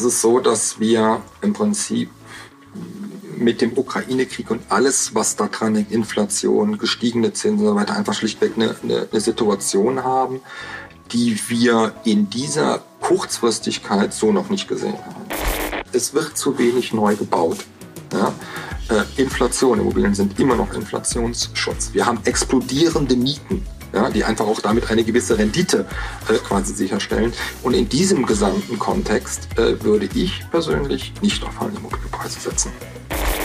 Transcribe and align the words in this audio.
Es 0.00 0.06
ist 0.06 0.22
so, 0.22 0.40
dass 0.40 0.80
wir 0.80 1.20
im 1.42 1.52
Prinzip 1.52 2.08
mit 3.36 3.60
dem 3.60 3.76
Ukraine-Krieg 3.76 4.50
und 4.50 4.62
alles, 4.70 5.14
was 5.14 5.36
da 5.36 5.48
dran 5.48 5.74
hängt, 5.74 5.92
Inflation, 5.92 6.78
gestiegene 6.78 7.34
Zinsen 7.34 7.66
und 7.66 7.74
so 7.74 7.78
weiter, 7.78 7.96
einfach 7.96 8.14
schlichtweg 8.14 8.52
eine, 8.56 8.74
eine, 8.82 9.08
eine 9.10 9.20
Situation 9.20 10.02
haben, 10.02 10.40
die 11.12 11.38
wir 11.48 11.92
in 12.04 12.30
dieser 12.30 12.82
Kurzfristigkeit 13.02 14.14
so 14.14 14.32
noch 14.32 14.48
nicht 14.48 14.68
gesehen 14.68 14.94
haben. 14.94 15.26
Es 15.92 16.14
wird 16.14 16.38
zu 16.38 16.56
wenig 16.56 16.94
neu 16.94 17.14
gebaut. 17.14 17.58
Ja? 18.14 18.32
Äh, 18.88 19.20
Inflation, 19.20 19.80
Immobilien 19.80 20.14
sind 20.14 20.40
immer 20.40 20.56
noch 20.56 20.72
Inflationsschutz. 20.72 21.90
Wir 21.92 22.06
haben 22.06 22.20
explodierende 22.24 23.16
Mieten 23.16 23.66
ja, 23.92 24.10
die 24.10 24.24
einfach 24.24 24.46
auch 24.46 24.60
damit 24.60 24.90
eine 24.90 25.04
gewisse 25.04 25.38
Rendite 25.38 25.86
äh, 26.28 26.34
quasi 26.38 26.74
sicherstellen. 26.74 27.32
Und 27.62 27.74
in 27.74 27.88
diesem 27.88 28.26
gesamten 28.26 28.78
Kontext 28.78 29.48
äh, 29.56 29.82
würde 29.82 30.08
ich 30.14 30.44
persönlich 30.50 31.12
nicht 31.22 31.42
auf 31.44 31.54
fallende 31.54 31.78
Immobilienpreise 31.78 32.40
setzen. 32.40 32.72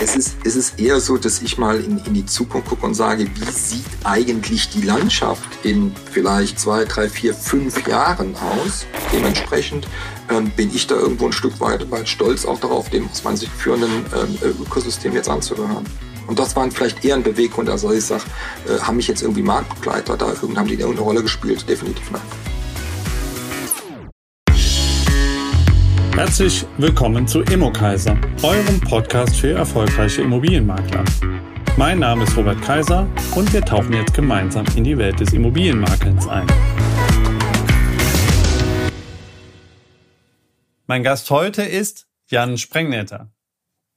Es 0.02 0.16
ist, 0.16 0.36
es 0.44 0.58
ist 0.58 0.80
eher 0.80 1.00
so, 1.00 1.18
dass 1.18 1.42
ich 1.42 1.58
mal 1.58 1.80
in, 1.80 2.00
in 2.00 2.14
die 2.14 2.26
Zukunft 2.26 2.68
gucke 2.68 2.86
und 2.86 2.96
sage, 2.96 3.28
wie 3.34 3.52
sieht 3.52 3.86
eigentlich 4.04 4.70
die 4.70 4.82
Landschaft 4.82 5.48
in 5.64 5.94
vielleicht 6.12 6.60
zwei, 6.60 6.84
drei, 6.84 7.08
vier, 7.08 7.34
fünf 7.34 7.88
Jahren 7.88 8.36
aus? 8.36 8.86
Dementsprechend 9.14 9.88
ähm, 10.30 10.52
bin 10.52 10.70
ich 10.76 10.88
da 10.88 10.96
irgendwo 10.96 11.28
ein 11.28 11.32
Stück 11.32 11.60
weit, 11.62 11.90
weit 11.92 12.10
stolz 12.10 12.46
auch 12.46 12.60
darauf, 12.60 12.90
dem 12.90 13.10
aus 13.10 13.24
meiner 13.24 13.38
Sicht 13.38 13.54
führenden 13.54 14.06
ähm, 14.14 14.38
Ökosystem 14.62 15.14
jetzt 15.14 15.30
anzugehören. 15.30 15.86
Und 16.28 16.40
das 16.40 16.56
waren 16.56 16.72
vielleicht 16.72 17.06
eher 17.06 17.16
ein 17.16 17.24
Beweggrund, 17.24 17.70
also 17.70 17.92
ich 17.92 18.04
sage, 18.04 18.24
äh, 18.68 18.80
haben 18.80 18.98
mich 18.98 19.08
jetzt 19.08 19.22
irgendwie 19.22 19.44
Marktbegleiter 19.44 20.18
da, 20.18 20.28
haben 20.28 20.68
die 20.68 20.74
irgendeine 20.74 21.02
Rolle 21.02 21.22
gespielt? 21.22 21.68
Definitiv 21.70 22.10
nein. 22.12 22.22
Herzlich 26.16 26.66
willkommen 26.78 27.28
zu 27.28 27.42
Immokaiser, 27.42 28.18
eurem 28.42 28.80
Podcast 28.80 29.36
für 29.36 29.52
erfolgreiche 29.52 30.22
Immobilienmakler. 30.22 31.04
Mein 31.78 32.00
Name 32.00 32.24
ist 32.24 32.36
Robert 32.38 32.62
Kaiser 32.62 33.08
und 33.36 33.52
wir 33.52 33.62
tauchen 33.62 33.94
jetzt 33.94 34.14
gemeinsam 34.14 34.66
in 34.76 34.86
die 34.86 34.98
Welt 34.98 35.20
des 35.20 35.34
Immobilienmakelns 35.34 36.28
ein. 36.28 36.48
Mein 40.88 41.04
Gast 41.04 41.30
heute 41.30 41.64
ist 41.64 42.08
Jan 42.28 42.58
Sprengnetter. 42.58 43.35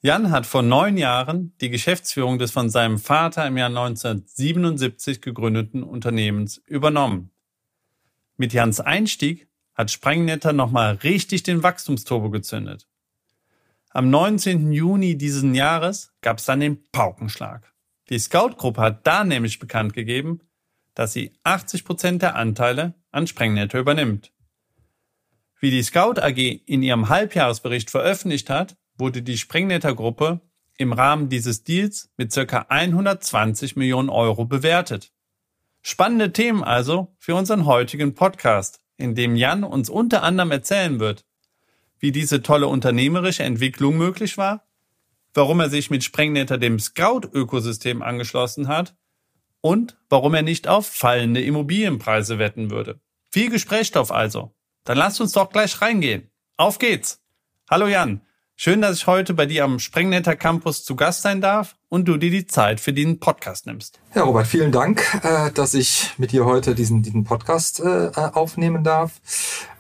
Jan 0.01 0.31
hat 0.31 0.47
vor 0.47 0.63
neun 0.63 0.97
Jahren 0.97 1.55
die 1.61 1.71
Geschäftsführung 1.71 2.39
des 2.39 2.53
von 2.53 2.71
seinem 2.71 2.99
Vater 2.99 3.45
im 3.49 3.57
Jahr 3.57 3.69
1977 3.69 5.21
gegründeten 5.21 5.83
Unternehmens 5.83 6.59
übernommen. 6.67 7.33
Mit 8.37 8.53
Jans 8.53 8.79
Einstieg 8.79 9.49
hat 9.75 9.91
Sprengnetter 9.91 10.53
nochmal 10.53 10.95
richtig 11.03 11.43
den 11.43 11.65
Wachstumsturbo 11.65 12.31
gezündet. 12.31 12.87
Am 13.91 14.09
19. 14.09 14.71
Juni 14.71 15.19
diesen 15.19 15.57
Jahres 15.57 16.13
gab 16.21 16.39
es 16.39 16.45
dann 16.45 16.61
den 16.61 16.89
Paukenschlag. 16.93 17.73
Die 18.09 18.21
Scout-Gruppe 18.21 18.81
hat 18.81 19.05
da 19.05 19.25
nämlich 19.25 19.59
bekannt 19.59 19.95
gegeben, 19.95 20.41
dass 20.95 21.13
sie 21.13 21.33
80 21.43 21.85
Prozent 21.85 22.23
der 22.23 22.37
Anteile 22.37 22.95
an 23.11 23.27
Sprengnetter 23.27 23.81
übernimmt. 23.81 24.33
Wie 25.59 25.73
die 25.73 25.83
Scout 25.83 26.21
AG 26.21 26.39
in 26.39 26.85
ihrem 26.85 27.09
Halbjahresbericht 27.09 27.91
veröffentlicht 27.91 28.49
hat, 28.49 28.77
wurde 28.99 29.23
die 29.23 29.39
Sprengnetter-Gruppe 29.39 30.41
im 30.77 30.93
Rahmen 30.93 31.29
dieses 31.29 31.65
Deals 31.65 32.11
mit 32.17 32.33
circa 32.33 32.67
120 32.69 33.77
Millionen 33.77 34.11
Euro 34.11 34.45
bewertet. 34.45 35.13
Spannende 35.83 36.33
Themen 36.33 36.65
also 36.65 37.15
für 37.19 37.35
unseren 37.35 37.65
heutigen 37.65 38.15
Podcast, 38.15 38.81
in 38.97 39.15
dem 39.15 39.37
Jan 39.37 39.65
uns 39.65 39.89
unter 39.89 40.23
anderem 40.23 40.51
erzählen 40.51 41.01
wird, 41.01 41.25
wie 41.99 42.13
diese 42.13 42.43
tolle 42.43 42.69
unternehmerische 42.69 43.43
Entwicklung 43.43 43.97
möglich 43.97 44.39
war, 44.39 44.67
warum 45.35 45.61
er 45.61 45.71
sich 45.71 45.91
mit 45.91 46.05
Sprengnetter 46.05 46.59
dem 46.59 46.79
Scout-Ökosystem 46.79 48.03
angeschlossen 48.03 48.69
hat 48.69 48.97
und 49.61 49.97
warum 50.09 50.35
er 50.35 50.43
nicht 50.43 50.69
auf 50.69 50.87
fallende 50.87 51.43
Immobilienpreise 51.43 52.39
wetten 52.39 52.71
würde. 52.71 53.01
Viel 53.31 53.51
Gesprächsstoff 53.51 54.11
also. 54.11 54.55
Dann 54.85 54.99
lasst 54.99 55.21
uns 55.21 55.33
doch 55.33 55.51
gleich 55.51 55.81
reingehen. 55.81 56.31
Auf 56.57 56.79
geht's. 56.79 57.23
Hallo 57.69 57.87
Jan. 57.87 58.23
Schön, 58.61 58.83
dass 58.83 58.97
ich 58.97 59.07
heute 59.07 59.35
bei 59.35 59.47
dir 59.47 59.63
am 59.63 59.79
Sprengnetter 59.79 60.35
Campus 60.35 60.83
zu 60.83 60.97
Gast 60.97 61.23
sein 61.23 61.41
darf 61.41 61.77
und 61.89 62.09
du 62.09 62.17
dir 62.17 62.33
die 62.33 62.45
Zeit 62.45 62.81
für 62.81 62.93
diesen 62.93 63.21
Podcast 63.21 63.67
nimmst. 63.67 64.01
Ja, 64.17 64.25
Robert, 64.25 64.49
vielen 64.49 64.73
Dank, 64.73 65.01
äh, 65.23 65.53
dass 65.53 65.75
ich 65.75 66.11
mit 66.19 66.33
dir 66.33 66.45
heute 66.45 66.75
diesen, 66.75 67.05
diesen 67.05 67.23
Podcast 67.23 67.79
äh, 67.79 68.11
aufnehmen 68.17 68.83
darf 68.83 69.21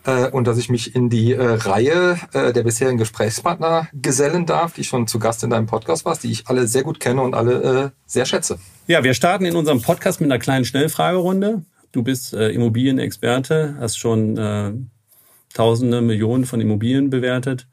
äh, 0.06 0.30
und 0.30 0.46
dass 0.46 0.58
ich 0.58 0.68
mich 0.68 0.94
in 0.94 1.10
die 1.10 1.32
Reihe 1.32 2.20
der 2.32 2.62
bisherigen 2.62 2.98
Gesprächspartner 2.98 3.88
gesellen 3.94 4.46
darf, 4.46 4.74
die 4.74 4.84
schon 4.84 5.08
zu 5.08 5.18
Gast 5.18 5.42
in 5.42 5.50
deinem 5.50 5.66
Podcast 5.66 6.04
warst, 6.04 6.22
die 6.22 6.30
ich 6.30 6.46
alle 6.46 6.68
sehr 6.68 6.84
gut 6.84 7.00
kenne 7.00 7.22
und 7.22 7.34
alle 7.34 7.94
sehr 8.06 8.26
schätze. 8.26 8.60
Ja, 8.86 9.02
wir 9.02 9.14
starten 9.14 9.44
in 9.44 9.56
unserem 9.56 9.82
Podcast 9.82 10.20
mit 10.20 10.30
einer 10.30 10.38
kleinen 10.38 10.64
Schnellfragerunde. 10.64 11.64
Du 11.90 12.04
bist 12.04 12.32
Immobilienexperte, 12.32 13.74
hast 13.80 13.98
schon 13.98 14.88
Tausende, 15.52 16.00
Millionen 16.00 16.44
von 16.44 16.60
Immobilien 16.60 17.10
bewertet. 17.10 17.66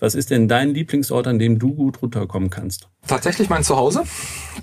Was 0.00 0.14
ist 0.14 0.30
denn 0.30 0.46
dein 0.46 0.70
Lieblingsort, 0.74 1.26
an 1.26 1.38
dem 1.38 1.58
du 1.58 1.74
gut 1.74 2.02
runterkommen 2.02 2.50
kannst? 2.50 2.88
Tatsächlich 3.06 3.48
mein 3.48 3.64
Zuhause. 3.64 4.04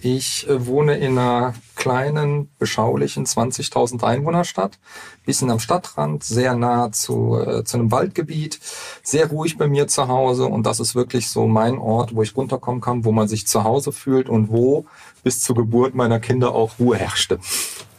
Ich 0.02 0.48
äh, 0.48 0.66
wohne 0.66 0.98
in 0.98 1.18
einer 1.18 1.56
kleinen, 1.76 2.50
beschaulichen 2.58 3.26
20.000 3.26 4.04
Einwohnerstadt, 4.04 4.80
bisschen 5.26 5.52
am 5.52 5.60
Stadtrand, 5.60 6.24
sehr 6.24 6.56
nah 6.56 6.92
zu, 6.92 7.38
äh, 7.38 7.64
zu 7.66 7.78
einem 7.78 7.92
Waldgebiet, 7.92 8.60
sehr 9.04 9.28
ruhig 9.28 9.58
bei 9.58 9.68
mir 9.68 9.88
zu 9.88 10.08
Hause 10.08 10.46
und 10.46 10.66
das 10.66 10.80
ist 10.80 10.96
wirklich 10.96 11.30
so 11.30 11.48
mein 11.48 11.78
Ort, 11.78 12.16
wo 12.16 12.22
ich 12.22 12.36
runterkommen 12.36 12.82
kann, 12.82 13.04
wo 13.04 13.12
man 13.12 13.28
sich 13.28 13.46
zu 13.46 13.64
Hause 13.64 13.92
fühlt 13.92 14.30
und 14.30 14.50
wo 14.50 14.86
bis 15.24 15.42
zur 15.42 15.56
Geburt 15.56 15.96
meiner 15.96 16.20
Kinder 16.20 16.54
auch 16.54 16.80
Ruhe 16.80 16.98
herrschte. 16.98 17.40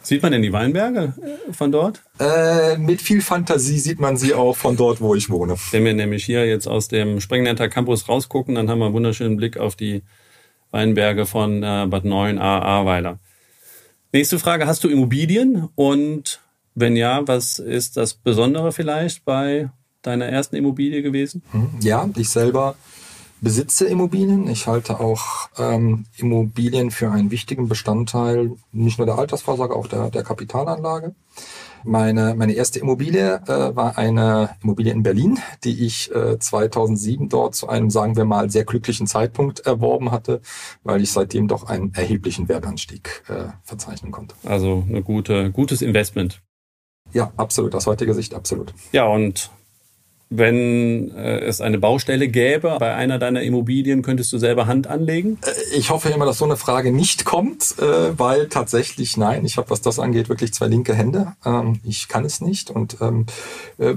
Sieht 0.07 0.23
man 0.23 0.31
denn 0.31 0.43
die 0.43 0.53
Weinberge 0.53 1.15
äh, 1.21 1.53
von 1.53 1.73
dort? 1.73 2.01
Äh, 2.21 2.79
mit 2.79 3.03
viel 3.03 3.21
Fantasie 3.21 3.81
sieht 3.81 3.99
man 3.99 4.17
sie 4.17 4.35
auch 4.35 4.57
von 4.57 4.77
dort, 4.77 5.01
wo 5.01 5.17
ich 5.17 5.31
wohne. 5.31 5.57
Wenn 5.73 5.85
wir 5.85 5.95
nämlich 5.95 6.25
hier 6.25 6.47
jetzt 6.47 6.69
aus 6.69 6.87
dem 6.87 7.21
Sprengnetter 7.21 7.69
Campus 7.69 8.09
rausgucken, 8.09 8.55
dann 8.55 8.71
haben 8.71 8.79
wir 8.79 8.85
einen 8.85 8.95
wunderschönen 8.95 9.37
Blick 9.37 9.57
auf 9.57 9.75
die 9.75 10.05
Weinberge 10.71 11.27
von 11.27 11.61
äh, 11.65 11.87
Bad 11.89 12.05
9 12.05 12.39
A 12.39 12.61
Ahrweiler. 12.61 13.19
Nächste 14.13 14.39
Frage, 14.39 14.69
hast 14.69 14.85
du 14.85 14.89
Immobilien? 14.89 15.69
Und 15.75 16.41
wenn 16.77 16.95
ja, 16.95 17.27
was 17.27 17.59
ist 17.59 17.97
das 17.97 18.15
Besondere 18.15 18.71
vielleicht 18.71 19.25
bei 19.25 19.71
deiner 20.03 20.27
ersten 20.27 20.55
Immobilie 20.55 21.03
gewesen? 21.03 21.43
Hm, 21.51 21.71
ja, 21.81 22.09
ich 22.17 22.29
selber 22.29 22.77
besitze 23.47 23.87
Immobilien. 23.87 24.49
Ich 24.49 24.67
halte 24.67 24.99
auch 24.99 25.49
ähm, 25.57 26.07
Immobilien 26.17 26.91
für 26.91 27.13
einen 27.13 27.31
wichtigen 27.31 27.69
Bestandteil 27.69 28.51
nicht 28.73 28.99
nur 28.99 29.07
der 29.07 29.19
Altersvorsorge, 29.19 29.77
auch 29.77 29.87
der, 29.87 30.11
der 30.11 30.25
Kapitalanlage. 30.25 31.15
Meine, 31.85 32.35
meine 32.35 32.55
erste 32.55 32.81
Immobilie 32.81 33.37
äh, 33.47 33.77
war 33.77 33.99
eine 33.99 34.57
Immobilie 34.65 34.93
in 34.93 35.05
Berlin, 35.05 35.39
die 35.63 35.87
ich 35.87 36.13
äh, 36.13 36.41
2007 36.41 37.29
dort 37.29 37.55
zu 37.55 37.69
einem, 37.69 37.89
sagen 37.89 38.17
wir 38.17 38.25
mal, 38.25 38.51
sehr 38.51 38.65
glücklichen 38.65 39.07
Zeitpunkt 39.07 39.61
erworben 39.61 40.11
hatte, 40.11 40.41
weil 40.83 41.01
ich 41.01 41.13
seitdem 41.13 41.47
doch 41.47 41.69
einen 41.69 41.95
erheblichen 41.95 42.49
Wertanstieg 42.49 43.23
äh, 43.29 43.53
verzeichnen 43.63 44.11
konnte. 44.11 44.35
Also 44.45 44.83
ein 44.89 45.05
gute, 45.05 45.53
gutes 45.53 45.83
Investment. 45.83 46.43
Ja, 47.13 47.31
absolut. 47.37 47.77
Aus 47.77 47.87
heutiger 47.87 48.15
Sicht 48.15 48.35
absolut. 48.35 48.75
Ja, 48.91 49.07
und 49.07 49.51
wenn 50.29 51.13
äh, 51.15 51.39
es 51.41 51.61
eine 51.61 51.79
Baustelle 51.79 52.27
gäbe 52.27 52.77
bei 52.81 52.95
einer 52.95 53.19
deiner 53.19 53.43
Immobilien, 53.43 54.03
könntest 54.03 54.33
du 54.33 54.39
selber 54.39 54.67
Hand 54.67 54.89
anlegen? 54.89 55.39
Äh, 55.43 55.77
ich 55.77 55.91
hoffe 55.91 56.09
immer, 56.09 56.27
dass 56.27 56.39
so 56.39 56.45
eine 56.45 56.57
Frage 56.57 56.91
nicht 56.91 57.25
kommt, 57.25 57.77
äh, 57.79 58.19
weil 58.19 58.49
tatsächlich 58.49 59.17
nein, 59.17 59.45
ich 59.45 59.57
habe, 59.57 59.71
was 59.71 59.83
das 59.83 60.01
angeht, 60.01 60.29
wirklich 60.29 60.53
zwei 60.53 60.67
linke 60.67 60.95
Hände. 60.95 61.35
Ähm, 61.45 61.81
ich 61.85 62.09
kann 62.09 62.25
es 62.25 62.41
nicht 62.41 62.71
und 62.71 62.97
ähm, 63.01 63.27
äh, 63.79 63.95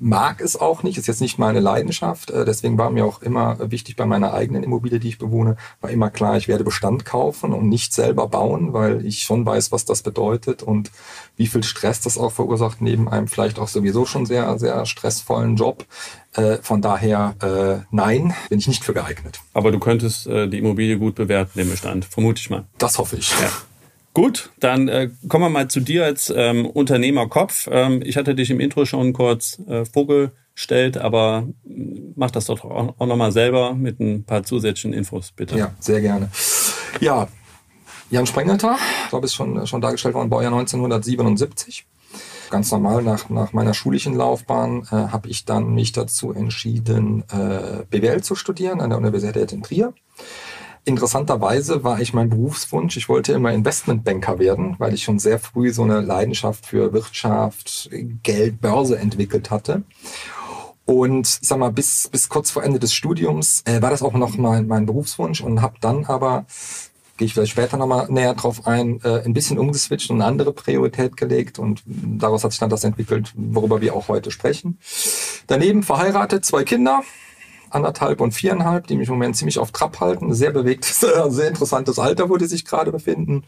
mag 0.00 0.40
es 0.40 0.58
auch 0.58 0.82
nicht, 0.82 0.96
ist 0.96 1.06
jetzt 1.06 1.20
nicht 1.20 1.38
meine 1.38 1.60
Leidenschaft. 1.60 2.30
Äh, 2.30 2.46
deswegen 2.46 2.78
war 2.78 2.90
mir 2.90 3.04
auch 3.04 3.20
immer 3.20 3.58
wichtig 3.70 3.96
bei 3.96 4.06
meiner 4.06 4.32
eigenen 4.32 4.62
Immobilie, 4.62 5.00
die 5.00 5.08
ich 5.08 5.18
bewohne, 5.18 5.56
war 5.82 5.90
immer 5.90 6.08
klar, 6.08 6.38
ich 6.38 6.48
werde 6.48 6.64
Bestand 6.64 7.04
kaufen 7.04 7.52
und 7.52 7.68
nicht 7.68 7.92
selber 7.92 8.26
bauen, 8.28 8.72
weil 8.72 9.04
ich 9.04 9.22
schon 9.22 9.44
weiß, 9.44 9.70
was 9.70 9.84
das 9.84 10.02
bedeutet 10.02 10.62
und 10.62 10.90
wie 11.38 11.46
viel 11.46 11.62
Stress 11.62 12.00
das 12.00 12.18
auch 12.18 12.32
verursacht, 12.32 12.82
neben 12.82 13.08
einem 13.08 13.28
vielleicht 13.28 13.58
auch 13.58 13.68
sowieso 13.68 14.04
schon 14.04 14.26
sehr, 14.26 14.58
sehr 14.58 14.84
stressvollen 14.84 15.56
Job. 15.56 15.86
Äh, 16.34 16.58
von 16.58 16.82
daher, 16.82 17.34
äh, 17.40 17.86
nein, 17.90 18.34
bin 18.50 18.58
ich 18.58 18.68
nicht 18.68 18.84
für 18.84 18.92
geeignet. 18.92 19.40
Aber 19.54 19.70
du 19.70 19.78
könntest 19.78 20.26
äh, 20.26 20.48
die 20.48 20.58
Immobilie 20.58 20.98
gut 20.98 21.14
bewerten, 21.14 21.58
den 21.58 21.70
Bestand, 21.70 22.04
vermute 22.04 22.40
ich 22.40 22.50
mal. 22.50 22.66
Das 22.76 22.98
hoffe 22.98 23.16
ich. 23.16 23.30
Ja. 23.40 23.50
Gut, 24.14 24.50
dann 24.58 24.88
äh, 24.88 25.10
kommen 25.28 25.44
wir 25.44 25.50
mal 25.50 25.68
zu 25.68 25.78
dir 25.78 26.04
als 26.04 26.32
ähm, 26.34 26.66
Unternehmerkopf. 26.66 27.68
Ähm, 27.70 28.02
ich 28.04 28.16
hatte 28.16 28.34
dich 28.34 28.50
im 28.50 28.58
Intro 28.58 28.84
schon 28.84 29.12
kurz 29.12 29.60
äh, 29.68 29.84
vorgestellt, 29.84 30.98
aber 30.98 31.46
mach 32.16 32.32
das 32.32 32.46
doch 32.46 32.64
auch, 32.64 32.94
auch 32.98 33.06
nochmal 33.06 33.30
selber 33.30 33.74
mit 33.74 34.00
ein 34.00 34.24
paar 34.24 34.42
zusätzlichen 34.42 34.92
Infos, 34.92 35.30
bitte. 35.30 35.56
Ja, 35.56 35.72
sehr 35.78 36.00
gerne. 36.00 36.30
Ja, 37.00 37.28
Jan 38.10 38.26
Sprengelter, 38.26 38.78
glaube 39.10 39.26
ich, 39.26 39.34
schon, 39.34 39.66
schon 39.66 39.80
dargestellt 39.82 40.14
worden, 40.14 40.30
Baujahr 40.30 40.52
1977. 40.52 41.86
Ganz 42.50 42.72
normal 42.72 43.02
nach, 43.02 43.28
nach 43.28 43.52
meiner 43.52 43.74
schulischen 43.74 44.14
Laufbahn 44.14 44.84
äh, 44.90 44.94
habe 44.94 45.28
ich 45.28 45.44
dann 45.44 45.74
mich 45.74 45.92
dazu 45.92 46.32
entschieden, 46.32 47.24
äh, 47.30 47.84
BWL 47.90 48.22
zu 48.22 48.34
studieren 48.34 48.80
an 48.80 48.88
der 48.88 48.98
Universität 48.98 49.52
in 49.52 49.62
Trier. 49.62 49.92
Interessanterweise 50.86 51.84
war 51.84 52.00
ich 52.00 52.14
mein 52.14 52.30
Berufswunsch, 52.30 52.96
ich 52.96 53.10
wollte 53.10 53.34
immer 53.34 53.52
Investmentbanker 53.52 54.38
werden, 54.38 54.76
weil 54.78 54.94
ich 54.94 55.02
schon 55.02 55.18
sehr 55.18 55.38
früh 55.38 55.70
so 55.70 55.82
eine 55.82 56.00
Leidenschaft 56.00 56.64
für 56.64 56.94
Wirtschaft, 56.94 57.90
Geld, 58.22 58.62
Börse 58.62 58.98
entwickelt 58.98 59.50
hatte. 59.50 59.82
Und 60.86 61.40
ich 61.42 61.46
sag 61.46 61.58
mal, 61.58 61.70
bis, 61.70 62.08
bis 62.08 62.30
kurz 62.30 62.50
vor 62.50 62.64
Ende 62.64 62.78
des 62.78 62.94
Studiums 62.94 63.60
äh, 63.66 63.82
war 63.82 63.90
das 63.90 64.02
auch 64.02 64.14
noch 64.14 64.38
mein, 64.38 64.66
mein 64.66 64.86
Berufswunsch 64.86 65.42
und 65.42 65.60
habe 65.60 65.74
dann 65.82 66.06
aber, 66.06 66.46
gehe 67.18 67.26
ich 67.26 67.34
vielleicht 67.34 67.52
später 67.52 67.76
nochmal 67.76 68.06
näher 68.08 68.34
drauf 68.34 68.66
ein, 68.66 69.00
äh, 69.02 69.22
ein 69.24 69.34
bisschen 69.34 69.58
umgeswitcht 69.58 70.10
und 70.10 70.16
eine 70.16 70.24
andere 70.24 70.52
Priorität 70.52 71.16
gelegt 71.16 71.58
und 71.58 71.82
daraus 71.84 72.44
hat 72.44 72.52
sich 72.52 72.60
dann 72.60 72.70
das 72.70 72.84
entwickelt, 72.84 73.32
worüber 73.36 73.80
wir 73.80 73.94
auch 73.94 74.08
heute 74.08 74.30
sprechen. 74.30 74.78
Daneben 75.46 75.82
verheiratet, 75.82 76.44
zwei 76.44 76.64
Kinder, 76.64 77.02
anderthalb 77.70 78.20
und 78.20 78.32
viereinhalb, 78.32 78.86
die 78.86 78.96
mich 78.96 79.08
im 79.08 79.14
Moment 79.14 79.36
ziemlich 79.36 79.58
auf 79.58 79.72
Trab 79.72 80.00
halten. 80.00 80.32
Sehr 80.32 80.52
bewegtes, 80.52 81.00
sehr 81.28 81.48
interessantes 81.48 81.98
Alter, 81.98 82.30
wo 82.30 82.36
die 82.36 82.46
sich 82.46 82.64
gerade 82.64 82.92
befinden. 82.92 83.44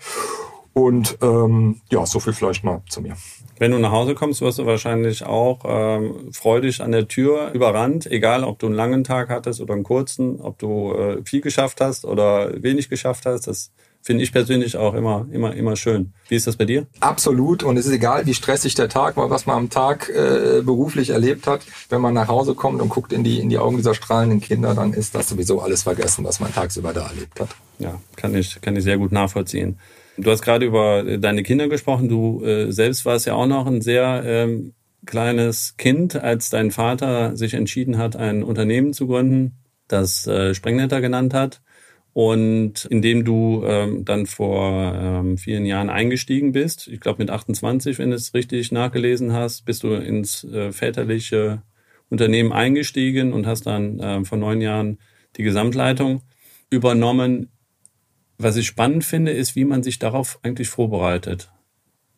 Und 0.72 1.19
ähm, 1.20 1.81
ja, 1.90 2.06
so 2.06 2.20
viel 2.20 2.32
vielleicht 2.32 2.64
mal 2.64 2.82
zu 2.88 3.00
mir. 3.00 3.17
Wenn 3.58 3.72
du 3.72 3.78
nach 3.78 3.90
Hause 3.90 4.14
kommst, 4.14 4.40
wirst 4.40 4.58
du 4.58 4.67
wahrscheinlich 4.67 5.25
auch 5.25 5.61
ähm, 5.67 6.32
freudig 6.32 6.81
an 6.81 6.93
der 6.93 7.08
Tür 7.08 7.50
überrannt, 7.52 8.06
egal 8.06 8.44
ob 8.44 8.58
du 8.58 8.67
einen 8.67 8.75
langen 8.75 9.05
Tag 9.05 9.28
hattest 9.28 9.61
oder 9.61 9.75
einen 9.75 9.82
kurzen, 9.82 10.40
ob 10.40 10.58
du 10.58 10.94
äh, 10.94 11.22
viel 11.25 11.40
geschafft 11.40 11.81
hast 11.81 12.05
oder 12.05 12.62
wenig 12.62 12.88
geschafft 12.88 13.26
hast. 13.26 13.49
Das 13.49 13.70
finde 14.02 14.25
ich 14.25 14.32
persönlich 14.32 14.76
auch 14.76 14.94
immer, 14.94 15.26
immer, 15.31 15.55
immer 15.55 15.76
schön. 15.76 16.12
Wie 16.28 16.37
ist 16.37 16.46
das 16.46 16.56
bei 16.56 16.64
dir? 16.64 16.87
Absolut. 17.00 17.62
Und 17.62 17.76
es 17.76 17.87
ist 17.87 17.93
egal, 17.93 18.25
wie 18.26 18.34
stressig 18.34 18.75
der 18.75 18.88
Tag 18.88 19.17
war, 19.17 19.28
was 19.28 19.44
man 19.44 19.56
am 19.56 19.70
Tag 19.70 20.08
äh, 20.08 20.62
beruflich 20.62 21.11
erlebt 21.11 21.46
hat. 21.46 21.61
Wenn 21.90 22.00
man 22.00 22.14
nach 22.14 22.28
Hause 22.28 22.55
kommt 22.55 22.81
und 22.81 22.88
guckt 22.88 23.12
in 23.12 23.25
die, 23.25 23.40
in 23.40 23.50
die 23.50 23.58
Augen 23.58 23.76
dieser 23.76 23.94
strahlenden 23.94 24.40
Kinder, 24.40 24.75
dann 24.75 24.94
ist 24.94 25.14
das 25.14 25.28
sowieso 25.28 25.61
alles 25.61 25.82
vergessen, 25.82 26.25
was 26.25 26.40
man 26.40 26.52
tagsüber 26.52 26.93
da 26.93 27.08
erlebt 27.08 27.40
hat. 27.40 27.50
Ja, 27.78 28.00
kann 28.17 28.34
ich, 28.34 28.61
kann 28.62 28.76
ich 28.76 28.84
sehr 28.84 28.96
gut 28.96 29.12
nachvollziehen. 29.12 29.78
Du 30.22 30.31
hast 30.31 30.43
gerade 30.43 30.67
über 30.67 31.02
deine 31.19 31.43
Kinder 31.43 31.69
gesprochen. 31.69 32.08
Du 32.08 32.44
äh, 32.44 32.70
selbst 32.72 33.05
warst 33.06 33.26
ja 33.26 33.34
auch 33.34 33.46
noch 33.46 33.67
ein 33.67 33.81
sehr 33.81 34.22
ähm, 34.25 34.75
kleines 35.06 35.76
Kind, 35.76 36.17
als 36.17 36.50
dein 36.50 36.70
Vater 36.70 37.37
sich 37.37 37.55
entschieden 37.55 37.96
hat, 37.96 38.17
ein 38.17 38.43
Unternehmen 38.43 38.93
zu 38.93 39.06
gründen, 39.06 39.58
das 39.88 40.26
äh, 40.26 40.55
Sprengnetter 40.55 41.00
genannt 41.00 41.32
hat. 41.32 41.62
Und 42.12 42.87
indem 42.87 43.25
du 43.25 43.62
ähm, 43.64 44.05
dann 44.05 44.26
vor 44.26 44.94
ähm, 44.94 45.38
vielen 45.38 45.64
Jahren 45.64 45.88
eingestiegen 45.88 46.52
bist, 46.52 46.88
ich 46.88 47.00
glaube 47.00 47.22
mit 47.22 47.31
28, 47.31 47.99
wenn 47.99 48.11
du 48.11 48.17
es 48.17 48.34
richtig 48.34 48.72
nachgelesen 48.72 49.32
hast, 49.32 49.64
bist 49.64 49.84
du 49.84 49.94
ins 49.94 50.44
äh, 50.44 50.72
väterliche 50.72 51.62
Unternehmen 52.08 52.52
eingestiegen 52.52 53.32
und 53.32 53.46
hast 53.46 53.67
dann 53.67 54.00
äh, 54.00 54.25
vor 54.25 54.38
neun 54.38 54.61
Jahren 54.61 54.99
die 55.37 55.44
Gesamtleitung 55.44 56.22
übernommen. 56.69 57.49
Was 58.42 58.56
ich 58.56 58.66
spannend 58.66 59.04
finde, 59.04 59.32
ist, 59.32 59.54
wie 59.54 59.66
man 59.66 59.82
sich 59.82 59.98
darauf 59.98 60.38
eigentlich 60.42 60.70
vorbereitet, 60.70 61.50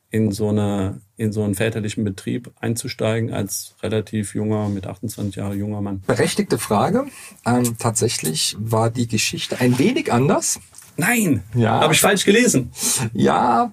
in 0.09 0.31
so, 0.31 0.51
eine, 0.51 1.01
in 1.17 1.33
so 1.33 1.43
einen 1.43 1.57
väterlichen 1.57 2.05
Betrieb 2.05 2.53
einzusteigen 2.61 3.33
als 3.33 3.75
relativ 3.83 4.37
junger, 4.37 4.69
mit 4.69 4.87
28 4.87 5.35
Jahren 5.35 5.59
junger 5.59 5.81
Mann. 5.81 6.01
Berechtigte 6.07 6.59
Frage. 6.59 7.07
Ähm, 7.45 7.77
tatsächlich 7.77 8.55
war 8.61 8.91
die 8.91 9.09
Geschichte 9.09 9.59
ein 9.59 9.81
wenig 9.81 10.13
anders. 10.13 10.61
Nein, 10.97 11.43
ja, 11.55 11.81
habe 11.81 11.95
ich 11.95 12.01
falsch 12.01 12.25
gelesen. 12.25 12.71
Ja, 13.15 13.73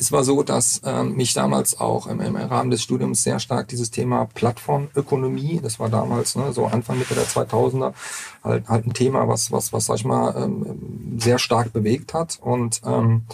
es 0.00 0.10
war 0.12 0.24
so, 0.24 0.42
dass 0.42 0.80
ähm, 0.84 1.14
mich 1.14 1.34
damals 1.34 1.78
auch 1.78 2.06
im, 2.06 2.20
im, 2.20 2.34
Rahmen 2.34 2.70
des 2.70 2.82
Studiums 2.82 3.22
sehr 3.22 3.38
stark 3.38 3.68
dieses 3.68 3.90
Thema 3.90 4.26
Plattformökonomie, 4.34 5.60
das 5.62 5.78
war 5.78 5.90
damals 5.90 6.36
ne, 6.36 6.52
so 6.54 6.66
Anfang 6.66 6.98
Mitte 6.98 7.14
der 7.14 7.26
2000er, 7.26 7.92
halt, 8.42 8.66
halt 8.68 8.86
ein 8.86 8.94
Thema, 8.94 9.28
was, 9.28 9.52
was, 9.52 9.74
was 9.74 9.86
sag 9.86 9.96
ich 9.96 10.04
mal, 10.06 10.34
ähm, 10.42 11.18
sehr 11.18 11.38
stark 11.38 11.74
bewegt 11.74 12.14
hat. 12.14 12.38
Und 12.40 12.80
ähm, 12.86 13.26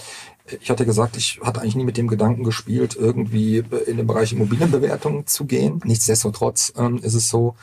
ich 0.60 0.68
hatte 0.68 0.86
gesagt, 0.86 1.16
ich 1.16 1.40
hatte 1.42 1.60
eigentlich 1.60 1.76
nie 1.76 1.84
mit 1.84 1.96
dem 1.96 2.08
Gedanken 2.08 2.42
gespielt, 2.42 2.96
irgendwie 2.98 3.62
in 3.86 3.96
den 3.96 4.06
Bereich 4.06 4.32
Immobilienbewertung 4.32 5.26
zu 5.26 5.44
gehen. 5.44 5.80
Nichtsdestotrotz 5.84 6.72
ähm, 6.76 6.98
ist 6.98 7.14
es 7.14 7.28
so, 7.28 7.54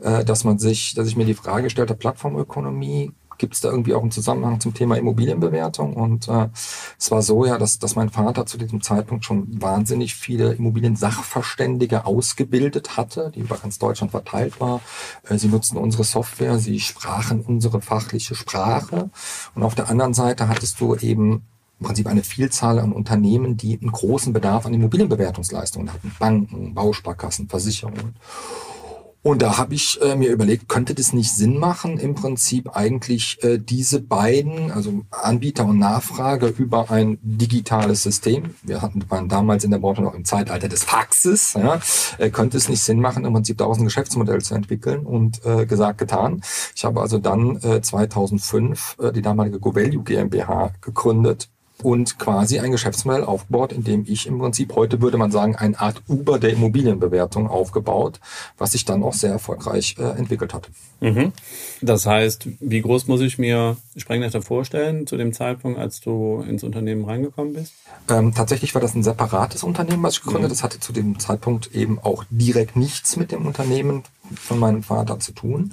äh, 0.00 0.24
dass 0.24 0.44
man 0.44 0.58
sich, 0.58 0.94
dass 0.94 1.08
ich 1.08 1.16
mir 1.16 1.26
die 1.26 1.34
Frage 1.34 1.68
stellte, 1.68 1.94
Plattformökonomie, 1.94 3.12
gibt 3.42 3.54
es 3.54 3.60
da 3.60 3.70
irgendwie 3.70 3.92
auch 3.92 4.02
einen 4.02 4.12
Zusammenhang 4.12 4.60
zum 4.60 4.72
Thema 4.72 4.96
Immobilienbewertung. 4.96 5.94
Und 5.94 6.28
äh, 6.28 6.48
es 6.96 7.10
war 7.10 7.22
so 7.22 7.44
ja, 7.44 7.58
dass, 7.58 7.80
dass 7.80 7.96
mein 7.96 8.08
Vater 8.08 8.46
zu 8.46 8.56
diesem 8.56 8.80
Zeitpunkt 8.82 9.24
schon 9.24 9.60
wahnsinnig 9.60 10.14
viele 10.14 10.52
Immobilien-Sachverständige 10.52 12.06
ausgebildet 12.06 12.96
hatte, 12.96 13.32
die 13.34 13.40
über 13.40 13.56
ganz 13.56 13.80
Deutschland 13.80 14.12
verteilt 14.12 14.60
war. 14.60 14.80
Äh, 15.28 15.38
sie 15.38 15.48
nutzten 15.48 15.76
unsere 15.76 16.04
Software, 16.04 16.60
sie 16.60 16.78
sprachen 16.78 17.40
unsere 17.40 17.80
fachliche 17.80 18.36
Sprache. 18.36 19.10
Und 19.56 19.64
auf 19.64 19.74
der 19.74 19.90
anderen 19.90 20.14
Seite 20.14 20.46
hattest 20.46 20.80
du 20.80 20.94
eben 20.94 21.42
im 21.80 21.86
Prinzip 21.86 22.06
eine 22.06 22.22
Vielzahl 22.22 22.78
an 22.78 22.92
Unternehmen, 22.92 23.56
die 23.56 23.76
einen 23.80 23.90
großen 23.90 24.32
Bedarf 24.32 24.66
an 24.66 24.74
Immobilienbewertungsleistungen 24.74 25.92
hatten. 25.92 26.14
Banken, 26.20 26.74
Bausparkassen, 26.74 27.48
Versicherungen. 27.48 28.14
Und 29.22 29.40
da 29.40 29.56
habe 29.56 29.74
ich 29.74 30.00
äh, 30.02 30.16
mir 30.16 30.32
überlegt, 30.32 30.68
könnte 30.68 30.94
das 30.94 31.12
nicht 31.12 31.32
Sinn 31.32 31.56
machen, 31.56 31.98
im 31.98 32.16
Prinzip 32.16 32.76
eigentlich 32.76 33.38
äh, 33.44 33.58
diese 33.58 34.00
beiden, 34.00 34.72
also 34.72 35.04
Anbieter 35.10 35.64
und 35.64 35.78
Nachfrage 35.78 36.48
über 36.48 36.90
ein 36.90 37.18
digitales 37.22 38.02
System, 38.02 38.54
wir 38.64 38.82
hatten 38.82 39.04
waren 39.08 39.28
damals 39.28 39.62
in 39.62 39.70
der 39.70 39.78
Branche 39.78 40.02
noch 40.02 40.14
im 40.14 40.24
Zeitalter 40.24 40.68
des 40.68 40.82
Faxes, 40.82 41.54
ja, 41.54 41.80
äh, 42.18 42.30
könnte 42.30 42.56
es 42.56 42.68
nicht 42.68 42.82
Sinn 42.82 43.00
machen, 43.00 43.24
im 43.24 43.32
Prinzip 43.32 43.58
daraus 43.58 43.78
ein 43.78 43.84
Geschäftsmodell 43.84 44.40
zu 44.40 44.56
entwickeln 44.56 45.06
und 45.06 45.44
äh, 45.44 45.66
gesagt, 45.66 45.98
getan. 45.98 46.42
Ich 46.74 46.84
habe 46.84 47.00
also 47.00 47.18
dann 47.18 47.56
äh, 47.62 47.80
2005 47.80 48.96
äh, 49.00 49.12
die 49.12 49.22
damalige 49.22 49.60
GoValue 49.60 50.02
GmbH 50.02 50.72
gegründet 50.80 51.48
und 51.82 52.18
quasi 52.18 52.58
ein 52.58 52.70
Geschäftsmodell 52.70 53.24
aufgebaut, 53.24 53.72
in 53.72 53.84
dem 53.84 54.04
ich 54.06 54.26
im 54.26 54.38
Prinzip 54.38 54.74
heute 54.74 55.00
würde 55.00 55.18
man 55.18 55.30
sagen, 55.30 55.56
eine 55.56 55.78
Art 55.78 56.02
Uber 56.08 56.38
der 56.38 56.50
Immobilienbewertung 56.50 57.48
aufgebaut, 57.48 58.20
was 58.58 58.72
sich 58.72 58.84
dann 58.84 59.02
auch 59.02 59.14
sehr 59.14 59.32
erfolgreich 59.32 59.96
äh, 59.98 60.02
entwickelt 60.18 60.54
hat. 60.54 60.68
Mhm. 61.00 61.32
Das 61.80 62.06
heißt, 62.06 62.48
wie 62.60 62.80
groß 62.80 63.08
muss 63.08 63.20
ich 63.20 63.38
mir 63.38 63.76
Sprengnetter 63.96 64.42
vorstellen 64.42 65.06
zu 65.06 65.16
dem 65.16 65.32
Zeitpunkt, 65.32 65.78
als 65.78 66.00
du 66.00 66.44
ins 66.48 66.62
Unternehmen 66.62 67.04
reingekommen 67.04 67.54
bist? 67.54 67.74
Ähm, 68.08 68.32
tatsächlich 68.34 68.74
war 68.74 68.80
das 68.80 68.94
ein 68.94 69.02
separates 69.02 69.64
Unternehmen, 69.64 70.02
was 70.02 70.14
ich 70.14 70.22
gegründet. 70.22 70.50
Mhm. 70.50 70.54
Das 70.54 70.62
hatte 70.62 70.80
zu 70.80 70.92
dem 70.92 71.18
Zeitpunkt 71.18 71.74
eben 71.74 71.98
auch 71.98 72.24
direkt 72.30 72.76
nichts 72.76 73.16
mit 73.16 73.32
dem 73.32 73.46
Unternehmen 73.46 74.02
von 74.32 74.58
meinem 74.58 74.82
Vater 74.82 75.18
zu 75.18 75.32
tun. 75.32 75.72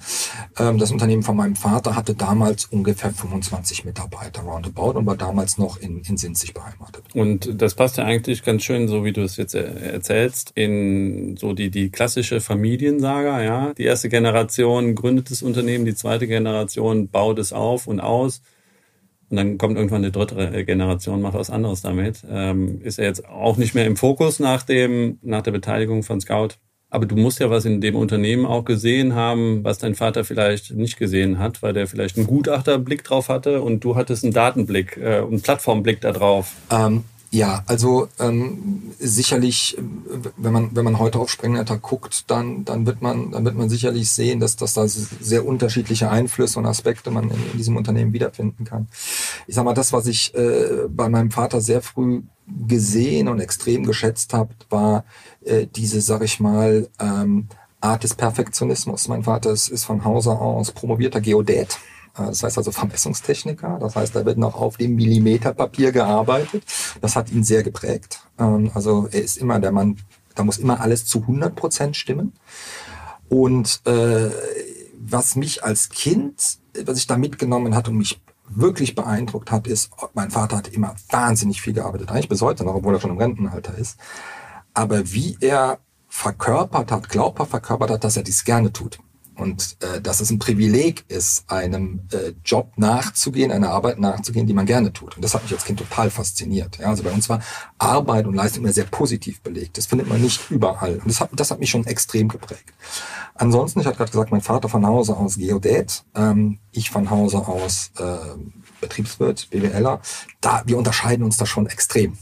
Ähm, 0.58 0.78
das 0.78 0.92
Unternehmen 0.92 1.24
von 1.24 1.36
meinem 1.36 1.56
Vater 1.56 1.96
hatte 1.96 2.16
damals 2.16 2.66
ungefähr 2.66 3.12
25 3.12 3.86
Mitarbeiter 3.86 4.42
roundabout 4.42 4.98
und 4.98 5.06
war 5.06 5.18
damals 5.18 5.58
noch 5.58 5.78
in, 5.78 6.02
in 6.02 6.18
Sinzig 6.18 6.54
beheimatet. 6.54 7.04
Und 7.14 7.62
das 7.62 7.76
passt 7.76 7.98
ja 7.98 8.06
eigentlich 8.06 8.44
ganz 8.44 8.64
schön, 8.64 8.88
so 8.88 9.04
wie 9.04 9.14
du 9.14 9.22
es 9.22 9.38
jetzt 9.38 9.56
erzählst, 9.56 10.52
in 10.56 11.38
so 11.38 11.54
die, 11.54 11.72
die 11.72 11.90
klassische 11.90 12.42
Familiensaga, 12.42 13.42
ja. 13.42 13.74
Die 13.74 13.84
erste 13.84 14.10
Generation 14.10 14.96
gründet 14.96 15.32
das 15.32 15.42
Unternehmen, 15.42 15.86
die 15.86 15.96
zweite 15.96 16.28
Generation 16.28 17.10
baut 17.10 17.40
es 17.40 17.54
auf 17.54 17.88
und 17.88 18.00
aus. 18.00 18.42
Und 19.30 19.38
dann 19.38 19.58
kommt 19.58 19.78
irgendwann 19.78 20.04
eine 20.04 20.12
dritte 20.12 20.66
Generation, 20.66 21.22
macht 21.22 21.36
was 21.36 21.52
anderes 21.52 21.82
damit. 21.82 22.24
Ähm, 22.30 22.82
ist 22.82 22.98
er 22.98 23.06
jetzt 23.06 23.28
auch 23.28 23.58
nicht 23.58 23.76
mehr 23.76 23.86
im 23.86 23.96
Fokus 23.96 24.40
nach 24.40 24.64
dem, 24.64 25.20
nach 25.22 25.44
der 25.44 25.52
Beteiligung 25.52 26.02
von 26.04 26.20
Scout? 26.20 26.56
Aber 26.90 27.06
du 27.06 27.16
musst 27.16 27.40
ja 27.40 27.50
was 27.50 27.66
in 27.66 27.82
dem 27.82 27.96
Unternehmen 27.96 28.46
auch 28.46 28.66
gesehen 28.66 29.14
haben, 29.14 29.64
was 29.64 29.78
dein 29.78 29.96
Vater 29.96 30.24
vielleicht 30.24 30.72
nicht 30.72 30.98
gesehen 30.98 31.38
hat, 31.38 31.62
weil 31.62 31.74
der 31.74 31.88
vielleicht 31.88 32.18
einen 32.18 32.26
Gutachterblick 32.26 33.04
drauf 33.04 33.30
hatte 33.30 33.62
und 33.62 33.84
du 33.84 33.96
hattest 33.96 34.24
einen 34.24 34.34
Datenblick, 34.34 34.98
äh, 34.98 35.20
einen 35.20 35.42
Plattformblick 35.42 36.02
da 36.02 36.12
drauf. 36.12 36.54
Ähm, 36.72 37.04
ja, 37.32 37.64
also 37.68 38.08
ähm, 38.20 38.92
sicherlich, 38.98 39.78
wenn 40.38 40.52
man 40.52 40.76
wenn 40.76 40.84
man 40.84 40.98
heute 40.98 41.20
auf 41.20 41.30
Sprengnetter 41.30 41.78
guckt, 41.78 42.24
dann 42.32 42.66
dann 42.66 42.88
wird 42.88 43.04
man 43.04 43.32
dann 43.32 43.46
wird 43.46 43.56
man 43.56 43.70
sicherlich 43.70 44.10
sehen, 44.10 44.40
dass 44.40 44.56
dass 44.56 44.74
da 44.74 44.88
sehr 44.88 45.46
unterschiedliche 45.46 46.10
Einflüsse 46.10 46.58
und 46.58 46.66
Aspekte 46.66 47.12
man 47.12 47.26
in, 47.26 47.38
in 47.52 47.58
diesem 47.58 47.78
Unternehmen 47.78 48.14
wiederfinden 48.14 48.66
kann. 48.66 48.88
Ich 49.46 49.54
sag 49.54 49.64
mal, 49.64 49.76
das, 49.76 49.94
was 49.94 50.08
ich 50.08 50.34
äh, 50.34 50.88
bei 50.90 51.08
meinem 51.08 51.30
Vater 51.30 51.62
sehr 51.62 51.84
früh 51.84 52.24
gesehen 52.68 53.28
und 53.28 53.40
extrem 53.40 53.86
geschätzt 53.86 54.34
habe, 54.34 54.54
war 54.70 55.06
äh, 55.44 55.68
diese, 55.68 56.02
sag 56.02 56.24
ich 56.24 56.40
mal, 56.40 56.88
ähm, 57.00 57.48
Art 57.82 58.04
des 58.04 58.14
Perfektionismus. 58.14 59.08
Mein 59.08 59.24
Vater 59.24 59.52
ist, 59.52 59.70
ist 59.70 59.86
von 59.86 60.04
Hause 60.04 60.32
aus 60.32 60.72
promovierter 60.72 61.22
Geodät. 61.22 61.78
Äh, 62.18 62.26
das 62.26 62.44
heißt 62.44 62.58
also 62.58 62.72
Vermessungstechniker. 62.72 63.78
Das 63.80 63.96
heißt, 63.96 64.16
da 64.16 64.26
wird 64.26 64.38
noch 64.38 64.56
auf 64.56 64.78
dem 64.78 64.96
Millimeterpapier 64.96 65.92
gearbeitet. 65.92 66.64
Das 67.02 67.16
hat 67.16 67.32
ihn 67.32 67.44
sehr 67.44 67.64
geprägt. 67.64 68.22
Ähm, 68.38 68.72
also 68.74 69.08
er 69.12 69.22
ist 69.22 69.38
immer 69.38 69.60
der 69.60 69.72
Mann, 69.72 69.98
da 70.36 70.44
muss 70.44 70.58
immer 70.58 70.82
alles 70.82 71.06
zu 71.06 71.22
100 71.22 71.56
Prozent 71.56 71.98
stimmen. 71.98 72.34
Und 73.30 73.82
äh, 73.86 74.30
was 74.98 75.36
mich 75.36 75.64
als 75.64 75.90
Kind, 75.90 76.60
was 76.86 76.98
ich 76.98 77.08
da 77.08 77.18
mitgenommen 77.18 77.76
hat 77.76 77.88
und 77.88 77.98
mich 77.98 78.20
wirklich 78.50 78.96
beeindruckt 78.96 79.52
hat, 79.52 79.68
ist, 79.68 79.92
mein 80.14 80.32
Vater 80.32 80.58
hat 80.58 80.68
immer 80.70 80.96
wahnsinnig 81.10 81.62
viel 81.62 81.74
gearbeitet, 81.74 82.10
eigentlich 82.10 82.30
bis 82.30 82.42
heute 82.42 82.64
noch, 82.64 82.76
obwohl 82.76 82.96
er 82.96 83.00
schon 83.02 83.12
im 83.12 83.18
Rentenalter 83.18 83.78
ist. 83.78 83.98
aber 84.74 85.12
wie 85.12 85.38
er 85.42 85.80
verkörpert 86.08 86.92
hat, 86.92 87.10
glaubhaft 87.10 87.52
verkörpert 87.52 87.92
hat, 87.92 88.04
dass 88.04 88.18
er 88.18 88.24
dies 88.24 88.44
gerne 88.44 88.72
tut. 88.72 89.00
Und 89.40 89.78
äh, 89.82 90.02
dass 90.02 90.20
es 90.20 90.30
ein 90.30 90.40
Privileg 90.40 91.06
ist, 91.08 91.50
einem 91.50 92.02
äh, 92.12 92.34
Job 92.44 92.74
nachzugehen, 92.76 93.52
einer 93.52 93.70
Arbeit 93.70 93.98
nachzugehen, 93.98 94.46
die 94.48 94.54
man 94.54 94.66
gerne 94.66 94.92
tut. 94.92 95.16
Und 95.16 95.24
das 95.24 95.34
hat 95.34 95.44
mich 95.44 95.54
als 95.54 95.64
Kind 95.64 95.80
total 95.80 96.10
fasziniert. 96.10 96.78
Ja, 96.78 96.88
also 96.88 97.04
bei 97.04 97.12
uns 97.12 97.30
war 97.30 97.42
Arbeit 97.78 98.28
und 98.28 98.36
Leistung 98.36 98.64
immer 98.64 98.74
sehr 98.74 98.84
positiv 98.84 99.42
belegt. 99.42 99.78
Das 99.78 99.86
findet 99.86 100.10
man 100.10 100.22
nicht 100.22 100.52
überall. 100.52 100.96
Und 100.98 101.08
das 101.08 101.22
hat, 101.22 101.30
das 101.34 101.52
hat 101.52 101.60
mich 101.60 101.70
schon 101.70 101.86
extrem 101.86 102.28
geprägt. 102.28 102.74
Ansonsten, 103.36 103.80
ich 103.80 103.86
hatte 103.86 103.98
gerade 103.98 104.12
gesagt, 104.12 104.32
mein 104.32 104.42
Vater 104.42 104.68
von 104.68 104.86
Hause 104.86 105.16
aus 105.16 105.38
Geodät, 105.38 106.04
ähm, 106.16 106.60
ich 106.74 106.90
von 106.90 107.10
Hause 107.10 107.48
aus 107.48 107.92
äh, 107.98 108.18
Betriebswirt, 108.82 109.50
BWLer. 109.50 110.02
Da, 110.42 110.64
wir 110.66 110.78
unterscheiden 110.78 111.24
uns 111.24 111.38
da 111.38 111.46
schon 111.46 111.68
extrem. 111.68 112.18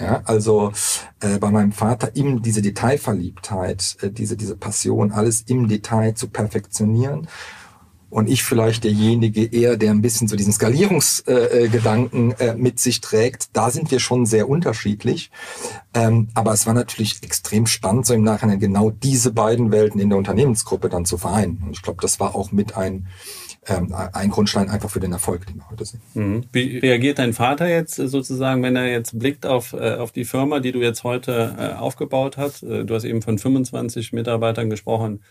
Ja, 0.00 0.22
also 0.24 0.72
äh, 1.20 1.38
bei 1.38 1.50
meinem 1.50 1.72
Vater 1.72 2.16
ihm 2.16 2.40
diese 2.40 2.62
Detailverliebtheit, 2.62 3.98
äh, 4.00 4.10
diese, 4.10 4.36
diese 4.36 4.56
Passion, 4.56 5.12
alles 5.12 5.42
im 5.42 5.68
Detail 5.68 6.14
zu 6.14 6.28
perfektionieren. 6.28 7.28
Und 8.08 8.28
ich 8.28 8.42
vielleicht 8.42 8.82
derjenige 8.82 9.44
eher, 9.44 9.76
der 9.76 9.92
ein 9.92 10.02
bisschen 10.02 10.26
so 10.26 10.34
diesen 10.34 10.52
Skalierungsgedanken 10.52 12.32
äh, 12.32 12.46
äh, 12.48 12.54
mit 12.56 12.80
sich 12.80 13.00
trägt. 13.00 13.50
Da 13.52 13.70
sind 13.70 13.92
wir 13.92 14.00
schon 14.00 14.26
sehr 14.26 14.48
unterschiedlich. 14.48 15.30
Ähm, 15.94 16.28
aber 16.34 16.52
es 16.52 16.66
war 16.66 16.74
natürlich 16.74 17.22
extrem 17.22 17.66
spannend, 17.66 18.06
so 18.06 18.14
im 18.14 18.24
Nachhinein 18.24 18.58
genau 18.58 18.90
diese 18.90 19.30
beiden 19.30 19.70
Welten 19.70 20.00
in 20.00 20.08
der 20.08 20.18
Unternehmensgruppe 20.18 20.88
dann 20.88 21.04
zu 21.04 21.18
vereinen. 21.18 21.62
Und 21.64 21.70
ich 21.72 21.82
glaube, 21.82 22.02
das 22.02 22.18
war 22.18 22.34
auch 22.34 22.50
mit 22.50 22.76
ein 22.76 23.06
ähm, 23.66 23.94
ein 24.12 24.30
Grundstein 24.30 24.70
einfach 24.70 24.90
für 24.90 25.00
den 25.00 25.12
Erfolg, 25.12 25.46
den 25.46 25.56
wir 25.56 25.70
heute 25.70 25.84
sehen. 25.84 26.00
Mhm. 26.14 26.44
Wie 26.52 26.78
reagiert 26.78 27.18
dein 27.18 27.34
Vater 27.34 27.68
jetzt 27.68 27.96
sozusagen, 27.96 28.62
wenn 28.62 28.74
er 28.74 28.90
jetzt 28.90 29.18
blickt 29.18 29.44
auf, 29.44 29.74
äh, 29.74 29.96
auf 29.96 30.12
die 30.12 30.24
Firma, 30.24 30.60
die 30.60 30.72
du 30.72 30.80
jetzt 30.80 31.04
heute 31.04 31.54
äh, 31.58 31.78
aufgebaut 31.78 32.38
hast? 32.38 32.62
Äh, 32.62 32.84
du 32.84 32.94
hast 32.94 33.04
eben 33.04 33.20
von 33.20 33.38
25 33.38 34.12
Mitarbeitern 34.12 34.70
gesprochen, 34.70 35.22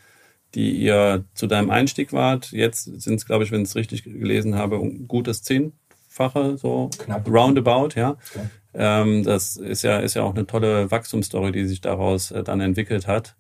die 0.53 0.71
ihr 0.73 1.25
zu 1.33 1.47
deinem 1.47 1.71
Einstieg 1.71 2.13
wart. 2.13 2.51
Jetzt 2.51 2.83
sind 3.01 3.15
es, 3.15 3.25
glaube 3.25 3.43
ich, 3.43 3.51
wenn 3.51 3.63
ich 3.63 3.69
es 3.69 3.75
richtig 3.75 4.03
gelesen 4.03 4.55
habe, 4.55 4.77
ein 4.77 5.07
gutes 5.07 5.41
Zehnfache, 5.41 6.57
so 6.57 6.91
Knapp. 6.99 7.27
roundabout, 7.27 7.89
ja. 7.95 8.11
Okay. 8.11 8.45
Ähm, 8.75 9.23
das 9.23 9.57
ist 9.57 9.81
ja, 9.81 9.97
ist 9.97 10.13
ja 10.13 10.21
auch 10.21 10.35
eine 10.35 10.45
tolle 10.45 10.91
Wachstumsstory, 10.91 11.51
die 11.51 11.65
sich 11.65 11.81
daraus 11.81 12.29
äh, 12.29 12.43
dann 12.43 12.61
entwickelt 12.61 13.07
hat. 13.07 13.35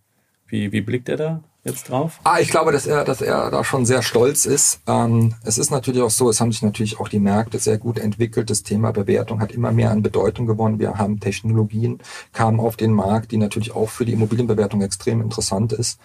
Wie, 0.47 0.71
wie 0.71 0.81
blickt 0.81 1.09
er 1.09 1.17
da 1.17 1.43
jetzt 1.63 1.89
drauf? 1.89 2.19
Ah, 2.23 2.39
ich 2.39 2.49
glaube, 2.49 2.71
dass 2.71 2.87
er, 2.87 3.03
dass 3.03 3.21
er 3.21 3.51
da 3.51 3.63
schon 3.63 3.85
sehr 3.85 4.01
stolz 4.01 4.45
ist. 4.45 4.81
Ähm, 4.87 5.35
es 5.43 5.57
ist 5.57 5.71
natürlich 5.71 6.01
auch 6.01 6.09
so, 6.09 6.29
es 6.29 6.39
haben 6.39 6.51
sich 6.51 6.61
natürlich 6.61 6.99
auch 6.99 7.07
die 7.07 7.19
Märkte 7.19 7.59
sehr 7.59 7.77
gut 7.77 7.99
entwickelt. 7.99 8.49
Das 8.49 8.63
Thema 8.63 8.91
Bewertung 8.91 9.41
hat 9.41 9.51
immer 9.51 9.71
mehr 9.71 9.91
an 9.91 10.01
Bedeutung 10.01 10.47
gewonnen. 10.47 10.79
Wir 10.79 10.97
haben 10.97 11.19
Technologien, 11.19 11.99
kamen 12.33 12.59
auf 12.59 12.77
den 12.77 12.93
Markt, 12.93 13.31
die 13.31 13.37
natürlich 13.37 13.75
auch 13.75 13.89
für 13.89 14.05
die 14.05 14.13
Immobilienbewertung 14.13 14.81
extrem 14.81 15.21
interessant 15.21 15.73
ist. 15.73 15.99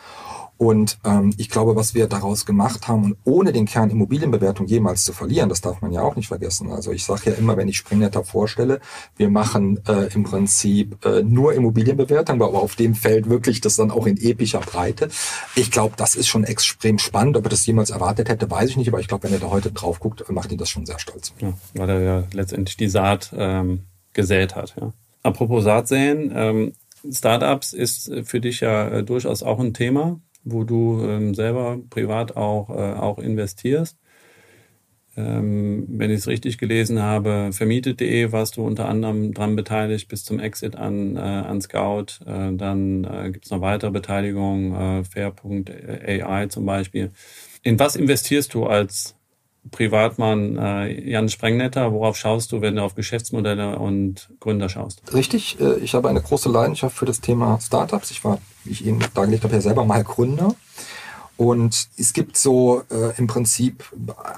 Und 0.56 0.98
ähm, 1.04 1.34
ich 1.36 1.50
glaube, 1.50 1.74
was 1.74 1.94
wir 1.94 2.06
daraus 2.06 2.46
gemacht 2.46 2.86
haben, 2.86 3.04
und 3.04 3.16
ohne 3.24 3.52
den 3.52 3.66
Kern 3.66 3.90
Immobilienbewertung 3.90 4.66
jemals 4.66 5.04
zu 5.04 5.12
verlieren, 5.12 5.48
das 5.48 5.60
darf 5.60 5.80
man 5.80 5.92
ja 5.92 6.02
auch 6.02 6.14
nicht 6.14 6.28
vergessen. 6.28 6.70
Also 6.70 6.92
ich 6.92 7.04
sage 7.04 7.30
ja 7.30 7.36
immer, 7.36 7.56
wenn 7.56 7.68
ich 7.68 7.76
Springnetter 7.76 8.24
vorstelle, 8.24 8.80
wir 9.16 9.28
machen 9.30 9.80
äh, 9.88 10.12
im 10.14 10.22
Prinzip 10.22 11.04
äh, 11.04 11.22
nur 11.22 11.54
Immobilienbewertung, 11.54 12.40
aber 12.40 12.62
auf 12.62 12.76
dem 12.76 12.94
Feld 12.94 13.28
wirklich 13.28 13.60
das 13.60 13.76
dann 13.76 13.90
auch 13.90 14.06
in 14.06 14.16
epischer 14.16 14.60
Breite. 14.60 15.08
Ich 15.56 15.70
glaube, 15.70 15.94
das 15.96 16.14
ist 16.14 16.28
schon 16.28 16.44
extrem 16.44 16.98
spannend. 16.98 17.36
Ob 17.36 17.44
er 17.44 17.50
das 17.50 17.66
jemals 17.66 17.90
erwartet 17.90 18.28
hätte, 18.28 18.48
weiß 18.48 18.70
ich 18.70 18.76
nicht, 18.76 18.88
aber 18.88 19.00
ich 19.00 19.08
glaube, 19.08 19.24
wenn 19.24 19.32
er 19.32 19.40
da 19.40 19.50
heute 19.50 19.72
drauf 19.72 19.98
guckt, 19.98 20.24
macht 20.30 20.52
ihn 20.52 20.58
das 20.58 20.70
schon 20.70 20.86
sehr 20.86 20.98
stolz. 21.00 21.32
Ja, 21.40 21.52
weil 21.74 21.90
er 21.90 22.00
ja 22.00 22.24
letztendlich 22.32 22.76
die 22.76 22.88
Saat 22.88 23.34
ähm, 23.36 23.84
gesät 24.12 24.54
hat. 24.54 24.76
Ja. 24.80 24.92
Apropos 25.24 25.64
Saatsäen, 25.64 26.32
ähm, 26.34 26.72
Startups 27.10 27.72
ist 27.72 28.10
für 28.24 28.40
dich 28.40 28.60
ja 28.60 28.88
äh, 28.88 29.04
durchaus 29.04 29.42
auch 29.42 29.58
ein 29.58 29.74
Thema 29.74 30.20
wo 30.44 30.64
du 30.64 31.02
ähm, 31.02 31.34
selber 31.34 31.78
privat 31.90 32.36
auch, 32.36 32.70
äh, 32.70 32.94
auch 32.94 33.18
investierst. 33.18 33.98
Ähm, 35.16 35.86
wenn 35.88 36.10
ich 36.10 36.18
es 36.18 36.26
richtig 36.26 36.58
gelesen 36.58 37.00
habe, 37.00 37.50
vermietet.de 37.52 38.32
warst 38.32 38.56
du 38.56 38.66
unter 38.66 38.88
anderem 38.88 39.32
dran 39.32 39.54
beteiligt 39.54 40.08
bis 40.08 40.24
zum 40.24 40.40
Exit 40.40 40.74
an, 40.76 41.16
äh, 41.16 41.20
an 41.20 41.60
Scout. 41.60 42.24
Äh, 42.26 42.56
dann 42.56 43.04
äh, 43.04 43.30
gibt 43.30 43.44
es 43.44 43.50
noch 43.50 43.60
weitere 43.60 43.92
Beteiligungen, 43.92 44.74
äh, 44.74 45.04
Fair.ai 45.04 46.46
zum 46.46 46.66
Beispiel. 46.66 47.12
In 47.62 47.78
was 47.78 47.94
investierst 47.96 48.54
du 48.54 48.66
als 48.66 49.14
Privatmann 49.70 50.58
äh, 50.58 51.10
Jan 51.10 51.28
Sprengnetter, 51.28 51.92
worauf 51.92 52.16
schaust 52.16 52.52
du, 52.52 52.60
wenn 52.60 52.76
du 52.76 52.82
auf 52.82 52.94
Geschäftsmodelle 52.94 53.78
und 53.78 54.30
Gründer 54.40 54.68
schaust? 54.68 55.02
Richtig, 55.14 55.58
äh, 55.60 55.78
ich 55.78 55.94
habe 55.94 56.08
eine 56.08 56.20
große 56.20 56.50
Leidenschaft 56.50 56.96
für 56.96 57.06
das 57.06 57.20
Thema 57.20 57.58
Startups. 57.60 58.10
Ich 58.10 58.24
war, 58.24 58.38
ich 58.70 58.84
Ihnen 58.86 59.04
dargelegt 59.14 59.44
habe, 59.44 59.54
ja 59.54 59.60
selber 59.60 59.84
mal 59.84 60.04
Gründer. 60.04 60.54
Und 61.36 61.88
es 61.98 62.12
gibt 62.12 62.36
so 62.36 62.82
äh, 62.90 63.16
im 63.18 63.26
Prinzip 63.26 63.84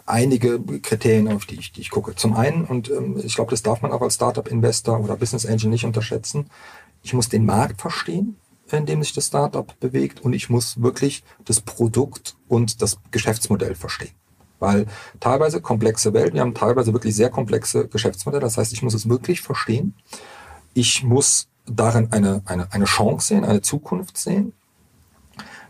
einige 0.07 0.59
Kriterien, 0.81 1.31
auf 1.31 1.45
die 1.45 1.57
ich, 1.57 1.73
die 1.73 1.83
ich 1.83 1.91
gucke. 1.91 2.15
Zum 2.15 2.35
einen, 2.35 2.65
und 2.65 2.91
ähm, 2.91 3.21
ich 3.23 3.35
glaube, 3.35 3.51
das 3.51 3.63
darf 3.63 3.83
man 3.83 3.93
auch 3.93 4.01
als 4.01 4.15
Startup-Investor 4.15 5.01
oder 5.01 5.17
Business 5.17 5.45
Angel 5.45 5.69
nicht 5.69 5.85
unterschätzen, 5.85 6.49
ich 7.03 7.13
muss 7.13 7.29
den 7.29 7.45
Markt 7.45 7.81
verstehen, 7.81 8.37
in 8.73 8.87
dem 8.87 9.03
sich 9.03 9.13
das 9.13 9.27
Startup 9.27 9.79
bewegt, 9.79 10.21
und 10.23 10.33
ich 10.33 10.49
muss 10.49 10.81
wirklich 10.81 11.23
das 11.45 11.61
Produkt 11.61 12.37
und 12.49 12.81
das 12.83 12.99
Geschäftsmodell 13.11 13.75
verstehen. 13.75 14.13
Weil 14.59 14.87
teilweise 15.21 15.61
komplexe 15.61 16.15
Welt, 16.15 16.33
wir 16.33 16.41
haben 16.41 16.55
teilweise 16.55 16.95
wirklich 16.95 17.15
sehr 17.15 17.29
komplexe 17.29 17.89
Geschäftsmodelle. 17.89 18.41
Das 18.41 18.57
heißt, 18.57 18.73
ich 18.73 18.83
muss 18.83 18.95
es 18.95 19.07
wirklich 19.07 19.43
verstehen. 19.43 19.95
Ich 20.73 21.05
muss 21.05 21.49
darin 21.67 22.13
eine, 22.13 22.43
eine, 22.47 22.73
eine 22.73 22.85
Chance 22.85 23.29
sehen, 23.29 23.45
eine 23.45 23.63
Zukunft 23.63 24.17
sehen. 24.17 24.53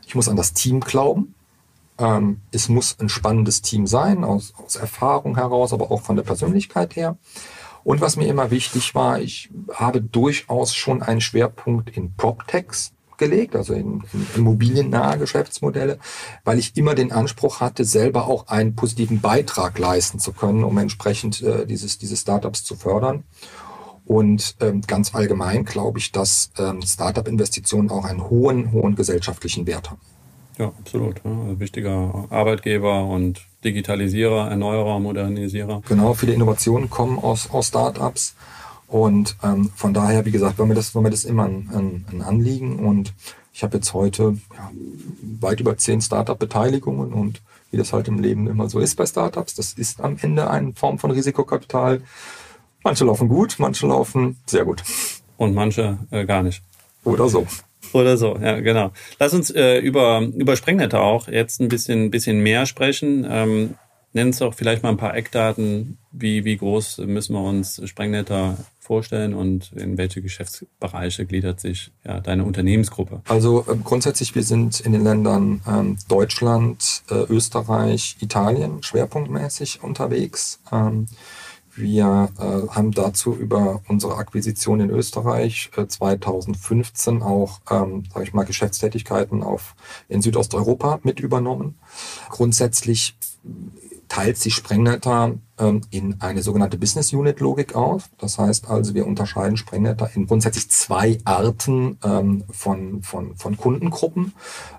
Ich 0.07 0.15
muss 0.15 0.29
an 0.29 0.37
das 0.37 0.53
Team 0.53 0.81
glauben. 0.81 1.35
Ähm, 1.99 2.41
es 2.53 2.69
muss 2.69 2.99
ein 3.01 3.09
spannendes 3.09 3.63
Team 3.63 3.87
sein, 3.87 4.25
aus, 4.25 4.55
aus 4.57 4.77
Erfahrung 4.77 5.37
heraus, 5.37 5.73
aber 5.73 5.91
auch 5.91 6.03
von 6.03 6.17
der 6.17 6.23
Persönlichkeit 6.23 6.97
her. 6.97 7.17
Und 7.85 8.01
was 8.01 8.17
mir 8.17 8.27
immer 8.27 8.51
wichtig 8.51 8.95
war, 8.95 9.21
ich 9.21 9.51
habe 9.73 10.01
durchaus 10.01 10.75
schon 10.75 11.03
einen 11.03 11.21
Schwerpunkt 11.21 11.97
in 11.97 12.15
PropTechs 12.15 12.93
gelegt, 13.17 13.57
also 13.57 13.75
in, 13.75 14.03
in 14.13 14.27
immobiliennahe 14.37 15.19
Geschäftsmodelle, 15.19 15.99
weil 16.45 16.59
ich 16.59 16.77
immer 16.77 16.95
den 16.95 17.13
Anspruch 17.13 17.61
hatte, 17.61 17.85
selber 17.85 18.27
auch 18.27 18.49
einen 18.49 18.75
positiven 18.75 19.21
Beitrag 19.21 19.79
leisten 19.79 20.19
zu 20.19 20.33
können, 20.33 20.65
um 20.65 20.77
entsprechend 20.79 21.43
äh, 21.43 21.67
dieses, 21.67 21.99
diese 21.99 22.17
Startups 22.17 22.65
zu 22.65 22.77
fördern. 22.77 23.25
Und 24.07 24.55
ähm, 24.61 24.83
ganz 24.87 25.15
allgemein 25.15 25.65
glaube 25.65 25.99
ich, 25.99 26.13
dass 26.13 26.51
ähm, 26.59 26.81
Startup-Investitionen 26.83 27.91
auch 27.91 28.05
einen 28.05 28.31
hohen, 28.31 28.73
hohen 28.73 28.95
gesellschaftlichen 28.95 29.67
Wert 29.67 29.91
haben. 29.91 30.01
Ja, 30.59 30.73
absolut. 30.79 31.21
Ja. 31.25 31.31
Also 31.31 31.61
wichtiger 31.61 32.27
Arbeitgeber 32.31 33.05
und 33.05 33.47
Digitalisierer, 33.65 34.49
Erneuerer, 34.49 35.01
Modernisierer. 35.01 35.83
Genau, 35.89 36.15
viele 36.15 36.33
Innovationen 36.33 36.89
kommen 36.89 37.19
aus, 37.19 37.51
aus 37.51 37.69
Startups. 37.69 38.37
Und 38.87 39.37
ähm, 39.43 39.71
von 39.75 39.93
daher, 39.93 40.25
wie 40.25 40.31
gesagt, 40.31 40.59
war 40.59 40.67
mir 40.67 40.75
das, 40.75 40.95
war 40.95 41.03
mir 41.03 41.11
das 41.11 41.25
immer 41.25 41.45
ein, 41.45 41.69
ein, 41.75 42.05
ein 42.13 42.23
Anliegen. 42.23 42.79
Und 42.79 43.13
ich 43.53 43.65
habe 43.65 43.79
jetzt 43.79 43.93
heute 43.93 44.39
ja, 44.55 44.71
weit 45.41 45.61
über 45.61 45.77
zehn 45.77 46.01
Startup-Beteiligungen 46.01 47.13
und 47.13 47.43
wie 47.71 47.77
das 47.77 47.93
halt 47.93 48.07
im 48.07 48.21
Leben 48.21 48.47
immer 48.47 48.69
so 48.69 48.79
ist 48.79 48.97
bei 48.97 49.05
Startups, 49.05 49.55
das 49.55 49.73
ist 49.73 50.01
am 50.01 50.17
Ende 50.21 50.49
eine 50.49 50.73
Form 50.75 50.99
von 50.99 51.11
Risikokapital. 51.11 52.03
Manche 52.87 53.05
laufen 53.05 53.29
gut, 53.29 53.57
manche 53.59 53.85
laufen 53.89 54.37
sehr 54.47 54.65
gut. 54.65 54.85
Und 55.37 55.57
manche 55.57 55.99
äh, 56.13 56.25
gar 56.25 56.45
nicht. 56.45 56.63
Oder 57.03 57.29
so. 57.29 57.45
Oder 57.93 58.17
so, 58.17 58.39
ja, 58.41 58.61
genau. 58.61 58.93
Lass 59.19 59.35
uns 59.35 59.51
äh, 59.51 59.79
über, 59.79 60.21
über 60.21 60.55
Sprengnetter 60.55 61.01
auch 61.01 61.27
jetzt 61.27 61.61
ein 61.61 61.67
bisschen, 61.67 62.13
bisschen 62.13 62.45
mehr 62.45 62.65
sprechen. 62.65 63.27
Ähm, 63.29 63.75
Nenn 64.13 64.29
uns 64.29 64.39
doch 64.39 64.55
vielleicht 64.55 64.85
mal 64.85 64.91
ein 64.91 64.97
paar 64.97 65.17
Eckdaten. 65.17 65.99
Wie, 66.13 66.45
wie 66.45 66.57
groß 66.57 66.99
müssen 66.99 67.35
wir 67.35 67.43
uns 67.43 67.83
Sprengnetter 67.87 68.57
vorstellen 68.79 69.35
und 69.35 69.73
in 69.73 69.99
welche 69.99 70.23
Geschäftsbereiche 70.23 71.27
gliedert 71.27 71.61
sich 71.61 71.91
ja, 72.03 72.21
deine 72.21 72.45
Unternehmensgruppe? 72.45 73.21
Also 73.29 73.67
äh, 73.69 73.77
grundsätzlich, 73.83 74.35
wir 74.37 74.45
sind 74.45 74.79
in 74.79 74.93
den 74.93 75.03
Ländern 75.03 75.61
ähm, 75.69 75.99
Deutschland, 76.09 77.03
äh, 77.11 77.25
Österreich, 77.29 78.17
Italien 78.21 78.83
schwerpunktmäßig 78.83 79.83
unterwegs. 79.83 80.61
Ähm, 80.73 81.09
wir 81.77 82.31
äh, 82.39 82.75
haben 82.75 82.93
dazu 82.93 83.35
über 83.35 83.83
unsere 83.89 84.17
Akquisition 84.17 84.81
in 84.81 84.91
Österreich 84.91 85.71
äh, 85.77 85.87
2015 85.87 87.23
auch, 87.23 87.61
ähm, 87.71 88.05
sage 88.13 88.25
ich 88.25 88.35
mal, 88.35 88.45
Geschäftstätigkeiten 88.45 89.43
auf, 89.43 89.75
in 90.09 90.23
Südosteuropa 90.23 91.01
mit 91.03 91.21
übernommen. 91.21 91.79
Grundsätzlich 92.31 93.17
teilt 94.09 94.39
sich 94.39 94.55
Sprengnetter 94.55 95.35
ähm, 95.59 95.81
in 95.91 96.21
eine 96.21 96.43
sogenannte 96.43 96.79
Business 96.79 97.13
Unit 97.13 97.41
Logik 97.41 97.75
auf. 97.75 98.09
Das 98.19 98.39
heißt 98.39 98.69
also, 98.69 98.95
wir 98.95 99.07
unterscheiden 99.07 99.57
Sprengnetter 99.57 100.11
in 100.15 100.27
grundsätzlich 100.27 100.71
zwei 100.71 101.19
Arten 101.25 101.99
ähm, 102.05 102.45
von, 102.51 103.03
von, 103.03 103.37
von 103.37 103.57
Kundengruppen. 103.57 104.33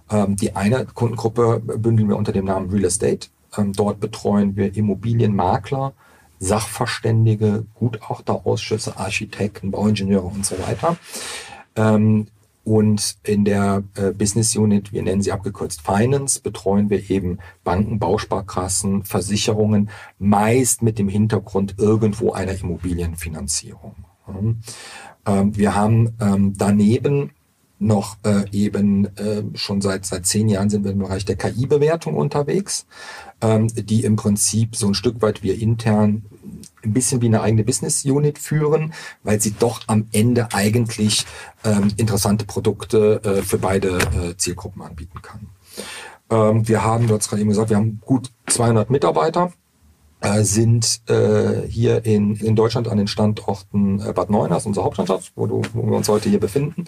Ähm, 0.09 0.35
die 0.35 0.55
eine 0.55 0.85
Kundengruppe 0.85 1.59
bündeln 1.59 2.09
wir 2.09 2.17
unter 2.17 2.31
dem 2.31 2.45
Namen 2.45 2.69
Real 2.69 2.85
Estate. 2.85 3.27
Ähm, 3.57 3.73
dort 3.73 3.99
betreuen 3.99 4.55
wir 4.55 4.75
Immobilienmakler, 4.75 5.93
Sachverständige, 6.39 7.65
Gutachterausschüsse, 7.75 8.97
Architekten, 8.97 9.71
Bauingenieure 9.71 10.27
und 10.27 10.45
so 10.45 10.57
weiter. 10.59 10.97
Ähm, 11.75 12.27
und 12.63 13.15
in 13.23 13.45
der 13.45 13.83
äh, 13.95 14.11
Business 14.11 14.53
Unit, 14.57 14.91
wir 14.91 15.01
nennen 15.01 15.21
sie 15.21 15.31
abgekürzt 15.31 15.81
Finance, 15.81 16.41
betreuen 16.41 16.89
wir 16.89 17.09
eben 17.09 17.39
Banken, 17.63 17.97
Bausparkassen, 17.97 19.05
Versicherungen, 19.05 19.89
meist 20.19 20.81
mit 20.81 20.99
dem 20.99 21.07
Hintergrund 21.07 21.75
irgendwo 21.77 22.33
einer 22.33 22.59
Immobilienfinanzierung. 22.59 23.95
Ähm, 25.25 25.55
wir 25.55 25.75
haben 25.75 26.13
ähm, 26.19 26.55
daneben 26.57 27.31
noch 27.79 28.17
äh, 28.23 28.43
eben 28.51 29.05
äh, 29.17 29.43
schon 29.53 29.81
seit 29.81 30.05
seit 30.05 30.25
zehn 30.25 30.49
Jahren 30.49 30.69
sind 30.69 30.83
wir 30.83 30.91
im 30.91 30.99
Bereich 30.99 31.25
der 31.25 31.35
KI-Bewertung 31.35 32.15
unterwegs, 32.15 32.87
ähm, 33.41 33.67
die 33.67 34.03
im 34.03 34.15
Prinzip 34.15 34.75
so 34.75 34.87
ein 34.87 34.93
Stück 34.93 35.21
weit 35.21 35.43
wir 35.43 35.59
intern 35.59 36.23
ein 36.83 36.93
bisschen 36.93 37.21
wie 37.21 37.27
eine 37.27 37.41
eigene 37.41 37.63
Business 37.63 38.05
Unit 38.05 38.39
führen, 38.39 38.93
weil 39.23 39.41
sie 39.41 39.51
doch 39.51 39.81
am 39.87 40.07
Ende 40.11 40.53
eigentlich 40.53 41.25
ähm, 41.63 41.89
interessante 41.97 42.45
Produkte 42.45 43.21
äh, 43.23 43.41
für 43.41 43.57
beide 43.57 43.97
äh, 43.97 44.37
Zielgruppen 44.37 44.81
anbieten 44.81 45.21
kann. 45.21 45.49
Ähm, 46.29 46.67
wir 46.67 46.83
haben, 46.83 47.07
du 47.07 47.15
hast 47.15 47.29
gerade 47.29 47.41
eben 47.41 47.49
gesagt, 47.49 47.69
wir 47.69 47.77
haben 47.77 48.01
gut 48.05 48.31
200 48.47 48.89
Mitarbeiter 48.89 49.51
äh, 50.21 50.43
sind 50.43 51.01
äh, 51.09 51.67
hier 51.67 52.05
in, 52.05 52.35
in 52.37 52.55
Deutschland 52.55 52.87
an 52.87 52.97
den 52.97 53.07
Standorten 53.07 53.99
äh, 53.99 54.13
Bad 54.13 54.29
Neuenahr, 54.29 54.65
unser 54.65 54.83
Hauptstandort, 54.83 55.31
wo, 55.35 55.45
du, 55.45 55.61
wo 55.73 55.85
wir 55.85 55.97
uns 55.97 56.09
heute 56.09 56.29
hier 56.29 56.39
befinden, 56.39 56.85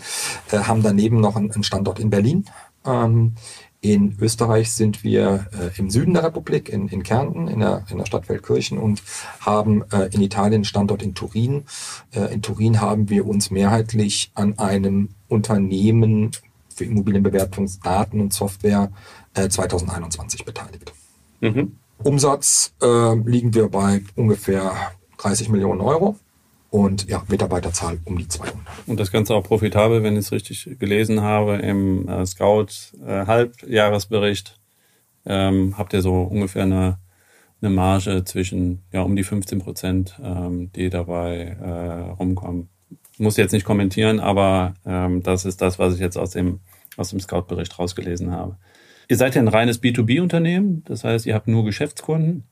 äh, 0.51 0.59
haben 0.59 0.81
daneben 0.81 1.21
noch 1.21 1.35
einen, 1.35 1.51
einen 1.51 1.63
Standort 1.63 1.99
in 1.99 2.09
Berlin. 2.09 2.45
Ähm, 2.85 3.35
in 3.81 4.17
Österreich 4.19 4.73
sind 4.73 5.03
wir 5.03 5.47
äh, 5.53 5.79
im 5.79 5.89
Süden 5.89 6.13
der 6.13 6.23
Republik, 6.23 6.67
in, 6.69 6.89
in 6.89 7.03
Kärnten, 7.03 7.47
in 7.47 7.59
der, 7.59 7.85
in 7.89 7.97
der 7.97 8.05
Stadt 8.05 8.25
Feldkirchen 8.25 8.77
und 8.77 9.01
haben 9.39 9.83
äh, 9.91 10.09
in 10.13 10.21
Italien 10.21 10.65
Standort 10.65 11.01
in 11.01 11.15
Turin. 11.15 11.63
Äh, 12.11 12.33
in 12.33 12.41
Turin 12.41 12.81
haben 12.81 13.09
wir 13.09 13.25
uns 13.25 13.51
mehrheitlich 13.51 14.31
an 14.35 14.59
einem 14.59 15.09
Unternehmen 15.29 16.31
für 16.75 16.83
Immobilienbewertungsdaten 16.83 18.19
und 18.19 18.33
Software 18.33 18.91
äh, 19.33 19.47
2021 19.47 20.43
beteiligt. 20.43 20.91
Mhm. 21.39 21.77
Umsatz 22.03 22.73
äh, 22.81 23.15
liegen 23.15 23.53
wir 23.53 23.69
bei 23.69 24.01
ungefähr 24.15 24.73
30 25.17 25.49
Millionen 25.49 25.81
Euro 25.81 26.17
und 26.69 27.09
ja, 27.09 27.23
Mitarbeiterzahl 27.27 27.99
um 28.05 28.17
die 28.17 28.27
200. 28.27 28.57
Und 28.87 28.99
das 28.99 29.11
Ganze 29.11 29.35
auch 29.35 29.43
profitabel, 29.43 30.03
wenn 30.03 30.13
ich 30.13 30.19
es 30.19 30.31
richtig 30.31 30.77
gelesen 30.79 31.21
habe, 31.21 31.55
im 31.57 32.07
äh, 32.07 32.25
Scout 32.25 32.67
äh, 33.05 33.25
ähm, 35.25 35.77
habt 35.77 35.93
ihr 35.93 36.01
so 36.01 36.21
ungefähr 36.21 36.63
eine, 36.63 36.99
eine 37.61 37.69
Marge 37.71 38.23
zwischen 38.23 38.83
ja 38.91 39.01
um 39.01 39.15
die 39.15 39.23
15 39.23 39.59
Prozent, 39.59 40.19
ähm, 40.23 40.71
die 40.73 40.89
dabei 40.89 41.57
äh, 41.61 42.11
rumkommen. 42.11 42.69
Muss 43.17 43.37
jetzt 43.37 43.51
nicht 43.51 43.65
kommentieren, 43.65 44.19
aber 44.19 44.75
ähm, 44.85 45.23
das 45.23 45.45
ist 45.45 45.61
das, 45.61 45.77
was 45.77 45.95
ich 45.95 45.99
jetzt 45.99 46.17
aus 46.17 46.31
dem 46.31 46.59
aus 46.97 47.09
dem 47.09 47.19
Scout-Bericht 47.19 47.79
rausgelesen 47.79 48.31
habe. 48.31 48.57
Ihr 49.07 49.17
seid 49.17 49.35
ja 49.35 49.41
ein 49.41 49.47
reines 49.47 49.81
B2B-Unternehmen, 49.81 50.83
das 50.85 51.03
heißt, 51.03 51.25
ihr 51.25 51.33
habt 51.33 51.47
nur 51.47 51.63
Geschäftskunden. 51.65 52.43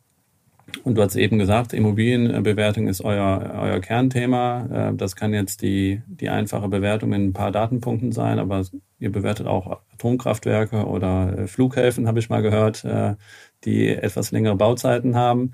Und 0.84 0.96
du 0.96 1.02
hast 1.02 1.16
eben 1.16 1.40
gesagt, 1.40 1.74
Immobilienbewertung 1.74 2.88
ist 2.88 3.02
euer, 3.02 3.54
euer 3.62 3.80
Kernthema. 3.80 4.90
Äh, 4.92 4.96
das 4.96 5.16
kann 5.16 5.34
jetzt 5.34 5.62
die, 5.62 6.02
die 6.08 6.30
einfache 6.30 6.68
Bewertung 6.68 7.14
in 7.14 7.28
ein 7.28 7.34
paar 7.34 7.52
Datenpunkten 7.52 8.12
sein, 8.12 8.40
aber 8.40 8.66
ihr 9.00 9.12
bewertet 9.12 9.48
auch 9.48 9.80
Atomkraftwerke 9.94 10.86
oder 10.86 11.40
äh, 11.40 11.48
Flughäfen, 11.48 12.08
habe 12.08 12.20
ich 12.20 12.30
mal 12.30 12.42
gehört, 12.42 12.84
äh, 12.84 13.16
die 13.64 13.90
etwas 13.90 14.32
längere 14.32 14.56
Bauzeiten 14.56 15.16
haben. 15.16 15.54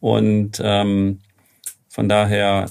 Und 0.00 0.60
ähm, 0.62 1.20
von 1.88 2.08
daher 2.08 2.66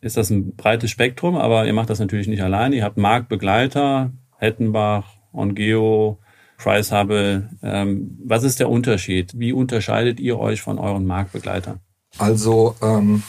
ist 0.00 0.16
das 0.16 0.30
ein 0.30 0.54
breites 0.56 0.90
Spektrum, 0.90 1.36
aber 1.36 1.66
ihr 1.66 1.72
macht 1.72 1.90
das 1.90 2.00
natürlich 2.00 2.28
nicht 2.28 2.42
allein. 2.42 2.72
Ihr 2.72 2.84
habt 2.84 2.98
Marktbegleiter, 2.98 4.12
Hettenbach, 4.36 5.06
Ongeo, 5.32 6.18
Price 6.58 6.92
Hubble. 6.92 7.50
Ähm, 7.62 8.18
was 8.24 8.42
ist 8.42 8.60
der 8.60 8.68
Unterschied? 8.68 9.32
Wie 9.38 9.52
unterscheidet 9.52 10.20
ihr 10.20 10.38
euch 10.38 10.62
von 10.62 10.78
euren 10.78 11.06
Marktbegleitern? 11.06 11.80
Also 12.18 12.76
ähm, 12.80 13.22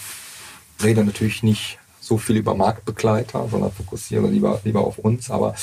rede 0.83 1.03
natürlich 1.03 1.43
nicht 1.43 1.79
so 1.99 2.17
viel 2.17 2.37
über 2.37 2.53
Marktbegleiter, 2.53 3.47
sondern 3.49 3.71
fokussiere 3.71 4.27
lieber, 4.27 4.61
lieber 4.63 4.85
auf 4.85 4.99
uns. 4.99 5.31
Aber 5.31 5.55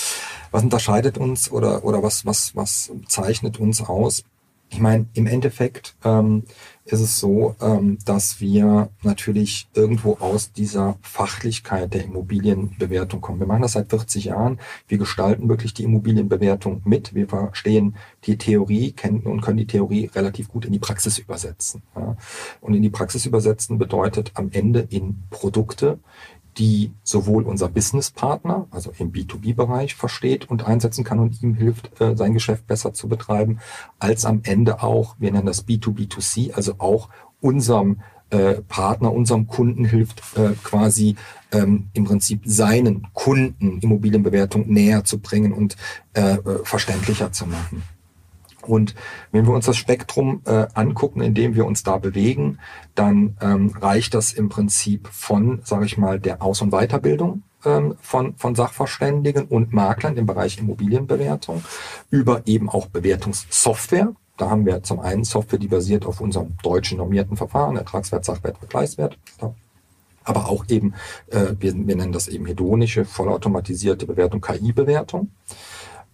was 0.50 0.62
unterscheidet 0.62 1.18
uns 1.18 1.50
oder, 1.50 1.84
oder 1.84 2.02
was, 2.02 2.26
was, 2.26 2.54
was 2.56 2.90
zeichnet 3.08 3.60
uns 3.60 3.80
aus? 3.80 4.24
Ich 4.72 4.80
meine, 4.80 5.06
im 5.12 5.26
Endeffekt 5.26 5.96
ähm, 6.02 6.44
ist 6.86 7.00
es 7.00 7.20
so, 7.20 7.54
ähm, 7.60 7.98
dass 8.06 8.40
wir 8.40 8.88
natürlich 9.02 9.68
irgendwo 9.74 10.14
aus 10.14 10.50
dieser 10.50 10.96
Fachlichkeit 11.02 11.92
der 11.92 12.04
Immobilienbewertung 12.04 13.20
kommen. 13.20 13.38
Wir 13.38 13.46
machen 13.46 13.60
das 13.60 13.72
seit 13.72 13.90
40 13.90 14.24
Jahren. 14.24 14.58
Wir 14.88 14.96
gestalten 14.96 15.50
wirklich 15.50 15.74
die 15.74 15.84
Immobilienbewertung 15.84 16.80
mit. 16.86 17.14
Wir 17.14 17.28
verstehen 17.28 17.96
die 18.24 18.38
Theorie, 18.38 18.92
kennen 18.92 19.24
und 19.24 19.42
können 19.42 19.58
die 19.58 19.66
Theorie 19.66 20.06
relativ 20.14 20.48
gut 20.48 20.64
in 20.64 20.72
die 20.72 20.78
Praxis 20.78 21.18
übersetzen. 21.18 21.82
Ja. 21.94 22.16
Und 22.62 22.72
in 22.72 22.80
die 22.80 22.90
Praxis 22.90 23.26
übersetzen 23.26 23.76
bedeutet 23.76 24.32
am 24.34 24.48
Ende 24.52 24.80
in 24.88 25.22
Produkte, 25.28 25.98
die 26.58 26.92
sowohl 27.02 27.44
unser 27.44 27.68
Businesspartner, 27.68 28.66
also 28.70 28.92
im 28.98 29.12
B2B-Bereich, 29.12 29.94
versteht 29.94 30.50
und 30.50 30.66
einsetzen 30.66 31.04
kann 31.04 31.18
und 31.18 31.42
ihm 31.42 31.54
hilft, 31.54 32.00
äh, 32.00 32.16
sein 32.16 32.34
Geschäft 32.34 32.66
besser 32.66 32.92
zu 32.92 33.08
betreiben, 33.08 33.58
als 33.98 34.24
am 34.24 34.40
Ende 34.44 34.82
auch, 34.82 35.16
wir 35.18 35.32
nennen 35.32 35.46
das 35.46 35.66
B2B2C, 35.66 36.52
also 36.52 36.74
auch 36.78 37.08
unserem 37.40 38.00
äh, 38.30 38.62
Partner, 38.62 39.12
unserem 39.12 39.46
Kunden 39.46 39.84
hilft, 39.84 40.22
äh, 40.36 40.50
quasi 40.62 41.16
ähm, 41.52 41.88
im 41.92 42.04
Prinzip 42.04 42.42
seinen 42.44 43.08
Kunden 43.12 43.78
Immobilienbewertung 43.80 44.68
näher 44.68 45.04
zu 45.04 45.18
bringen 45.18 45.52
und 45.52 45.76
verständlicher 46.64 47.32
zu 47.32 47.46
machen. 47.46 47.82
Und 48.68 48.94
wenn 49.30 49.46
wir 49.46 49.54
uns 49.54 49.66
das 49.66 49.76
Spektrum 49.76 50.42
äh, 50.46 50.66
angucken, 50.74 51.20
in 51.20 51.34
dem 51.34 51.54
wir 51.54 51.66
uns 51.66 51.82
da 51.82 51.98
bewegen, 51.98 52.58
dann 52.94 53.36
ähm, 53.40 53.74
reicht 53.80 54.14
das 54.14 54.32
im 54.32 54.48
Prinzip 54.48 55.08
von, 55.08 55.60
sage 55.64 55.86
ich 55.86 55.98
mal, 55.98 56.20
der 56.20 56.42
Aus- 56.42 56.62
und 56.62 56.70
Weiterbildung 56.70 57.42
ähm, 57.64 57.96
von, 58.00 58.34
von 58.36 58.54
Sachverständigen 58.54 59.44
und 59.46 59.72
Maklern 59.72 60.16
im 60.16 60.26
Bereich 60.26 60.58
Immobilienbewertung 60.58 61.62
über 62.10 62.42
eben 62.46 62.68
auch 62.68 62.86
Bewertungssoftware. 62.86 64.12
Da 64.36 64.50
haben 64.50 64.66
wir 64.66 64.82
zum 64.82 65.00
einen 65.00 65.24
Software, 65.24 65.58
die 65.58 65.68
basiert 65.68 66.06
auf 66.06 66.20
unserem 66.20 66.56
deutschen 66.62 66.98
normierten 66.98 67.36
Verfahren, 67.36 67.76
Ertragswert, 67.76 68.24
Sachwert, 68.24 68.58
Vergleichswert. 68.58 69.18
Aber 70.24 70.48
auch 70.48 70.64
eben, 70.68 70.94
äh, 71.30 71.54
wir, 71.58 71.74
wir 71.74 71.96
nennen 71.96 72.12
das 72.12 72.28
eben 72.28 72.46
hedonische, 72.46 73.04
vollautomatisierte 73.04 74.06
Bewertung, 74.06 74.40
KI-Bewertung. 74.40 75.30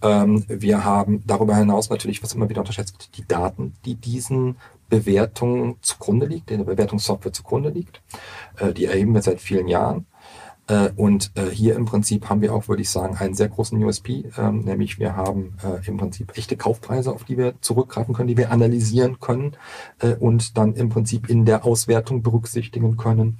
Ähm, 0.03 0.45
wir 0.49 0.85
haben 0.85 1.23
darüber 1.27 1.57
hinaus 1.57 1.91
natürlich, 1.91 2.23
was 2.23 2.35
immer 2.35 2.49
wieder 2.49 2.61
unterschätzt 2.61 2.95
wird, 2.95 3.17
die 3.17 3.27
Daten, 3.27 3.75
die 3.85 3.95
diesen 3.95 4.57
Bewertungen 4.89 5.77
zugrunde 5.83 6.27
liegt, 6.27 6.51
der 6.51 6.59
Bewertungssoftware 6.59 7.33
zugrunde 7.33 7.71
liegt. 7.71 8.01
Äh, 8.59 8.73
die 8.73 8.87
erheben 8.87 9.15
wir 9.15 9.23
seit 9.23 9.41
vielen 9.41 9.69
Jahren. 9.69 10.07
Äh, 10.69 10.91
und 10.97 11.33
äh, 11.35 11.49
hier 11.51 11.77
im 11.77 11.87
Prinzip 11.87 12.29
haben 12.29 12.43
wir 12.43 12.55
auch, 12.55 12.69
würde 12.69 12.83
ich 12.83 12.91
sagen, 12.91 13.17
einen 13.17 13.35
sehr 13.35 13.49
großen 13.49 13.83
USP, 13.83 14.31
ähm, 14.37 14.61
nämlich 14.61 14.99
wir 14.99 15.17
haben 15.17 15.55
im 15.87 15.97
Prinzip 15.97 16.37
echte 16.37 16.57
Kaufpreise, 16.57 17.13
auf 17.13 17.25
die 17.25 17.37
wir 17.37 17.55
zurückgreifen 17.61 18.15
können, 18.15 18.29
die 18.29 18.37
wir 18.37 18.53
analysieren 18.53 19.19
können 19.19 19.57
und 20.21 20.57
dann 20.57 20.75
im 20.75 20.89
Prinzip 20.89 21.29
in 21.29 21.45
der 21.45 21.65
Auswertung 21.65 22.23
berücksichtigen 22.23 22.97
können 22.97 23.39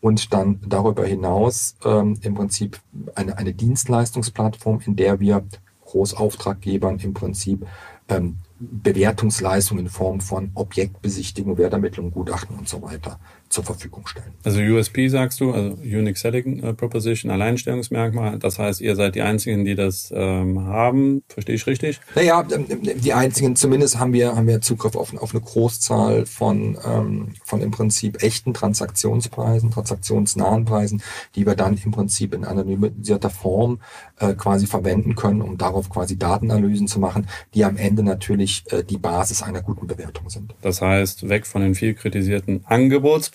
und 0.00 0.32
dann 0.32 0.60
darüber 0.66 1.04
hinaus 1.04 1.76
ähm, 1.84 2.18
im 2.22 2.34
Prinzip 2.34 2.78
eine, 3.14 3.36
eine 3.36 3.54
Dienstleistungsplattform, 3.54 4.80
in 4.84 4.96
der 4.96 5.20
wir 5.20 5.44
Großauftraggebern 5.86 6.98
im 6.98 7.14
Prinzip 7.14 7.66
ähm, 8.08 8.38
Bewertungsleistungen 8.58 9.86
in 9.86 9.90
Form 9.90 10.20
von 10.20 10.50
Objektbesichtigung, 10.54 11.58
Wertermittlung, 11.58 12.10
Gutachten 12.10 12.56
und 12.56 12.68
so 12.68 12.82
weiter 12.82 13.18
zur 13.48 13.64
Verfügung 13.64 14.06
stellen. 14.06 14.32
Also 14.44 14.60
USP 14.60 15.08
sagst 15.08 15.40
du, 15.40 15.52
also 15.52 15.76
Unique 15.82 16.18
Selling 16.18 16.62
äh, 16.62 16.74
Proposition, 16.74 17.30
Alleinstellungsmerkmal. 17.30 18.38
Das 18.38 18.58
heißt, 18.58 18.80
ihr 18.80 18.96
seid 18.96 19.14
die 19.14 19.22
Einzigen, 19.22 19.64
die 19.64 19.74
das 19.74 20.12
ähm, 20.14 20.66
haben. 20.66 21.22
Verstehe 21.28 21.54
ich 21.54 21.66
richtig? 21.66 22.00
Naja, 22.14 22.44
ähm, 22.52 22.66
die 22.82 23.12
Einzigen, 23.12 23.56
zumindest 23.56 23.98
haben 23.98 24.12
wir, 24.12 24.34
haben 24.34 24.46
wir 24.46 24.60
Zugriff 24.60 24.96
auf, 24.96 25.16
auf 25.16 25.32
eine 25.32 25.40
Großzahl 25.40 26.26
von, 26.26 26.78
ähm, 26.84 27.34
von 27.44 27.60
im 27.60 27.70
Prinzip 27.70 28.22
echten 28.22 28.54
Transaktionspreisen, 28.54 29.70
transaktionsnahen 29.70 30.64
Preisen, 30.64 31.02
die 31.34 31.46
wir 31.46 31.54
dann 31.54 31.78
im 31.84 31.90
Prinzip 31.92 32.34
in 32.34 32.44
anonymisierter 32.44 33.30
Form 33.30 33.80
äh, 34.18 34.34
quasi 34.34 34.66
verwenden 34.66 35.14
können, 35.14 35.42
um 35.42 35.56
darauf 35.56 35.88
quasi 35.90 36.18
Datenanalysen 36.18 36.88
zu 36.88 36.98
machen, 36.98 37.26
die 37.54 37.64
am 37.64 37.76
Ende 37.76 38.02
natürlich 38.02 38.64
äh, 38.72 38.82
die 38.82 38.98
Basis 38.98 39.42
einer 39.42 39.62
guten 39.62 39.86
Bewertung 39.86 40.30
sind. 40.30 40.54
Das 40.62 40.82
heißt, 40.82 41.28
weg 41.28 41.46
von 41.46 41.62
den 41.62 41.74
viel 41.74 41.94
kritisierten 41.94 42.64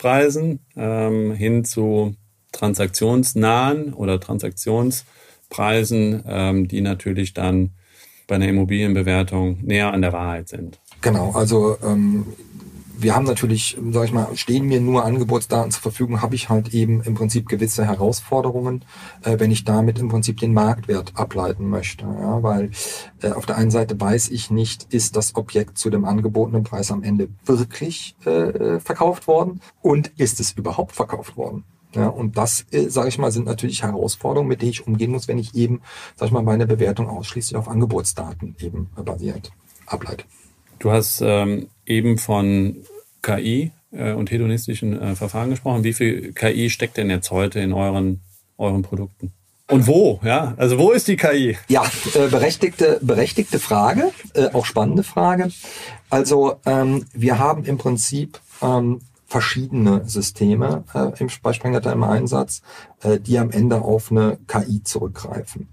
Angebotspreisen 0.02 0.60
ähm, 0.76 1.32
hin 1.32 1.64
zu 1.64 2.14
transaktionsnahen 2.52 3.94
oder 3.94 4.20
Transaktionspreisen, 4.20 6.22
ähm, 6.26 6.68
die 6.68 6.80
natürlich 6.80 7.34
dann 7.34 7.70
bei 8.26 8.36
einer 8.36 8.48
Immobilienbewertung 8.48 9.58
näher 9.62 9.92
an 9.92 10.02
der 10.02 10.12
Wahrheit 10.12 10.48
sind. 10.48 10.78
Genau, 11.00 11.32
also 11.32 11.76
ähm, 11.82 12.26
wir 13.02 13.14
haben 13.14 13.24
natürlich, 13.24 13.76
sag 13.90 14.04
ich 14.04 14.12
mal, 14.12 14.28
stehen 14.36 14.66
mir 14.66 14.80
nur 14.80 15.04
Angebotsdaten 15.04 15.70
zur 15.70 15.82
Verfügung, 15.82 16.22
habe 16.22 16.34
ich 16.34 16.48
halt 16.48 16.72
eben 16.72 17.02
im 17.02 17.14
Prinzip 17.14 17.48
gewisse 17.48 17.84
Herausforderungen, 17.84 18.84
äh, 19.22 19.38
wenn 19.38 19.50
ich 19.50 19.64
damit 19.64 19.98
im 19.98 20.08
Prinzip 20.08 20.38
den 20.38 20.52
Marktwert 20.52 21.12
ableiten 21.14 21.68
möchte. 21.68 22.04
Ja, 22.04 22.42
weil 22.42 22.70
äh, 23.22 23.30
auf 23.30 23.46
der 23.46 23.56
einen 23.56 23.70
Seite 23.70 24.00
weiß 24.00 24.30
ich 24.30 24.50
nicht, 24.50 24.92
ist 24.92 25.16
das 25.16 25.34
Objekt 25.34 25.78
zu 25.78 25.90
dem 25.90 26.04
angebotenen 26.04 26.64
Preis 26.64 26.90
am 26.90 27.02
Ende 27.02 27.28
wirklich 27.44 28.16
äh, 28.24 28.78
verkauft 28.80 29.26
worden 29.26 29.60
und 29.80 30.12
ist 30.16 30.40
es 30.40 30.52
überhaupt 30.52 30.94
verkauft 30.94 31.36
worden? 31.36 31.64
Ja, 31.94 32.08
und 32.08 32.38
das, 32.38 32.64
äh, 32.70 32.88
sage 32.88 33.08
ich 33.08 33.18
mal, 33.18 33.30
sind 33.32 33.46
natürlich 33.46 33.82
Herausforderungen, 33.82 34.48
mit 34.48 34.62
denen 34.62 34.70
ich 34.70 34.86
umgehen 34.86 35.10
muss, 35.10 35.28
wenn 35.28 35.38
ich 35.38 35.54
eben, 35.54 35.82
sage 36.16 36.28
ich 36.28 36.32
mal, 36.32 36.42
meine 36.42 36.66
Bewertung 36.66 37.08
ausschließlich 37.08 37.56
auf 37.56 37.68
Angebotsdaten 37.68 38.56
eben 38.60 38.88
basiert 38.96 39.52
ableite. 39.86 40.24
Du 40.78 40.90
hast 40.90 41.20
ähm, 41.20 41.68
eben 41.86 42.18
von 42.18 42.76
KI 43.22 43.72
äh, 43.92 44.12
und 44.12 44.30
hedonistischen 44.30 45.00
äh, 45.00 45.14
Verfahren 45.14 45.50
gesprochen. 45.50 45.84
Wie 45.84 45.92
viel 45.92 46.32
KI 46.32 46.70
steckt 46.70 46.96
denn 46.96 47.10
jetzt 47.10 47.30
heute 47.30 47.60
in 47.60 47.72
euren, 47.72 48.20
euren 48.58 48.82
Produkten? 48.82 49.32
Und 49.68 49.86
wo, 49.86 50.20
ja? 50.22 50.54
Also 50.58 50.78
wo 50.78 50.90
ist 50.90 51.08
die 51.08 51.16
KI? 51.16 51.56
Ja, 51.68 51.84
äh, 52.14 52.28
berechtigte, 52.28 52.98
berechtigte 53.00 53.58
Frage, 53.58 54.10
äh, 54.34 54.48
auch 54.52 54.66
spannende 54.66 55.02
Frage. 55.02 55.48
Also 56.10 56.56
ähm, 56.66 57.06
wir 57.14 57.38
haben 57.38 57.64
im 57.64 57.78
Prinzip 57.78 58.38
ähm, 58.60 59.00
verschiedene 59.26 60.02
Systeme 60.06 60.84
äh, 60.92 61.18
im 61.18 61.30
Speichersprengnetz 61.30 61.86
im 61.86 62.02
Einsatz, 62.02 62.60
äh, 63.02 63.18
die 63.18 63.38
am 63.38 63.50
Ende 63.50 63.80
auf 63.80 64.10
eine 64.10 64.36
KI 64.46 64.82
zurückgreifen. 64.82 65.68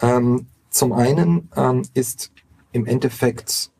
Ähm, 0.00 0.46
zum 0.70 0.92
einen 0.92 1.50
ähm, 1.54 1.82
ist 1.92 2.32
im 2.72 2.86
Endeffekt 2.86 3.70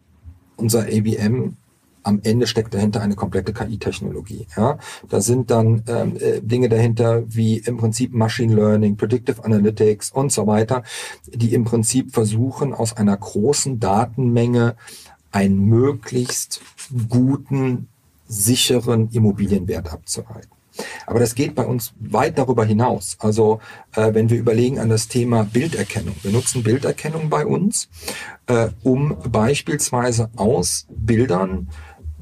unser 0.56 0.82
ABM 0.82 1.56
am 2.04 2.20
Ende 2.22 2.46
steckt 2.46 2.74
dahinter 2.74 3.00
eine 3.00 3.16
komplette 3.16 3.52
KI-Technologie. 3.52 4.46
Ja? 4.56 4.78
Da 5.08 5.20
sind 5.20 5.50
dann 5.50 5.82
ähm, 5.88 6.16
äh, 6.16 6.40
Dinge 6.40 6.68
dahinter 6.68 7.24
wie 7.26 7.58
im 7.58 7.76
Prinzip 7.76 8.14
Machine 8.14 8.54
Learning, 8.54 8.96
Predictive 8.96 9.44
Analytics 9.44 10.12
und 10.12 10.30
so 10.30 10.46
weiter, 10.46 10.82
die 11.26 11.54
im 11.54 11.64
Prinzip 11.64 12.12
versuchen, 12.12 12.72
aus 12.72 12.96
einer 12.96 13.16
großen 13.16 13.80
Datenmenge 13.80 14.76
einen 15.32 15.58
möglichst 15.64 16.60
guten 17.08 17.88
sicheren 18.28 19.10
Immobilienwert 19.10 19.92
abzuhalten. 19.92 20.50
Aber 21.06 21.20
das 21.20 21.34
geht 21.34 21.54
bei 21.54 21.64
uns 21.64 21.92
weit 22.00 22.38
darüber 22.38 22.64
hinaus. 22.64 23.16
Also 23.20 23.60
äh, 23.94 24.12
wenn 24.14 24.30
wir 24.30 24.38
überlegen 24.38 24.78
an 24.78 24.88
das 24.88 25.08
Thema 25.08 25.44
Bilderkennung. 25.44 26.16
Wir 26.22 26.32
nutzen 26.32 26.62
Bilderkennung 26.62 27.30
bei 27.30 27.46
uns, 27.46 27.88
äh, 28.46 28.68
um 28.82 29.16
beispielsweise 29.30 30.30
aus 30.36 30.86
Bildern 30.88 31.68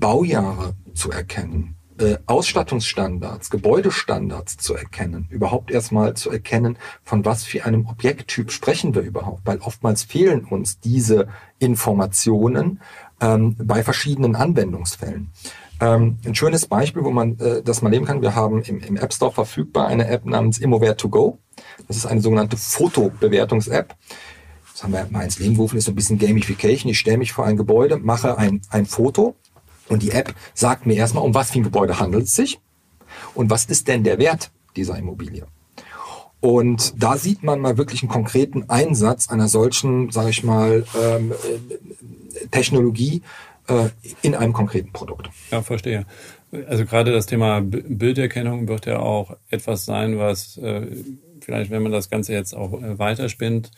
Baujahre 0.03 0.75
zu 0.95 1.13
erkennen, 1.13 1.77
äh, 2.01 2.17
Ausstattungsstandards, 2.27 3.51
Gebäudestandards 3.51 4.57
zu 4.57 4.75
erkennen, 4.75 5.29
überhaupt 5.31 5.71
erstmal 5.71 6.15
zu 6.15 6.29
erkennen, 6.29 6.77
von 7.05 7.25
was 7.25 7.45
für 7.45 7.65
einem 7.65 7.87
Objekttyp 7.87 8.51
sprechen 8.51 8.97
wir 8.97 9.03
überhaupt, 9.03 9.43
weil 9.45 9.59
oftmals 9.59 10.03
fehlen 10.03 10.45
uns 10.45 10.81
diese 10.81 11.29
Informationen 11.61 12.81
ähm, 13.21 13.55
bei 13.63 13.85
verschiedenen 13.85 14.35
Anwendungsfällen. 14.35 15.31
Ähm, 15.81 16.19
ein 16.25 16.35
schönes 16.35 16.67
Beispiel, 16.67 17.05
wo 17.05 17.13
man 17.13 17.39
äh, 17.39 17.63
das 17.63 17.81
mal 17.81 17.91
nehmen 17.91 18.07
kann. 18.07 18.23
Wir 18.23 18.35
haben 18.35 18.61
im, 18.63 18.81
im 18.81 18.97
App 18.97 19.15
Store 19.15 19.31
verfügbar 19.31 19.87
eine 19.87 20.09
App 20.09 20.27
namens 20.27 20.59
Immoware 20.59 20.97
to 20.97 21.09
go. 21.09 21.39
Das 21.87 21.97
ist 21.97 22.07
eine 22.07 22.21
sogenannte 22.21 22.57
Fotobewertungs-App. 22.57 23.95
Das 24.73 24.83
haben 24.83 24.95
wir 24.95 25.07
mal 25.11 25.23
ins 25.23 25.39
Leben 25.39 25.55
gerufen, 25.55 25.77
ist 25.77 25.85
so 25.85 25.93
ein 25.93 25.95
bisschen 25.95 26.19
Gamification. 26.19 26.91
Ich 26.91 26.99
stelle 26.99 27.19
mich 27.19 27.33
vor 27.33 27.45
ein 27.47 27.57
Gebäude, 27.57 27.99
mache 27.99 28.37
ein, 28.37 28.63
ein 28.71 28.87
Foto 28.87 29.37
und 29.93 30.03
die 30.03 30.11
App 30.11 30.35
sagt 30.55 30.87
mir 30.87 30.95
erstmal, 30.95 31.23
um 31.23 31.35
was 31.35 31.51
für 31.51 31.61
ein 31.61 31.65
Gebäude 31.65 32.01
handelt 32.01 32.25
es 32.25 32.35
sich 32.35 32.59
und 33.35 33.51
was 33.51 33.67
ist 33.67 33.89
denn 33.89 34.05
der 34.05 34.19
Wert 34.19 34.51
dieser 34.75 34.97
Immobilie. 34.97 35.47
Und 36.41 36.95
da 37.01 37.19
sieht 37.19 37.43
man 37.43 37.61
mal 37.61 37.77
wirklich 37.77 38.03
einen 38.03 38.11
konkreten 38.11 38.69
Einsatz 38.69 39.29
einer 39.29 39.49
solchen, 39.49 40.11
sage 40.11 40.31
ich 40.31 40.43
mal, 40.43 40.85
ähm, 41.01 41.33
äh, 41.33 42.47
Technologie, 42.51 43.23
äh, 43.69 43.91
in 44.23 44.35
einem 44.35 44.53
konkreten 44.53 44.93
Produkt. 44.93 45.29
Ja, 45.51 45.63
verstehe. 45.63 46.07
Also 46.67 46.85
gerade 46.85 47.13
das 47.13 47.27
Thema 47.27 47.61
Bilderkennung 47.61 48.67
wird 48.69 48.87
ja 48.87 48.99
auch 48.99 49.37
etwas 49.51 49.85
sein, 49.85 50.19
was 50.19 50.57
äh, 50.57 50.87
vielleicht, 51.41 51.71
wenn 51.71 51.83
man 51.83 51.93
das 51.93 52.11
Ganze 52.11 52.33
jetzt 52.33 52.55
auch 52.55 52.83
äh, 52.83 52.99
weiterspinnt, 52.99 53.71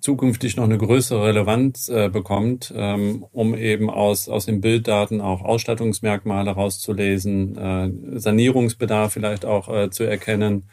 zukünftig 0.00 0.56
noch 0.56 0.64
eine 0.64 0.78
größere 0.78 1.26
Relevanz 1.26 1.88
äh, 1.88 2.08
bekommt, 2.08 2.72
ähm, 2.76 3.24
um 3.32 3.54
eben 3.54 3.90
aus, 3.90 4.28
aus 4.28 4.46
den 4.46 4.60
Bilddaten 4.60 5.20
auch 5.20 5.42
Ausstattungsmerkmale 5.42 6.50
rauszulesen, 6.50 7.56
äh, 7.56 8.18
Sanierungsbedarf 8.18 9.12
vielleicht 9.12 9.44
auch 9.44 9.68
äh, 9.68 9.90
zu 9.90 10.04
erkennen, 10.04 10.64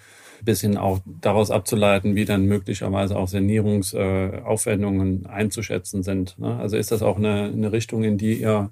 bisschen 0.43 0.77
auch 0.77 0.99
daraus 1.21 1.51
abzuleiten, 1.51 2.15
wie 2.15 2.25
dann 2.25 2.45
möglicherweise 2.45 3.17
auch 3.17 3.27
Sanierungsaufwendungen 3.27 5.25
äh, 5.25 5.29
einzuschätzen 5.29 6.03
sind. 6.03 6.37
Ne? 6.39 6.57
Also 6.57 6.77
ist 6.77 6.91
das 6.91 7.01
auch 7.01 7.17
eine, 7.17 7.43
eine 7.45 7.71
Richtung, 7.71 8.03
in 8.03 8.17
die 8.17 8.41
ihr 8.41 8.71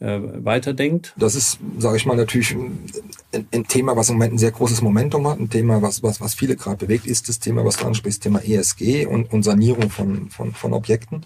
äh, 0.00 0.18
weiterdenkt? 0.44 1.14
Das 1.16 1.34
ist, 1.34 1.58
sage 1.78 1.96
ich 1.96 2.06
mal, 2.06 2.16
natürlich 2.16 2.52
ein, 2.52 2.88
ein, 3.52 3.64
Thema, 3.66 3.96
was 3.96 4.08
im 4.08 4.16
Moment 4.16 4.34
ein 4.34 4.38
sehr 4.38 4.50
großes 4.50 4.82
Momentum 4.82 5.26
hat, 5.28 5.38
ein 5.38 5.50
Thema, 5.50 5.82
was, 5.82 6.02
was, 6.02 6.20
was 6.20 6.34
viele 6.34 6.56
gerade 6.56 6.76
bewegt, 6.76 7.06
ist 7.06 7.28
das 7.28 7.38
Thema, 7.38 7.64
was 7.64 7.76
du 7.76 7.86
ansprichst, 7.86 8.22
Thema 8.22 8.40
ESG 8.44 9.06
und, 9.06 9.32
und 9.32 9.42
Sanierung 9.42 9.90
von, 9.90 10.30
von, 10.30 10.52
von 10.52 10.72
Objekten. 10.72 11.24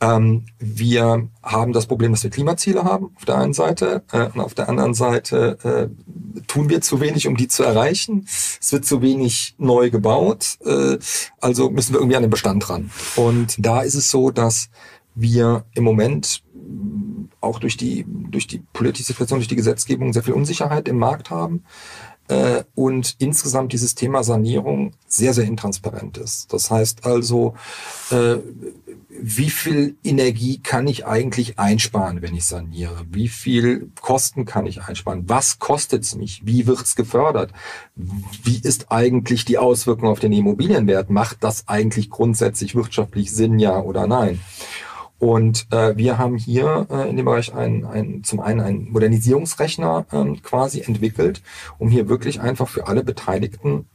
Ähm, 0.00 0.46
wir 0.58 1.28
haben 1.42 1.72
das 1.72 1.86
Problem, 1.86 2.12
dass 2.12 2.24
wir 2.24 2.30
Klimaziele 2.30 2.82
haben 2.82 3.10
auf 3.16 3.24
der 3.24 3.38
einen 3.38 3.52
Seite 3.52 4.02
äh, 4.10 4.26
und 4.26 4.40
auf 4.40 4.54
der 4.54 4.68
anderen 4.68 4.94
Seite 4.94 5.58
äh, 5.62 6.42
tun 6.48 6.68
wir 6.68 6.80
zu 6.80 7.00
wenig, 7.00 7.28
um 7.28 7.36
die 7.36 7.46
zu 7.46 7.62
erreichen. 7.62 8.26
Es 8.60 8.72
wird 8.72 8.84
zu 8.84 9.00
wenig 9.00 9.54
neu 9.58 9.90
gebaut, 9.90 10.58
äh, 10.64 10.98
also 11.40 11.70
müssen 11.70 11.92
wir 11.92 12.00
irgendwie 12.00 12.16
an 12.16 12.22
den 12.22 12.30
Bestand 12.30 12.68
ran. 12.68 12.90
Und 13.16 13.54
da 13.58 13.82
ist 13.82 13.94
es 13.94 14.10
so, 14.10 14.30
dass 14.30 14.70
wir 15.14 15.64
im 15.74 15.84
Moment 15.84 16.42
auch 17.42 17.58
durch 17.58 17.76
die, 17.76 18.06
durch 18.08 18.46
die 18.46 18.62
politische 18.72 19.04
Situation, 19.04 19.38
durch 19.40 19.48
die 19.48 19.56
Gesetzgebung 19.56 20.12
sehr 20.12 20.22
viel 20.22 20.34
Unsicherheit 20.34 20.88
im 20.88 20.98
Markt 20.98 21.30
haben 21.30 21.64
äh, 22.28 22.64
und 22.74 23.16
insgesamt 23.18 23.72
dieses 23.72 23.94
Thema 23.94 24.22
Sanierung 24.22 24.92
sehr, 25.06 25.34
sehr 25.34 25.44
intransparent 25.44 26.18
ist. 26.18 26.52
Das 26.52 26.70
heißt 26.70 27.04
also, 27.04 27.54
äh, 28.10 28.36
wie 29.24 29.50
viel 29.50 29.96
Energie 30.02 30.58
kann 30.58 30.86
ich 30.86 31.06
eigentlich 31.06 31.58
einsparen, 31.58 32.22
wenn 32.22 32.34
ich 32.34 32.46
saniere? 32.46 33.04
Wie 33.10 33.28
viel 33.28 33.90
Kosten 34.00 34.46
kann 34.46 34.66
ich 34.66 34.82
einsparen? 34.82 35.28
Was 35.28 35.58
kostet 35.58 36.04
es 36.04 36.14
mich? 36.14 36.42
Wie 36.44 36.66
wird 36.66 36.80
es 36.80 36.96
gefördert? 36.96 37.52
Wie 37.94 38.58
ist 38.58 38.90
eigentlich 38.90 39.44
die 39.44 39.58
Auswirkung 39.58 40.08
auf 40.08 40.18
den 40.18 40.32
Immobilienwert? 40.32 41.10
Macht 41.10 41.44
das 41.44 41.68
eigentlich 41.68 42.08
grundsätzlich 42.08 42.74
wirtschaftlich 42.74 43.32
Sinn, 43.32 43.58
ja 43.58 43.80
oder 43.80 44.06
nein? 44.06 44.40
Und 45.22 45.68
äh, 45.70 45.96
wir 45.96 46.18
haben 46.18 46.36
hier 46.36 46.88
äh, 46.90 47.08
in 47.08 47.16
dem 47.16 47.26
Bereich 47.26 47.54
ein, 47.54 47.84
ein, 47.84 48.24
zum 48.24 48.40
einen 48.40 48.58
einen 48.58 48.90
Modernisierungsrechner 48.90 50.04
ähm, 50.10 50.42
quasi 50.42 50.80
entwickelt, 50.80 51.42
um 51.78 51.88
hier 51.88 52.08
wirklich 52.08 52.40
einfach 52.40 52.68
für 52.68 52.88
alle 52.88 53.04
Beteiligten 53.04 53.86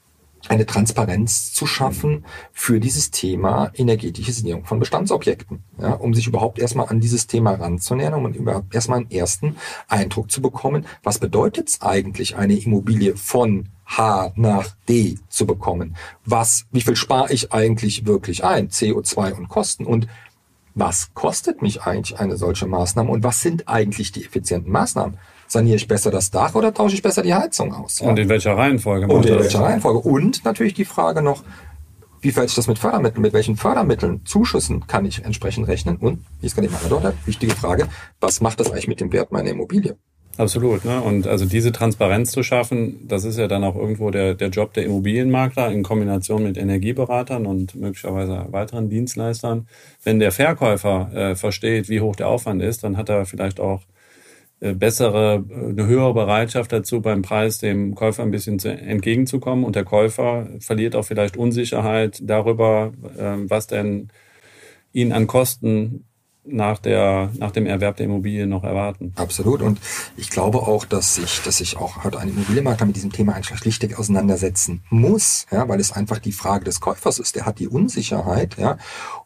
eine 0.47 0.65
Transparenz 0.65 1.51
zu 1.51 1.65
schaffen 1.65 2.23
für 2.53 2.79
dieses 2.79 3.11
Thema 3.11 3.71
energetische 3.75 4.31
Sanierung 4.31 4.63
von 4.63 4.79
Bestandsobjekten, 4.79 5.63
ja, 5.77 5.95
um 5.95 6.13
sich 6.13 6.27
überhaupt 6.27 6.59
erstmal 6.59 6.87
an 6.87 7.01
dieses 7.01 7.27
Thema 7.27 7.55
ranzunähern, 7.55 8.13
um 8.13 8.31
überhaupt 8.31 8.73
erstmal 8.73 8.99
einen 8.99 9.11
ersten 9.11 9.57
Eindruck 9.89 10.31
zu 10.31 10.41
bekommen, 10.41 10.85
was 11.03 11.19
bedeutet 11.19 11.67
es 11.67 11.81
eigentlich, 11.81 12.37
eine 12.37 12.55
Immobilie 12.55 13.17
von 13.17 13.67
H 13.85 14.31
nach 14.37 14.69
D 14.87 15.17
zu 15.27 15.45
bekommen? 15.45 15.97
Was, 16.23 16.67
wie 16.71 16.81
viel 16.81 16.95
spare 16.95 17.33
ich 17.33 17.51
eigentlich 17.51 18.05
wirklich 18.05 18.45
ein? 18.45 18.69
CO2 18.69 19.33
und 19.33 19.49
Kosten 19.49 19.85
und 19.85 20.07
was 20.79 21.13
kostet 21.15 21.61
mich 21.63 21.81
eigentlich 21.81 22.19
eine 22.19 22.37
solche 22.37 22.67
Maßnahme 22.67 23.09
und 23.09 23.23
was 23.23 23.41
sind 23.41 23.67
eigentlich 23.67 24.11
die 24.11 24.23
effizienten 24.23 24.71
Maßnahmen? 24.71 25.17
Saniere 25.47 25.77
ich 25.77 25.87
besser 25.87 26.11
das 26.11 26.29
Dach 26.29 26.53
oder 26.53 26.73
tausche 26.73 26.95
ich 26.95 27.01
besser 27.01 27.23
die 27.23 27.33
Heizung 27.33 27.73
aus? 27.73 27.99
Und 28.01 28.19
in 28.19 28.29
welcher 28.29 28.55
Reihenfolge? 28.55 29.07
Und 29.07 29.25
in 29.25 29.39
welcher 29.39 29.61
Reihenfolge? 29.61 29.99
Und 29.99 30.45
natürlich 30.45 30.75
die 30.75 30.85
Frage 30.85 31.23
noch, 31.23 31.43
wie 32.21 32.31
fällt 32.31 32.49
sich 32.49 32.55
das 32.57 32.67
mit 32.67 32.77
Fördermitteln? 32.77 33.21
Mit 33.21 33.33
welchen 33.33 33.55
Fördermitteln, 33.55 34.21
Zuschüssen 34.25 34.85
kann 34.85 35.05
ich 35.05 35.23
entsprechend 35.23 35.67
rechnen? 35.67 35.97
Und, 35.97 36.25
wie 36.41 36.47
es 36.47 36.55
gerade 36.55 36.69
meine 36.69 36.89
Tochter, 36.89 37.13
wichtige 37.25 37.55
Frage, 37.55 37.87
was 38.19 38.41
macht 38.41 38.59
das 38.59 38.69
eigentlich 38.71 38.87
mit 38.87 39.01
dem 39.01 39.11
Wert 39.11 39.31
meiner 39.31 39.49
Immobilie? 39.49 39.97
Absolut. 40.37 40.85
Ne? 40.85 41.01
Und 41.01 41.25
also 41.25 41.45
diese 41.45 41.71
Transparenz 41.71 42.31
zu 42.31 42.43
schaffen, 42.43 43.07
das 43.07 43.23
ist 43.23 43.39
ja 43.39 43.47
dann 43.47 43.63
auch 43.63 43.75
irgendwo 43.75 44.11
der, 44.11 44.35
der 44.35 44.49
Job 44.49 44.73
der 44.73 44.85
Immobilienmakler 44.85 45.71
in 45.71 45.81
Kombination 45.81 46.43
mit 46.43 46.57
Energieberatern 46.57 47.47
und 47.47 47.73
möglicherweise 47.75 48.45
weiteren 48.51 48.87
Dienstleistern. 48.87 49.67
Wenn 50.03 50.19
der 50.19 50.31
Verkäufer 50.31 51.11
äh, 51.13 51.35
versteht, 51.35 51.89
wie 51.89 52.01
hoch 52.01 52.15
der 52.15 52.27
Aufwand 52.27 52.61
ist, 52.61 52.83
dann 52.83 52.97
hat 52.97 53.09
er 53.09 53.25
vielleicht 53.25 53.59
auch 53.59 53.81
äh, 54.59 54.73
bessere, 54.73 55.43
äh, 55.49 55.69
eine 55.69 55.85
höhere 55.87 56.13
Bereitschaft 56.13 56.71
dazu, 56.71 57.01
beim 57.01 57.21
Preis 57.21 57.59
dem 57.59 57.95
Käufer 57.95 58.23
ein 58.23 58.31
bisschen 58.31 58.59
zu, 58.59 58.69
entgegenzukommen. 58.69 59.63
Und 59.65 59.75
der 59.75 59.85
Käufer 59.85 60.47
verliert 60.59 60.95
auch 60.95 61.05
vielleicht 61.05 61.37
Unsicherheit 61.37 62.19
darüber, 62.21 62.91
äh, 63.17 63.37
was 63.49 63.67
denn 63.67 64.09
ihn 64.93 65.11
an 65.13 65.27
Kosten 65.27 66.06
nach, 66.49 66.79
der, 66.79 67.31
nach 67.37 67.51
dem 67.51 67.65
Erwerb 67.65 67.97
der 67.97 68.05
Immobilie 68.05 68.47
noch 68.47 68.63
erwarten. 68.63 69.13
Absolut. 69.15 69.61
Und 69.61 69.79
ich 70.15 70.29
glaube 70.29 70.59
auch, 70.59 70.85
dass 70.85 71.15
sich, 71.15 71.41
dass 71.43 71.57
sich 71.57 71.77
auch 71.77 72.03
heute 72.03 72.19
ein 72.19 72.29
Immobilienmakler 72.29 72.85
mit 72.85 72.95
diesem 72.95 73.11
Thema 73.11 73.33
einfach 73.33 73.57
schlichtweg 73.57 73.99
auseinandersetzen 73.99 74.83
muss, 74.89 75.45
ja, 75.51 75.67
weil 75.67 75.79
es 75.79 75.91
einfach 75.91 76.19
die 76.19 76.31
Frage 76.31 76.65
des 76.65 76.79
Käufers 76.79 77.19
ist. 77.19 77.35
Der 77.35 77.45
hat 77.45 77.59
die 77.59 77.67
Unsicherheit, 77.67 78.57
ja, 78.57 78.77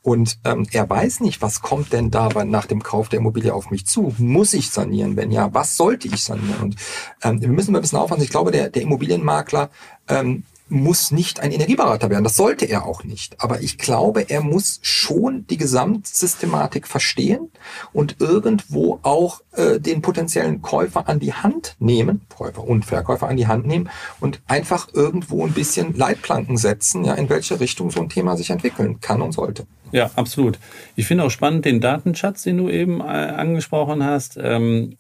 und 0.02 0.40
ähm, 0.46 0.66
er 0.72 0.90
weiß 0.90 1.20
nicht, 1.20 1.42
was 1.42 1.62
kommt 1.62 1.94
denn 1.94 2.10
da 2.10 2.30
nach 2.44 2.66
dem 2.66 2.82
Kauf 2.82 3.10
der 3.10 3.20
Immobilie 3.20 3.54
auf 3.54 3.70
mich 3.70 3.86
zu? 3.86 4.14
Muss 4.18 4.54
ich 4.54 4.72
sanieren? 4.72 5.16
Wenn 5.16 5.32
ja, 5.32 5.54
was 5.54 5.78
sollte 5.78 6.08
ich 6.08 6.24
sanieren? 6.24 6.62
Und 6.62 6.76
ähm, 7.24 7.42
wir 7.42 7.50
müssen 7.50 7.72
mal 7.72 7.80
ein 7.80 7.82
bisschen 7.84 8.00
aufpassen. 8.00 8.24
Ich 8.24 8.30
glaube, 8.30 8.52
der, 8.52 8.70
der 8.70 8.82
Immobilienmakler 8.82 9.70
ähm, 10.08 10.44
muss 10.72 11.12
nicht 11.12 11.42
ein 11.42 11.52
Energieberater 11.52 12.10
werden. 12.10 12.24
Das 12.24 12.38
sollte 12.38 12.66
er 12.66 12.86
auch 12.86 13.04
nicht. 13.04 13.36
Aber 13.42 13.62
ich 13.62 13.78
glaube, 13.78 14.30
er 14.30 14.42
muss 14.42 14.80
schon 14.82 15.46
die 15.48 15.58
Gesamtsystematik 15.58 16.88
verstehen 16.88 17.52
und 17.94 18.16
irgendwo 18.20 19.00
auch 19.04 19.42
äh, 19.52 19.80
den 19.80 20.02
potenziellen 20.02 20.62
Käufer 20.62 21.10
an 21.10 21.20
die 21.20 21.34
Hand 21.34 21.76
nehmen, 21.80 22.22
Käufer 22.30 22.64
und 22.64 22.86
Verkäufer 22.86 23.28
an 23.28 23.38
die 23.38 23.48
Hand 23.48 23.68
nehmen 23.68 23.90
und 24.20 24.42
einfach 24.48 24.88
irgendwo 24.94 25.46
ein 25.46 25.54
bisschen 25.54 25.96
Leitplanken 25.96 26.58
setzen, 26.58 27.04
ja, 27.04 27.14
in 27.16 27.30
welche 27.30 27.60
Richtung 27.60 27.92
so 27.92 28.02
ein 28.02 28.10
Thema 28.10 28.38
sich 28.38 28.50
entwickeln 28.50 29.00
kann 29.02 29.22
und 29.22 29.34
sollte. 29.34 29.68
Ja, 29.92 30.10
absolut. 30.16 30.58
Ich 30.96 31.06
finde 31.06 31.26
auch 31.26 31.32
spannend 31.32 31.66
den 31.66 31.82
Datenschatz, 31.82 32.44
den 32.44 32.58
du 32.58 32.70
eben 32.70 33.02
äh, 33.02 33.04
angesprochen 33.04 34.06
hast. 34.06 34.40
Ähm, 34.42 34.98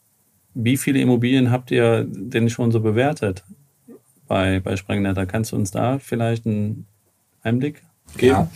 wie 0.53 0.75
viele 0.75 0.99
Immobilien 0.99 1.49
habt 1.49 1.71
ihr 1.71 2.05
denn 2.05 2.49
schon 2.49 2.71
so 2.71 2.81
bewertet? 2.81 3.43
Bei, 4.32 4.62
bei 4.62 4.78
Sprengnetter. 4.78 5.26
Kannst 5.26 5.52
du 5.52 5.58
uns 5.58 5.72
da 5.72 6.00
vielleicht 6.00 6.46
einen 6.46 6.88
Einblick 7.44 7.82
geben? 8.15 8.32
Ja, 8.32 8.48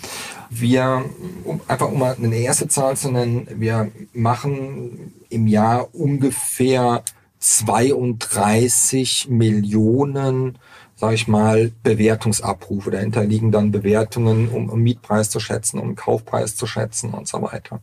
wir, 0.50 1.04
um, 1.44 1.60
einfach 1.68 1.92
um 1.92 2.00
mal 2.00 2.16
eine 2.18 2.38
erste 2.38 2.70
Zahl 2.70 2.96
zu 2.96 3.12
nennen, 3.12 3.46
wir 3.58 3.92
machen 4.14 5.12
im 5.28 5.48
Jahr 5.48 5.94
ungefähr 5.94 7.04
32 7.40 9.28
Millionen 9.30 10.58
sage 10.98 11.16
ich 11.16 11.28
mal, 11.28 11.74
Bewertungsabrufe. 11.84 12.90
Dahinter 12.90 13.26
liegen 13.26 13.52
dann 13.52 13.74
Bewertungen, 13.74 14.48
um, 14.48 14.70
um 14.70 14.80
Mietpreis 14.80 15.30
zu 15.30 15.42
schätzen, 15.42 15.78
um 15.78 15.96
Kaufpreis 15.96 16.56
zu 16.56 16.68
schätzen 16.68 17.14
und 17.14 17.28
so 17.28 17.42
weiter. 17.42 17.82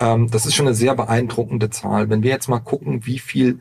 Ähm, 0.00 0.28
das 0.32 0.44
ist 0.44 0.56
schon 0.56 0.66
eine 0.66 0.74
sehr 0.74 0.96
beeindruckende 0.96 1.70
Zahl. 1.70 2.10
Wenn 2.10 2.24
wir 2.24 2.30
jetzt 2.30 2.48
mal 2.48 2.58
gucken, 2.58 3.06
wie 3.06 3.20
viel 3.20 3.60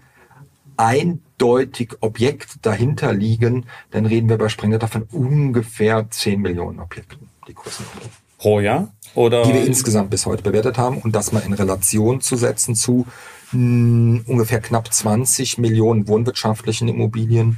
eindeutig 0.77 1.93
Objekt 2.01 2.57
dahinter 2.61 3.13
liegen, 3.13 3.65
dann 3.91 4.05
reden 4.05 4.29
wir 4.29 4.37
bei 4.37 4.49
Sprengnetter 4.49 4.87
von 4.87 5.03
ungefähr 5.11 6.09
10 6.09 6.41
Millionen 6.41 6.79
Objekten, 6.79 7.29
die 7.47 7.53
Größenordnung. 7.53 8.09
Pro 8.37 8.59
Jahr? 8.59 8.93
Oder? 9.15 9.43
Die 9.43 9.53
wir 9.53 9.65
insgesamt 9.65 10.09
bis 10.09 10.25
heute 10.25 10.43
bewertet 10.43 10.77
haben 10.77 10.97
und 10.97 11.15
das 11.15 11.31
mal 11.31 11.41
in 11.41 11.53
Relation 11.53 12.19
zu 12.19 12.35
setzen 12.35 12.75
zu 12.75 13.05
mh, 13.51 14.19
hm, 14.19 14.23
ungefähr 14.27 14.59
knapp 14.59 14.93
20 14.93 15.57
Millionen 15.59 16.07
wohnwirtschaftlichen 16.07 16.87
Immobilien, 16.87 17.57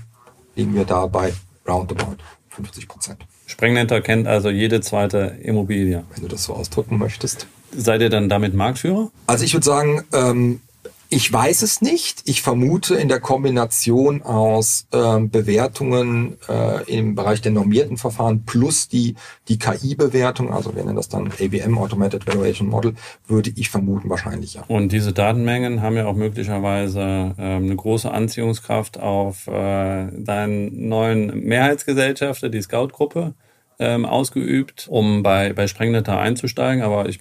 liegen 0.55 0.75
wir 0.75 0.85
da 0.85 1.07
bei 1.07 1.33
roundabout 1.67 2.17
50 2.49 2.87
Prozent. 2.87 3.25
Sprengnetter 3.47 4.01
kennt 4.01 4.27
also 4.27 4.49
jede 4.49 4.81
zweite 4.81 5.37
Immobilie. 5.41 6.03
Wenn 6.13 6.23
du 6.23 6.27
das 6.27 6.43
so 6.43 6.53
ausdrücken 6.53 6.97
möchtest. 6.97 7.47
Seid 7.75 8.01
ihr 8.01 8.09
dann 8.09 8.29
damit 8.29 8.53
Marktführer? 8.53 9.11
Also 9.27 9.45
ich 9.45 9.53
würde 9.53 9.65
sagen, 9.65 10.03
ähm, 10.13 10.61
ich 11.09 11.31
weiß 11.31 11.61
es 11.61 11.81
nicht. 11.81 12.23
Ich 12.25 12.41
vermute 12.41 12.95
in 12.95 13.07
der 13.07 13.19
Kombination 13.19 14.21
aus 14.23 14.87
äh, 14.91 15.19
Bewertungen 15.19 16.37
äh, 16.49 16.83
im 16.91 17.15
Bereich 17.15 17.41
der 17.41 17.51
normierten 17.51 17.97
Verfahren 17.97 18.43
plus 18.45 18.87
die, 18.87 19.15
die 19.47 19.57
KI-Bewertung, 19.59 20.51
also 20.51 20.75
wir 20.75 20.83
nennen 20.83 20.95
das 20.95 21.09
dann 21.09 21.27
AVM, 21.27 21.77
Automated 21.77 22.25
Valuation 22.27 22.67
Model, 22.67 22.95
würde 23.27 23.51
ich 23.55 23.69
vermuten 23.69 24.09
wahrscheinlich 24.09 24.55
ja. 24.55 24.63
Und 24.67 24.91
diese 24.91 25.13
Datenmengen 25.13 25.81
haben 25.81 25.95
ja 25.95 26.07
auch 26.07 26.15
möglicherweise 26.15 27.35
äh, 27.37 27.41
eine 27.41 27.75
große 27.75 28.11
Anziehungskraft 28.11 28.99
auf 28.99 29.47
äh, 29.47 30.07
deinen 30.11 30.87
neuen 30.87 31.43
Mehrheitsgesellschafter, 31.45 32.49
die 32.49 32.61
Scout-Gruppe, 32.61 33.33
ähm, 33.79 34.05
ausgeübt, 34.05 34.87
um 34.89 35.23
bei, 35.23 35.53
bei 35.53 35.67
Sprengnetter 35.67 36.17
einzusteigen. 36.17 36.83
Aber 36.83 37.09
ich 37.09 37.19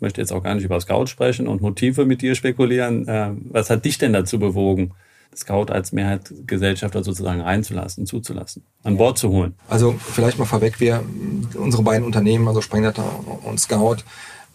möchte 0.00 0.20
jetzt 0.20 0.32
auch 0.32 0.42
gar 0.42 0.54
nicht 0.54 0.64
über 0.64 0.80
Scout 0.80 1.06
sprechen 1.06 1.46
und 1.46 1.62
Motive 1.62 2.04
mit 2.04 2.22
dir 2.22 2.34
spekulieren. 2.34 3.06
Äh, 3.08 3.32
was 3.50 3.70
hat 3.70 3.84
dich 3.84 3.98
denn 3.98 4.12
dazu 4.12 4.38
bewogen, 4.38 4.92
Scout 5.36 5.66
als 5.70 5.92
Mehrheitsgesellschafter 5.92 7.04
sozusagen 7.04 7.40
reinzulassen, 7.40 8.06
zuzulassen, 8.06 8.64
an 8.82 8.96
Bord 8.96 9.18
zu 9.18 9.30
holen? 9.30 9.54
Also 9.68 9.92
vielleicht 9.92 10.38
mal 10.38 10.44
vorweg, 10.44 10.80
wir, 10.80 11.02
unsere 11.54 11.82
beiden 11.82 12.04
Unternehmen, 12.04 12.48
also 12.48 12.60
Sprengnetter 12.60 13.04
und 13.44 13.60
Scout, 13.60 13.98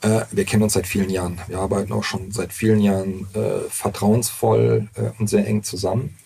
äh, 0.01 0.21
wir 0.31 0.45
kennen 0.45 0.63
uns 0.63 0.73
seit 0.73 0.87
vielen 0.87 1.09
Jahren. 1.09 1.39
Wir 1.47 1.59
arbeiten 1.59 1.93
auch 1.93 2.03
schon 2.03 2.31
seit 2.31 2.51
vielen 2.51 2.81
Jahren 2.81 3.27
äh, 3.33 3.69
vertrauensvoll 3.69 4.87
äh, 4.95 5.19
und 5.19 5.29
sehr 5.29 5.47
eng 5.47 5.63
zusammen. 5.63 6.17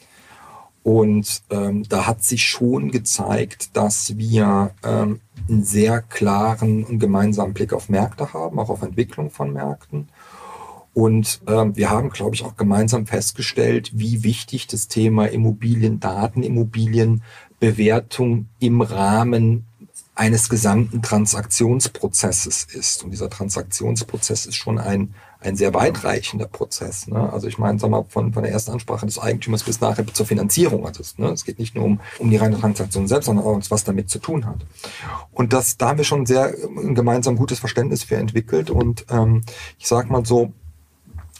Und 0.83 1.43
ähm, 1.49 1.83
da 1.87 2.07
hat 2.07 2.23
sich 2.23 2.47
schon 2.47 2.91
gezeigt, 2.91 3.75
dass 3.75 4.17
wir 4.17 4.71
ähm, 4.83 5.19
einen 5.47 5.63
sehr 5.63 6.01
klaren 6.01 6.83
und 6.83 6.99
gemeinsamen 6.99 7.53
Blick 7.53 7.73
auf 7.73 7.89
Märkte 7.89 8.33
haben, 8.33 8.59
auch 8.59 8.69
auf 8.69 8.81
Entwicklung 8.81 9.29
von 9.29 9.53
Märkten. 9.53 10.09
Und 10.93 11.41
ähm, 11.47 11.75
wir 11.75 11.89
haben, 11.89 12.09
glaube 12.09 12.35
ich, 12.35 12.43
auch 12.43 12.55
gemeinsam 12.55 13.05
festgestellt, 13.05 13.91
wie 13.93 14.23
wichtig 14.23 14.67
das 14.67 14.87
Thema 14.87 15.25
Immobiliendaten, 15.25 16.43
Immobilienbewertung 16.43 18.47
im 18.59 18.81
Rahmen 18.81 19.65
eines 20.15 20.49
gesamten 20.49 21.01
Transaktionsprozesses 21.01 22.65
ist. 22.65 23.03
Und 23.03 23.11
dieser 23.11 23.29
Transaktionsprozess 23.29 24.45
ist 24.45 24.55
schon 24.55 24.77
ein 24.77 25.13
ein 25.41 25.55
sehr 25.55 25.73
weitreichender 25.73 26.47
Prozess. 26.47 27.07
Ne? 27.07 27.31
Also 27.31 27.47
ich 27.47 27.57
meine, 27.57 27.79
sag 27.79 27.89
mal, 27.89 28.03
von, 28.09 28.33
von 28.33 28.43
der 28.43 28.51
ersten 28.51 28.71
Ansprache 28.71 29.05
des 29.05 29.19
Eigentümers 29.19 29.63
bis 29.63 29.79
nachher 29.79 30.05
zur 30.07 30.25
Finanzierung. 30.25 30.85
Also 30.85 31.01
es, 31.01 31.17
ne, 31.17 31.29
es 31.29 31.45
geht 31.45 31.59
nicht 31.59 31.75
nur 31.75 31.85
um, 31.85 31.99
um 32.17 32.29
die 32.29 32.37
reine 32.37 32.59
Transaktion 32.59 33.07
selbst, 33.07 33.27
sondern 33.27 33.45
auch 33.45 33.61
was 33.69 33.85
damit 33.85 34.09
zu 34.09 34.19
tun 34.19 34.45
hat. 34.45 34.57
Und 35.31 35.53
das, 35.53 35.77
da 35.77 35.89
haben 35.89 35.97
wir 35.97 36.05
schon 36.05 36.25
sehr 36.25 36.53
ein 36.77 36.93
gemeinsam 36.93 37.37
gutes 37.37 37.59
Verständnis 37.59 38.03
für 38.03 38.17
entwickelt. 38.17 38.69
Und 38.69 39.05
ähm, 39.09 39.43
ich 39.77 39.87
sag 39.87 40.09
mal 40.09 40.25
so, 40.25 40.51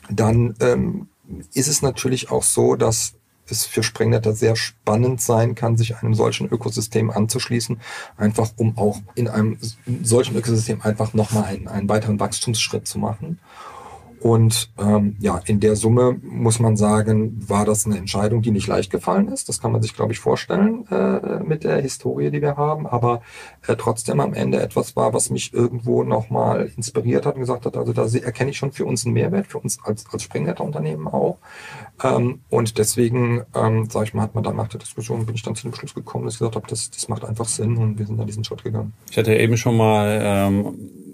dann 0.10 0.56
ähm, 0.62 1.08
ist 1.54 1.68
es 1.68 1.82
natürlich 1.82 2.32
auch 2.32 2.44
so, 2.44 2.76
dass 2.76 3.14
es 3.52 3.66
für 3.66 3.84
Sprengnetter 3.84 4.34
sehr 4.34 4.56
spannend 4.56 5.22
sein 5.22 5.56
kann, 5.56 5.76
sich 5.76 5.98
einem 5.98 6.14
solchen 6.14 6.48
Ökosystem 6.48 7.10
anzuschließen, 7.10 7.80
einfach 8.16 8.52
um 8.58 8.78
auch 8.78 9.00
in 9.16 9.28
einem 9.28 9.58
solchen 10.04 10.38
Ökosystem 10.38 10.82
einfach 10.84 11.14
nochmal 11.14 11.46
einen, 11.46 11.68
einen 11.68 11.90
weiteren 11.90 12.20
Wachstumsschritt 12.20 12.88
zu 12.88 13.00
machen. 13.00 13.40
Und 14.22 14.72
ähm, 14.78 15.16
ja, 15.20 15.42
in 15.46 15.60
der 15.60 15.76
Summe 15.76 16.20
muss 16.22 16.60
man 16.60 16.76
sagen, 16.76 17.42
war 17.48 17.66
das 17.66 17.86
eine 17.86 17.98
Entscheidung, 17.98 18.42
die 18.42 18.52
nicht 18.52 18.68
leicht 18.68 18.92
gefallen 18.92 19.30
ist. 19.30 19.48
Das 19.48 19.62
kann 19.62 19.72
man 19.72 19.82
sich, 19.82 19.96
glaube 19.96 20.12
ich, 20.12 20.20
vorstellen 20.20 20.86
äh, 20.92 21.40
mit 21.44 21.64
der 21.64 21.82
Historie, 21.82 22.30
die 22.30 22.42
wir 22.42 22.58
haben. 22.58 22.86
Aber 22.86 23.22
äh, 23.68 23.76
trotzdem 23.78 24.20
am 24.20 24.34
Ende 24.34 24.62
etwas 24.62 24.96
war, 24.96 25.14
was 25.14 25.30
mich 25.30 25.54
irgendwo 25.54 26.04
nochmal 26.04 26.70
inspiriert 26.76 27.26
hat 27.26 27.36
und 27.36 27.42
gesagt 27.42 27.66
hat, 27.66 27.78
also 27.78 27.94
da 27.94 28.06
erkenne 28.06 28.52
ich 28.52 28.58
schon 28.58 28.74
für 28.74 28.86
uns 28.86 29.06
einen 29.06 29.14
Mehrwert, 29.14 29.48
für 29.48 29.60
uns 29.60 29.80
als, 29.84 30.06
als 30.12 30.24
Springnetter-Unternehmen 30.24 31.08
auch. 31.08 31.38
Ähm, 32.04 32.42
und 32.50 32.78
deswegen, 32.78 33.44
ähm, 33.56 33.90
sage 33.90 34.06
ich 34.06 34.14
mal, 34.14 34.24
hat 34.24 34.36
man 34.36 34.44
dann 34.44 34.58
nach 34.58 34.68
der 34.68 34.80
Diskussion, 34.80 35.26
bin 35.26 35.36
ich 35.36 35.44
dann 35.44 35.56
zu 35.56 35.64
dem 35.64 35.74
Schluss 35.74 35.96
gekommen, 35.96 36.26
dass 36.26 36.36
ich 36.36 36.40
gesagt 36.40 36.56
habe, 36.56 36.68
das, 36.68 36.90
das 36.92 37.08
macht 37.08 37.24
einfach 37.24 37.48
Sinn 37.48 37.78
und 37.78 37.98
wir 37.98 38.06
sind 38.06 38.18
dann 38.18 38.28
diesen 38.28 38.44
Schritt 38.44 38.64
gegangen. 38.64 38.94
Ich 39.10 39.18
hatte 39.18 39.34
eben 39.34 39.56
schon 39.56 39.78
mal 39.78 40.20
ähm 40.22 41.09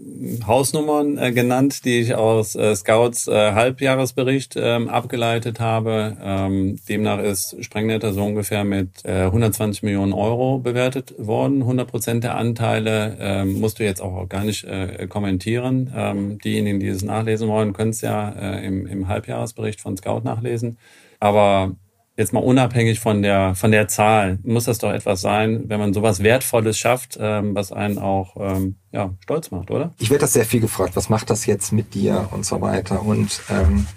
Hausnummern 0.46 1.18
äh, 1.18 1.32
genannt, 1.32 1.86
die 1.86 2.00
ich 2.00 2.16
aus 2.16 2.56
äh, 2.56 2.76
Scouts 2.76 3.28
äh, 3.28 3.54
Halbjahresbericht 3.54 4.56
ähm, 4.58 4.90
abgeleitet 4.90 5.60
habe. 5.60 6.18
Ähm, 6.22 6.80
demnach 6.88 7.20
ist 7.20 7.64
Sprengnetter 7.64 8.14
so 8.14 8.24
ungefähr 8.24 8.64
mit 8.64 9.04
äh, 9.04 9.24
120 9.24 9.84
Millionen 9.84 10.14
Euro 10.14 10.60
bewertet 10.60 11.14
worden. 11.18 11.62
100 11.62 11.88
Prozent 11.88 12.24
der 12.24 12.36
Anteile 12.36 13.18
ähm, 13.20 13.60
musst 13.60 13.80
du 13.80 13.84
jetzt 13.84 14.02
auch 14.02 14.28
gar 14.30 14.44
nicht 14.44 14.64
äh, 14.64 15.08
kommentieren. 15.08 15.92
Ähm, 15.96 16.40
diejenigen, 16.40 16.80
die 16.80 16.88
es 16.88 17.04
nachlesen 17.04 17.48
wollen, 17.48 17.74
können 17.74 17.92
es 17.92 18.02
ja 18.02 18.30
äh, 18.30 18.66
im, 18.66 18.88
im 18.88 19.08
Halbjahresbericht 19.08 19.82
von 19.82 19.98
Scout 19.98 20.22
nachlesen. 20.24 20.78
Aber 21.20 21.76
jetzt 22.18 22.34
mal 22.34 22.40
unabhängig 22.40 23.00
von 23.00 23.22
der 23.22 23.56
von 23.56 23.72
der 23.72 23.88
Zahl, 23.88 24.40
muss 24.44 24.66
das 24.66 24.78
doch 24.78 24.92
etwas 24.92 25.22
sein, 25.22 25.66
wenn 25.68 25.80
man 25.80 25.94
sowas 25.94 26.24
Wertvolles 26.24 26.78
schafft, 26.78 27.18
ähm, 27.20 27.56
was 27.56 27.72
einen 27.72 27.98
auch 27.98 28.36
ähm, 28.40 28.76
ja, 28.92 29.14
stolz 29.22 29.52
macht, 29.52 29.72
oder? 29.72 29.94
Ich 30.00 30.10
werde 30.10 30.22
das 30.22 30.34
sehr 30.34 30.46
viel 30.46 30.62
gefragt, 30.62 30.96
was 30.96 31.10
macht 31.10 31.30
das 31.30 31.46
jetzt 31.46 31.72
mit 31.72 31.94
dir 31.94 32.30
und 32.32 32.46
so 32.46 32.62
weiter. 32.62 33.04
Und 33.04 33.42
ähm, 33.50 33.88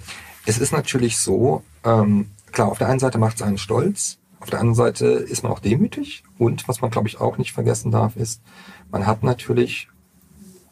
es 0.46 0.58
ist 0.58 0.72
natürlich 0.72 1.18
so, 1.18 1.62
ähm, 1.84 2.30
klar, 2.52 2.68
auf 2.68 2.78
der 2.78 2.88
einen 2.88 2.98
Seite 2.98 3.18
macht 3.18 3.36
es 3.36 3.42
einen 3.42 3.58
stolz, 3.58 4.18
auf 4.40 4.50
der 4.50 4.60
anderen 4.60 4.76
Seite 4.76 5.06
ist 5.06 5.42
man 5.42 5.52
auch 5.52 5.60
demütig. 5.60 6.22
Und 6.38 6.68
was 6.68 6.80
man, 6.80 6.90
glaube 6.90 7.08
ich, 7.08 7.20
auch 7.20 7.38
nicht 7.38 7.52
vergessen 7.52 7.90
darf, 7.90 8.16
ist, 8.16 8.42
man 8.90 9.06
hat 9.06 9.22
natürlich 9.22 9.88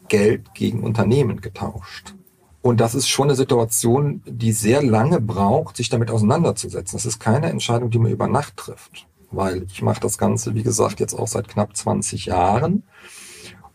Geld 0.07 0.53
gegen 0.53 0.83
Unternehmen 0.83 1.41
getauscht. 1.41 2.13
Und 2.61 2.79
das 2.79 2.95
ist 2.95 3.07
schon 3.07 3.27
eine 3.27 3.35
Situation, 3.35 4.21
die 4.25 4.51
sehr 4.51 4.83
lange 4.83 5.21
braucht, 5.21 5.77
sich 5.77 5.89
damit 5.89 6.11
auseinanderzusetzen. 6.11 6.97
Das 6.97 7.05
ist 7.05 7.19
keine 7.19 7.49
Entscheidung, 7.49 7.89
die 7.89 7.99
man 7.99 8.11
über 8.11 8.27
Nacht 8.27 8.57
trifft. 8.57 9.07
Weil 9.31 9.63
ich 9.63 9.81
mache 9.81 9.99
das 9.99 10.17
Ganze, 10.17 10.55
wie 10.55 10.63
gesagt, 10.63 10.99
jetzt 10.99 11.13
auch 11.13 11.27
seit 11.27 11.47
knapp 11.47 11.75
20 11.75 12.25
Jahren. 12.25 12.83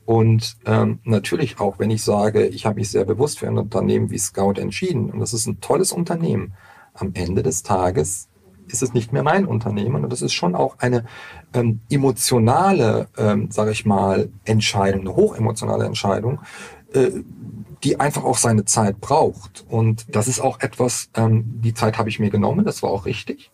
Und 0.05 0.57
ähm, 0.67 0.99
natürlich 1.05 1.61
auch, 1.61 1.79
wenn 1.79 1.91
ich 1.91 2.03
sage, 2.03 2.47
ich 2.47 2.67
habe 2.67 2.77
mich 2.77 2.91
sehr 2.91 3.05
bewusst 3.05 3.39
für 3.39 3.47
ein 3.47 3.59
Unternehmen 3.59 4.11
wie 4.11 4.19
Scout 4.19 4.55
entschieden 4.59 5.11
und 5.11 5.21
das 5.21 5.33
ist 5.33 5.47
ein 5.47 5.61
tolles 5.61 5.93
Unternehmen, 5.93 6.55
am 6.95 7.13
Ende 7.15 7.43
des 7.43 7.63
Tages 7.63 8.29
ist 8.67 8.83
es 8.83 8.95
nicht 8.95 9.13
mehr 9.13 9.23
mein 9.23 9.47
Unternehmen 9.47 10.03
und 10.03 10.13
das 10.13 10.23
ist 10.23 10.33
schon 10.33 10.55
auch 10.55 10.79
eine 10.79 11.05
ähm, 11.53 11.81
emotionale, 11.91 13.09
ähm, 13.17 13.51
sage 13.51 13.71
ich 13.71 13.87
mal, 13.87 14.29
Entscheidung, 14.45 15.03
eine 15.03 15.17
hochemotionale 15.17 15.85
Entscheidung, 15.85 16.41
äh, 16.93 17.11
die 17.85 17.99
einfach 17.99 18.25
auch 18.25 18.39
seine 18.39 18.65
Zeit 18.65 19.01
braucht. 19.01 19.65
Und 19.69 20.15
das 20.15 20.29
ist 20.29 20.41
auch 20.41 20.61
etwas, 20.61 21.11
ähm, 21.15 21.61
die 21.63 21.75
Zeit 21.75 21.99
habe 21.99 22.09
ich 22.09 22.21
mir 22.21 22.31
genommen, 22.31 22.65
das 22.65 22.83
war 22.83 22.91
auch 22.91 23.07
richtig. 23.07 23.51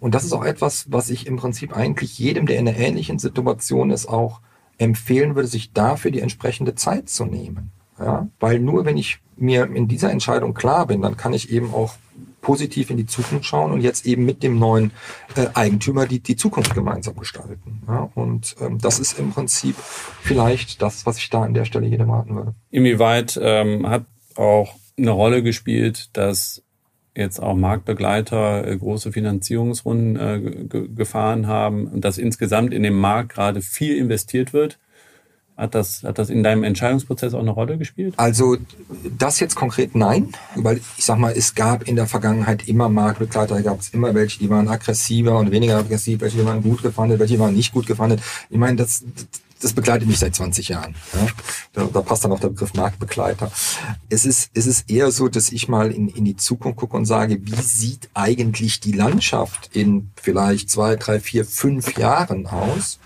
Und 0.00 0.14
das 0.14 0.24
ist 0.24 0.32
auch 0.32 0.44
etwas, 0.44 0.86
was 0.90 1.08
ich 1.08 1.26
im 1.26 1.36
Prinzip 1.36 1.74
eigentlich 1.74 2.18
jedem, 2.18 2.46
der 2.46 2.58
in 2.58 2.68
einer 2.68 2.76
ähnlichen 2.76 3.18
Situation 3.18 3.90
ist, 3.90 4.06
auch 4.06 4.40
empfehlen 4.76 5.34
würde, 5.34 5.48
sich 5.48 5.72
dafür 5.72 6.10
die 6.10 6.20
entsprechende 6.20 6.74
Zeit 6.74 7.08
zu 7.08 7.24
nehmen. 7.24 7.70
Ja? 7.98 8.28
Weil 8.40 8.58
nur 8.58 8.84
wenn 8.84 8.98
ich 8.98 9.20
mir 9.36 9.64
in 9.64 9.88
dieser 9.88 10.10
Entscheidung 10.10 10.52
klar 10.52 10.86
bin, 10.86 11.00
dann 11.00 11.16
kann 11.16 11.32
ich 11.32 11.50
eben 11.50 11.72
auch 11.72 11.94
positiv 12.44 12.90
in 12.90 12.96
die 12.96 13.06
Zukunft 13.06 13.46
schauen 13.46 13.72
und 13.72 13.80
jetzt 13.80 14.06
eben 14.06 14.24
mit 14.24 14.44
dem 14.44 14.58
neuen 14.60 14.92
äh, 15.34 15.46
Eigentümer 15.54 16.06
die, 16.06 16.20
die 16.20 16.36
Zukunft 16.36 16.74
gemeinsam 16.74 17.16
gestalten. 17.16 17.82
Ja? 17.88 18.08
Und 18.14 18.54
ähm, 18.60 18.78
das 18.78 19.00
ist 19.00 19.18
im 19.18 19.32
Prinzip 19.32 19.74
vielleicht 19.76 20.80
das, 20.80 21.06
was 21.06 21.18
ich 21.18 21.28
da 21.30 21.42
an 21.42 21.54
der 21.54 21.64
Stelle 21.64 21.88
jedem 21.88 22.10
raten 22.10 22.36
würde. 22.36 22.54
Inwieweit 22.70 23.38
ähm, 23.42 23.88
hat 23.88 24.04
auch 24.36 24.76
eine 24.96 25.10
Rolle 25.10 25.42
gespielt, 25.42 26.10
dass 26.12 26.62
jetzt 27.16 27.40
auch 27.40 27.54
Marktbegleiter 27.54 28.66
äh, 28.66 28.76
große 28.76 29.12
Finanzierungsrunden 29.12 30.16
äh, 30.16 30.86
gefahren 30.94 31.46
haben 31.46 31.86
und 31.86 32.04
dass 32.04 32.18
insgesamt 32.18 32.72
in 32.74 32.82
dem 32.82 32.98
Markt 32.98 33.34
gerade 33.34 33.60
viel 33.62 33.96
investiert 33.96 34.52
wird. 34.52 34.78
Hat 35.56 35.76
das, 35.76 36.02
hat 36.02 36.18
das 36.18 36.30
in 36.30 36.42
deinem 36.42 36.64
Entscheidungsprozess 36.64 37.32
auch 37.32 37.40
eine 37.40 37.52
Rolle 37.52 37.78
gespielt? 37.78 38.14
Also 38.16 38.56
das 39.16 39.38
jetzt 39.38 39.54
konkret 39.54 39.94
nein, 39.94 40.30
weil 40.56 40.80
ich 40.98 41.04
sag 41.04 41.16
mal, 41.18 41.32
es 41.32 41.54
gab 41.54 41.86
in 41.86 41.94
der 41.94 42.08
Vergangenheit 42.08 42.66
immer 42.66 42.88
Marktbegleiter, 42.88 43.62
gab 43.62 43.78
es 43.78 43.90
immer 43.90 44.12
welche, 44.14 44.40
die 44.40 44.50
waren 44.50 44.66
aggressiver 44.66 45.38
und 45.38 45.52
weniger 45.52 45.78
aggressiv, 45.78 46.22
welche 46.22 46.44
waren 46.44 46.60
gut 46.60 46.82
gefandet, 46.82 47.20
welche 47.20 47.38
waren 47.38 47.54
nicht 47.54 47.72
gut 47.72 47.86
gefandet. 47.86 48.20
Ich 48.50 48.58
meine, 48.58 48.76
das, 48.76 49.04
das 49.60 49.72
begleitet 49.72 50.08
mich 50.08 50.18
seit 50.18 50.34
20 50.34 50.70
Jahren. 50.70 50.96
Ja? 51.14 51.26
Da, 51.72 51.84
da, 51.84 52.02
passt 52.02 52.24
dann 52.24 52.32
auch 52.32 52.40
der 52.40 52.48
Begriff 52.48 52.74
Marktbegleiter. 52.74 53.52
Es 54.08 54.24
ist, 54.26 54.50
es 54.54 54.66
ist 54.66 54.90
eher 54.90 55.12
so, 55.12 55.28
dass 55.28 55.52
ich 55.52 55.68
mal 55.68 55.92
in, 55.92 56.08
in 56.08 56.24
die 56.24 56.36
Zukunft 56.36 56.78
gucke 56.78 56.96
und 56.96 57.06
sage, 57.06 57.38
wie 57.46 57.62
sieht 57.62 58.08
eigentlich 58.12 58.80
die 58.80 58.92
Landschaft 58.92 59.70
in 59.72 60.10
vielleicht 60.16 60.68
zwei, 60.68 60.96
drei, 60.96 61.20
vier, 61.20 61.44
fünf 61.44 61.96
Jahren 61.96 62.48
aus? 62.48 62.98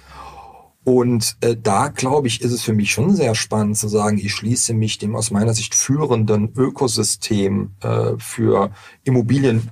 Und 0.88 1.36
äh, 1.42 1.54
da, 1.54 1.88
glaube 1.88 2.28
ich, 2.28 2.40
ist 2.40 2.50
es 2.50 2.62
für 2.62 2.72
mich 2.72 2.92
schon 2.92 3.14
sehr 3.14 3.34
spannend 3.34 3.76
zu 3.76 3.88
sagen, 3.88 4.16
ich 4.16 4.32
schließe 4.32 4.72
mich 4.72 4.96
dem 4.96 5.16
aus 5.16 5.30
meiner 5.30 5.52
Sicht 5.52 5.74
führenden 5.74 6.50
Ökosystem 6.56 7.72
äh, 7.82 8.12
für 8.16 8.70
Immobilien 9.04 9.70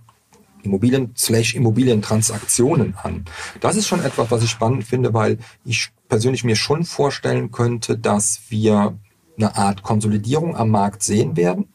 Immobilien 0.62 1.14
slash 1.16 1.54
Immobilientransaktionen 1.54 2.96
an. 3.02 3.24
Das 3.60 3.76
ist 3.76 3.86
schon 3.86 4.04
etwas, 4.04 4.30
was 4.30 4.42
ich 4.42 4.50
spannend 4.50 4.84
finde, 4.84 5.14
weil 5.14 5.38
ich 5.64 5.88
persönlich 6.06 6.44
mir 6.44 6.56
schon 6.56 6.84
vorstellen 6.84 7.50
könnte, 7.50 7.96
dass 7.96 8.42
wir 8.50 8.98
eine 9.38 9.56
Art 9.56 9.82
Konsolidierung 9.82 10.54
am 10.54 10.68
Markt 10.68 11.02
sehen 11.02 11.34
werden 11.38 11.68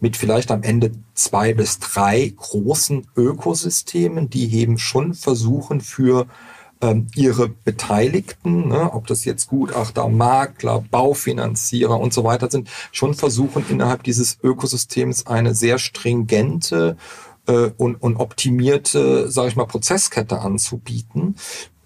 mit 0.00 0.16
vielleicht 0.16 0.50
am 0.50 0.62
Ende 0.62 0.92
zwei 1.12 1.52
bis 1.52 1.78
drei 1.78 2.32
großen 2.34 3.06
Ökosystemen, 3.16 4.30
die 4.30 4.54
eben 4.54 4.78
schon 4.78 5.12
versuchen 5.12 5.82
für 5.82 6.26
ihre 7.14 7.48
Beteiligten, 7.48 8.68
ne, 8.68 8.92
ob 8.92 9.06
das 9.08 9.24
jetzt 9.24 9.48
Gutachter, 9.48 10.08
Makler, 10.08 10.84
Baufinanzierer 10.90 11.98
und 11.98 12.12
so 12.12 12.22
weiter 12.24 12.50
sind, 12.50 12.70
schon 12.92 13.14
versuchen 13.14 13.64
innerhalb 13.68 14.04
dieses 14.04 14.38
Ökosystems 14.42 15.26
eine 15.26 15.54
sehr 15.54 15.78
stringente 15.78 16.96
äh, 17.48 17.70
und, 17.76 17.96
und 17.96 18.16
optimierte, 18.16 19.30
sage 19.30 19.48
ich 19.48 19.56
mal, 19.56 19.66
Prozesskette 19.66 20.40
anzubieten. 20.40 21.34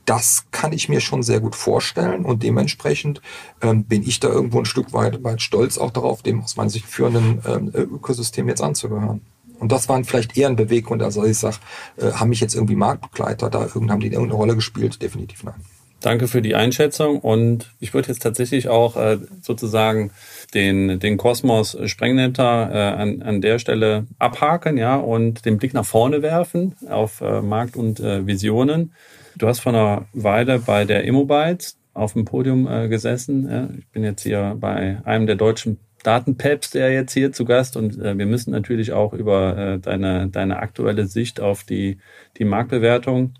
Das 0.04 0.46
kann 0.50 0.72
ich 0.72 0.88
mir 0.88 1.00
schon 1.00 1.22
sehr 1.22 1.40
gut 1.40 1.54
vorstellen 1.54 2.24
und 2.24 2.42
dementsprechend 2.42 3.22
ähm, 3.62 3.84
bin 3.84 4.02
ich 4.02 4.18
da 4.20 4.28
irgendwo 4.28 4.58
ein 4.58 4.64
Stück 4.64 4.92
weit, 4.92 5.22
weit 5.22 5.40
stolz 5.40 5.78
auch 5.78 5.92
darauf, 5.92 6.22
dem 6.22 6.42
aus 6.42 6.56
meiner 6.56 6.70
Sicht 6.70 6.86
führenden 6.86 7.40
ähm, 7.46 7.70
Ökosystem 7.72 8.48
jetzt 8.48 8.62
anzugehören. 8.62 9.20
Und 9.62 9.70
das 9.70 9.88
waren 9.88 10.02
vielleicht 10.02 10.36
eher 10.36 10.48
ein 10.48 10.56
Beweggrund, 10.56 11.04
also 11.04 11.24
ich 11.24 11.38
sage, 11.38 11.58
äh, 11.96 12.10
haben 12.10 12.30
mich 12.30 12.40
jetzt 12.40 12.56
irgendwie 12.56 12.74
Marktbegleiter 12.74 13.48
da, 13.48 13.68
haben 13.72 14.00
die 14.00 14.08
irgendeine 14.08 14.34
Rolle 14.34 14.56
gespielt? 14.56 15.00
Definitiv 15.00 15.44
nein. 15.44 15.54
Danke 16.00 16.26
für 16.26 16.42
die 16.42 16.56
Einschätzung 16.56 17.20
und 17.20 17.70
ich 17.78 17.94
würde 17.94 18.08
jetzt 18.08 18.22
tatsächlich 18.22 18.68
auch 18.68 18.96
äh, 18.96 19.18
sozusagen 19.40 20.10
den, 20.52 20.98
den 20.98 21.16
Kosmos 21.16 21.78
Sprengnetter 21.84 22.70
äh, 22.72 23.00
an, 23.00 23.22
an 23.22 23.40
der 23.40 23.60
Stelle 23.60 24.08
abhaken, 24.18 24.78
ja, 24.78 24.96
und 24.96 25.44
den 25.44 25.58
Blick 25.58 25.74
nach 25.74 25.86
vorne 25.86 26.22
werfen 26.22 26.74
auf 26.90 27.20
äh, 27.20 27.40
Markt 27.40 27.76
und 27.76 28.00
äh, 28.00 28.26
Visionen. 28.26 28.92
Du 29.36 29.46
hast 29.46 29.60
vor 29.60 29.72
einer 29.72 30.06
Weile 30.12 30.58
bei 30.58 30.84
der 30.84 31.04
Immobytes 31.04 31.76
auf 31.94 32.14
dem 32.14 32.24
Podium 32.24 32.66
äh, 32.66 32.88
gesessen. 32.88 33.48
Ja. 33.48 33.68
Ich 33.78 33.86
bin 33.90 34.02
jetzt 34.02 34.22
hier 34.22 34.56
bei 34.58 34.98
einem 35.04 35.28
der 35.28 35.36
deutschen 35.36 35.78
Datenpäpste 36.02 36.80
ja 36.80 36.88
jetzt 36.88 37.12
hier 37.12 37.32
zu 37.32 37.44
Gast 37.44 37.76
und 37.76 37.98
äh, 37.98 38.16
wir 38.18 38.26
müssen 38.26 38.50
natürlich 38.50 38.92
auch 38.92 39.12
über 39.12 39.56
äh, 39.56 39.78
deine, 39.78 40.28
deine 40.28 40.58
aktuelle 40.58 41.06
Sicht 41.06 41.40
auf 41.40 41.64
die, 41.64 41.98
die 42.38 42.44
Marktbewertung, 42.44 43.34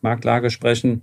Marktlage 0.00 0.50
sprechen. 0.50 1.02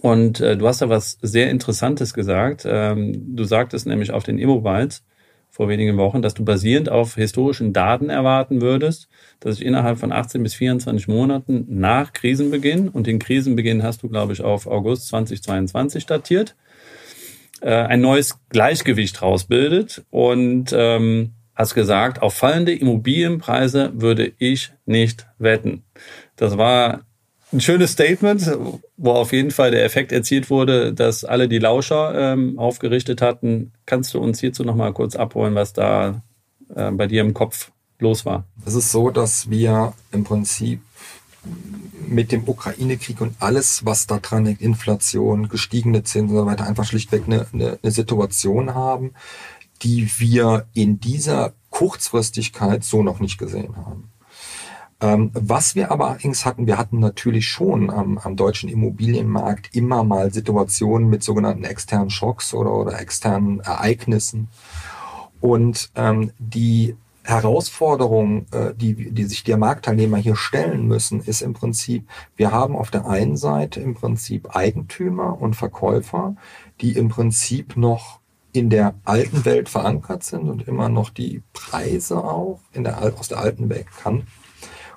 Und 0.00 0.40
äh, 0.40 0.56
du 0.56 0.66
hast 0.66 0.82
da 0.82 0.88
was 0.88 1.18
sehr 1.22 1.50
Interessantes 1.50 2.14
gesagt. 2.14 2.64
Ähm, 2.66 3.36
du 3.36 3.44
sagtest 3.44 3.86
nämlich 3.86 4.10
auf 4.10 4.24
den 4.24 4.38
Immobiles 4.38 5.04
vor 5.52 5.68
wenigen 5.68 5.98
Wochen, 5.98 6.22
dass 6.22 6.32
du 6.32 6.46
basierend 6.46 6.88
auf 6.88 7.16
historischen 7.16 7.74
Daten 7.74 8.08
erwarten 8.08 8.62
würdest, 8.62 9.08
dass 9.38 9.56
sich 9.56 9.66
innerhalb 9.66 9.98
von 9.98 10.10
18 10.10 10.42
bis 10.42 10.54
24 10.54 11.08
Monaten 11.08 11.66
nach 11.68 12.14
Krisenbeginn, 12.14 12.88
und 12.88 13.06
den 13.06 13.18
Krisenbeginn 13.18 13.82
hast 13.82 14.02
du, 14.02 14.08
glaube 14.08 14.32
ich, 14.32 14.40
auf 14.40 14.66
August 14.66 15.08
2022 15.08 16.06
datiert, 16.06 16.56
äh, 17.62 17.74
ein 17.74 18.00
neues 18.00 18.38
Gleichgewicht 18.50 19.22
rausbildet. 19.22 20.04
Und 20.10 20.72
ähm, 20.72 21.32
hast 21.54 21.74
gesagt, 21.74 22.22
auf 22.22 22.34
fallende 22.34 22.74
Immobilienpreise 22.74 23.92
würde 23.94 24.32
ich 24.38 24.72
nicht 24.86 25.26
wetten. 25.38 25.84
Das 26.36 26.58
war 26.58 27.02
ein 27.52 27.60
schönes 27.60 27.92
Statement, 27.92 28.50
wo 28.96 29.10
auf 29.12 29.32
jeden 29.32 29.50
Fall 29.50 29.70
der 29.70 29.84
Effekt 29.84 30.10
erzielt 30.10 30.48
wurde, 30.48 30.94
dass 30.94 31.24
alle 31.24 31.48
die 31.48 31.58
Lauscher 31.58 32.32
ähm, 32.32 32.58
aufgerichtet 32.58 33.20
hatten. 33.20 33.72
Kannst 33.84 34.14
du 34.14 34.18
uns 34.20 34.40
hierzu 34.40 34.64
nochmal 34.64 34.92
kurz 34.92 35.16
abholen, 35.16 35.54
was 35.54 35.72
da 35.72 36.22
äh, 36.74 36.90
bei 36.90 37.06
dir 37.06 37.20
im 37.20 37.34
Kopf 37.34 37.70
los 37.98 38.24
war? 38.24 38.44
Es 38.64 38.74
ist 38.74 38.90
so, 38.90 39.10
dass 39.10 39.50
wir 39.50 39.92
im 40.12 40.24
Prinzip 40.24 40.80
mit 42.12 42.32
dem 42.32 42.48
Ukraine-Krieg 42.48 43.20
und 43.20 43.34
alles, 43.40 43.84
was 43.84 44.06
da 44.06 44.18
dran 44.18 44.44
liegt, 44.44 44.62
Inflation, 44.62 45.48
gestiegene 45.48 46.04
Zinsen 46.04 46.36
und 46.36 46.44
so 46.44 46.50
weiter, 46.50 46.66
einfach 46.66 46.84
schlichtweg 46.84 47.24
eine, 47.26 47.46
eine, 47.52 47.78
eine 47.82 47.92
Situation 47.92 48.74
haben, 48.74 49.12
die 49.82 50.10
wir 50.18 50.66
in 50.74 51.00
dieser 51.00 51.54
Kurzfristigkeit 51.70 52.84
so 52.84 53.02
noch 53.02 53.20
nicht 53.20 53.38
gesehen 53.38 53.76
haben. 53.76 54.12
Ähm, 55.00 55.30
was 55.34 55.74
wir 55.74 55.90
aber 55.90 56.10
allerdings 56.10 56.46
hatten, 56.46 56.68
wir 56.68 56.78
hatten 56.78 57.00
natürlich 57.00 57.48
schon 57.48 57.90
am, 57.90 58.18
am, 58.18 58.36
deutschen 58.36 58.68
Immobilienmarkt 58.68 59.74
immer 59.74 60.04
mal 60.04 60.32
Situationen 60.32 61.10
mit 61.10 61.24
sogenannten 61.24 61.64
externen 61.64 62.10
Schocks 62.10 62.54
oder, 62.54 62.72
oder 62.72 63.00
externen 63.00 63.58
Ereignissen. 63.60 64.48
Und 65.40 65.90
ähm, 65.96 66.30
die 66.38 66.94
Herausforderung, 67.24 68.46
äh, 68.52 68.74
die, 68.74 69.12
die 69.12 69.24
sich 69.24 69.44
der 69.44 69.56
Marktteilnehmer 69.56 70.16
hier 70.16 70.36
stellen 70.36 70.86
müssen, 70.86 71.20
ist 71.20 71.42
im 71.42 71.52
Prinzip, 71.52 72.08
wir 72.36 72.50
haben 72.50 72.76
auf 72.76 72.90
der 72.90 73.06
einen 73.06 73.36
Seite 73.36 73.80
im 73.80 73.94
Prinzip 73.94 74.56
Eigentümer 74.56 75.40
und 75.40 75.54
Verkäufer, 75.54 76.34
die 76.80 76.92
im 76.92 77.08
Prinzip 77.08 77.76
noch 77.76 78.20
in 78.52 78.68
der 78.68 78.94
alten 79.04 79.44
Welt 79.44 79.68
verankert 79.68 80.24
sind 80.24 80.48
und 80.48 80.68
immer 80.68 80.88
noch 80.88 81.10
die 81.10 81.42
Preise 81.52 82.22
auch 82.22 82.60
in 82.72 82.84
der, 82.84 83.02
aus 83.18 83.28
der 83.28 83.38
alten 83.38 83.68
Welt 83.68 83.86
kannten. 84.02 84.26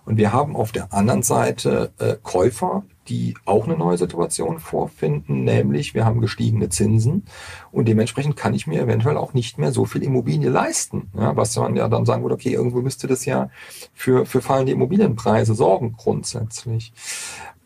Und 0.04 0.18
wir 0.18 0.34
haben 0.34 0.56
auf 0.56 0.72
der 0.72 0.94
anderen 0.94 1.24
Seite 1.24 1.92
äh, 1.98 2.16
Käufer, 2.22 2.84
die 3.08 3.36
auch 3.46 3.66
eine 3.66 3.78
neue 3.78 3.98
Situation 3.98 4.60
vorfinden, 4.60 5.44
nämlich 5.44 5.94
wir 5.94 6.06
haben 6.06 6.22
gestiegene 6.22 6.70
Zinsen 6.70 7.24
und 7.72 7.88
dementsprechend 7.88 8.36
kann 8.36 8.54
ich 8.54 8.68
mir 8.68 8.82
eventuell 8.82 9.18
auch 9.18 9.34
nicht 9.34 9.58
mehr 9.58 9.72
so 9.72 9.86
viel 9.86 10.04
Immobilie 10.04 10.50
leisten. 10.50 11.12
Ja, 11.18 11.36
was 11.36 11.56
man 11.58 11.76
ja 11.76 11.88
dann 11.88 12.06
sagen 12.06 12.24
würde, 12.24 12.36
okay, 12.36 12.54
irgendwo 12.54 12.82
müsste 12.82 13.08
das 13.08 13.26
ja 13.26 13.50
für, 13.94 14.26
für 14.26 14.42
fallende 14.42 14.72
Immobilienpreise 14.72 15.54
sorgen 15.54 15.96
grundsätzlich. 15.98 16.94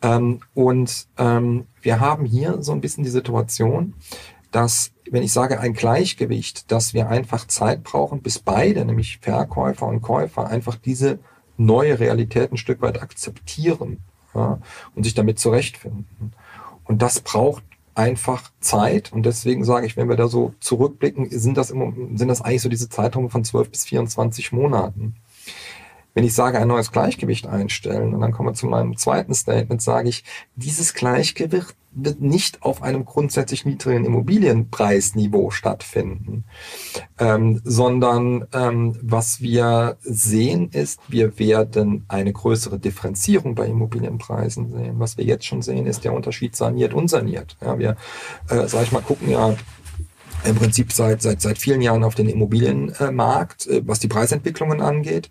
Ähm, 0.02 0.40
und 0.54 1.08
ähm, 1.18 1.66
wir 1.80 2.00
haben 2.00 2.24
hier 2.24 2.62
so 2.62 2.72
ein 2.72 2.80
bisschen 2.80 3.04
die 3.04 3.10
Situation, 3.10 3.94
dass, 4.50 4.92
wenn 5.10 5.22
ich 5.22 5.32
sage 5.32 5.60
ein 5.60 5.74
Gleichgewicht, 5.74 6.70
dass 6.72 6.92
wir 6.92 7.08
einfach 7.08 7.46
Zeit 7.46 7.82
brauchen, 7.82 8.22
bis 8.22 8.38
beide, 8.38 8.84
nämlich 8.84 9.18
Verkäufer 9.18 9.86
und 9.86 10.02
Käufer, 10.02 10.48
einfach 10.48 10.76
diese 10.76 11.20
neue 11.56 12.00
Realität 12.00 12.52
ein 12.52 12.56
Stück 12.56 12.80
weit 12.82 13.00
akzeptieren 13.02 13.98
ja, 14.34 14.58
und 14.94 15.04
sich 15.04 15.14
damit 15.14 15.38
zurechtfinden. 15.38 16.32
Und 16.84 17.02
das 17.02 17.20
braucht 17.20 17.62
einfach 17.94 18.50
Zeit. 18.60 19.12
Und 19.12 19.24
deswegen 19.26 19.64
sage 19.64 19.86
ich, 19.86 19.96
wenn 19.96 20.08
wir 20.08 20.16
da 20.16 20.28
so 20.28 20.54
zurückblicken, 20.60 21.28
sind 21.30 21.56
das, 21.56 21.70
immer, 21.70 21.92
sind 22.14 22.28
das 22.28 22.40
eigentlich 22.40 22.62
so 22.62 22.68
diese 22.68 22.88
Zeiträume 22.88 23.30
von 23.30 23.44
12 23.44 23.70
bis 23.70 23.84
24 23.84 24.52
Monaten. 24.52 25.16
Wenn 26.14 26.24
ich 26.24 26.34
sage, 26.34 26.58
ein 26.58 26.68
neues 26.68 26.90
Gleichgewicht 26.90 27.46
einstellen, 27.46 28.14
und 28.14 28.20
dann 28.20 28.32
kommen 28.32 28.48
wir 28.48 28.54
zu 28.54 28.66
meinem 28.66 28.96
zweiten 28.96 29.34
Statement, 29.34 29.80
sage 29.80 30.08
ich, 30.08 30.24
dieses 30.56 30.94
Gleichgewicht 30.94 31.76
wird 31.92 32.20
nicht 32.20 32.62
auf 32.62 32.82
einem 32.82 33.04
grundsätzlich 33.04 33.64
niedrigen 33.64 34.04
Immobilienpreisniveau 34.04 35.50
stattfinden, 35.50 36.44
ähm, 37.18 37.60
sondern 37.64 38.46
ähm, 38.52 38.96
was 39.02 39.40
wir 39.40 39.96
sehen 40.00 40.70
ist, 40.72 41.00
wir 41.08 41.38
werden 41.38 42.04
eine 42.08 42.32
größere 42.32 42.78
Differenzierung 42.78 43.54
bei 43.54 43.66
Immobilienpreisen 43.66 44.70
sehen. 44.70 44.94
Was 44.98 45.16
wir 45.16 45.24
jetzt 45.24 45.46
schon 45.46 45.62
sehen, 45.62 45.86
ist 45.86 46.04
der 46.04 46.12
Unterschied 46.12 46.54
saniert, 46.54 46.94
unsaniert. 46.94 47.56
Ja, 47.60 47.78
wir, 47.78 47.96
äh, 48.48 48.68
sag 48.68 48.84
ich 48.84 48.92
mal, 48.92 49.02
gucken 49.02 49.30
ja 49.30 49.54
im 50.44 50.56
Prinzip 50.56 50.92
seit, 50.92 51.22
seit, 51.22 51.42
seit 51.42 51.58
vielen 51.58 51.82
Jahren 51.82 52.04
auf 52.04 52.14
den 52.14 52.28
Immobilienmarkt, 52.28 53.66
äh, 53.66 53.82
was 53.84 54.00
die 54.00 54.08
Preisentwicklungen 54.08 54.80
angeht. 54.80 55.30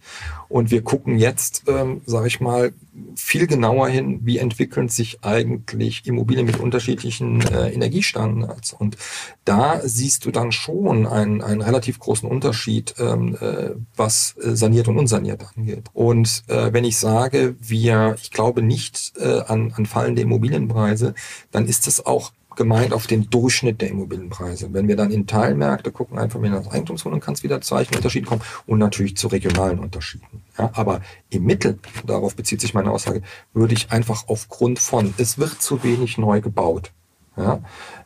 Und 0.49 0.71
wir 0.71 0.81
gucken 0.81 1.19
jetzt, 1.19 1.63
ähm, 1.67 2.01
sage 2.05 2.27
ich 2.27 2.41
mal, 2.41 2.73
viel 3.15 3.45
genauer 3.45 3.87
hin, 3.87 4.21
wie 4.23 4.39
entwickeln 4.39 4.89
sich 4.89 5.23
eigentlich 5.23 6.05
Immobilien 6.07 6.47
mit 6.47 6.59
unterschiedlichen 6.59 7.41
äh, 7.41 7.69
Energiestandards. 7.69 8.73
Und 8.73 8.97
da 9.45 9.79
siehst 9.83 10.25
du 10.25 10.31
dann 10.31 10.51
schon 10.51 11.05
einen, 11.05 11.41
einen 11.43 11.61
relativ 11.61 11.99
großen 11.99 12.27
Unterschied, 12.27 12.95
ähm, 12.97 13.37
äh, 13.39 13.71
was 13.95 14.35
äh, 14.41 14.55
saniert 14.55 14.87
und 14.87 14.97
unsaniert 14.97 15.45
angeht. 15.55 15.85
Und 15.93 16.43
äh, 16.47 16.73
wenn 16.73 16.83
ich 16.83 16.97
sage, 16.97 17.55
wir, 17.59 18.15
ich 18.21 18.31
glaube 18.31 18.63
nicht 18.63 19.13
äh, 19.17 19.41
an, 19.41 19.71
an 19.75 19.85
fallende 19.85 20.23
Immobilienpreise, 20.23 21.13
dann 21.51 21.67
ist 21.67 21.87
es 21.87 22.03
auch 22.05 22.31
gemeint 22.59 22.91
auf 22.91 23.07
den 23.07 23.29
Durchschnitt 23.29 23.79
der 23.79 23.89
Immobilienpreise. 23.89 24.73
Wenn 24.73 24.89
wir 24.89 24.97
dann 24.97 25.11
in 25.11 25.25
Teilmärkte 25.27 25.91
gucken, 25.91 26.19
einfach 26.19 26.41
wieder 26.41 26.57
das 26.57 26.67
Eigentumswohnung, 26.67 27.21
kann 27.21 27.33
es 27.33 27.41
wieder 27.41 27.61
zu 27.61 27.73
Unterschieden 27.75 28.25
kommen 28.25 28.41
und 28.67 28.79
natürlich 28.79 29.15
zu 29.15 29.29
regionalen 29.29 29.79
Unterschieden. 29.79 30.43
Ja, 30.57 30.69
aber 30.73 30.99
im 31.29 31.45
Mittel, 31.45 31.79
darauf 32.05 32.35
bezieht 32.35 32.59
sich 32.59 32.73
meine 32.73 32.91
Aussage, 32.91 33.21
würde 33.53 33.73
ich 33.73 33.91
einfach 33.93 34.25
aufgrund 34.27 34.79
von, 34.79 35.13
es 35.17 35.37
wird 35.37 35.61
zu 35.61 35.83
wenig 35.83 36.17
neu 36.17 36.41
gebaut. 36.41 36.91
Ja, 37.37 37.61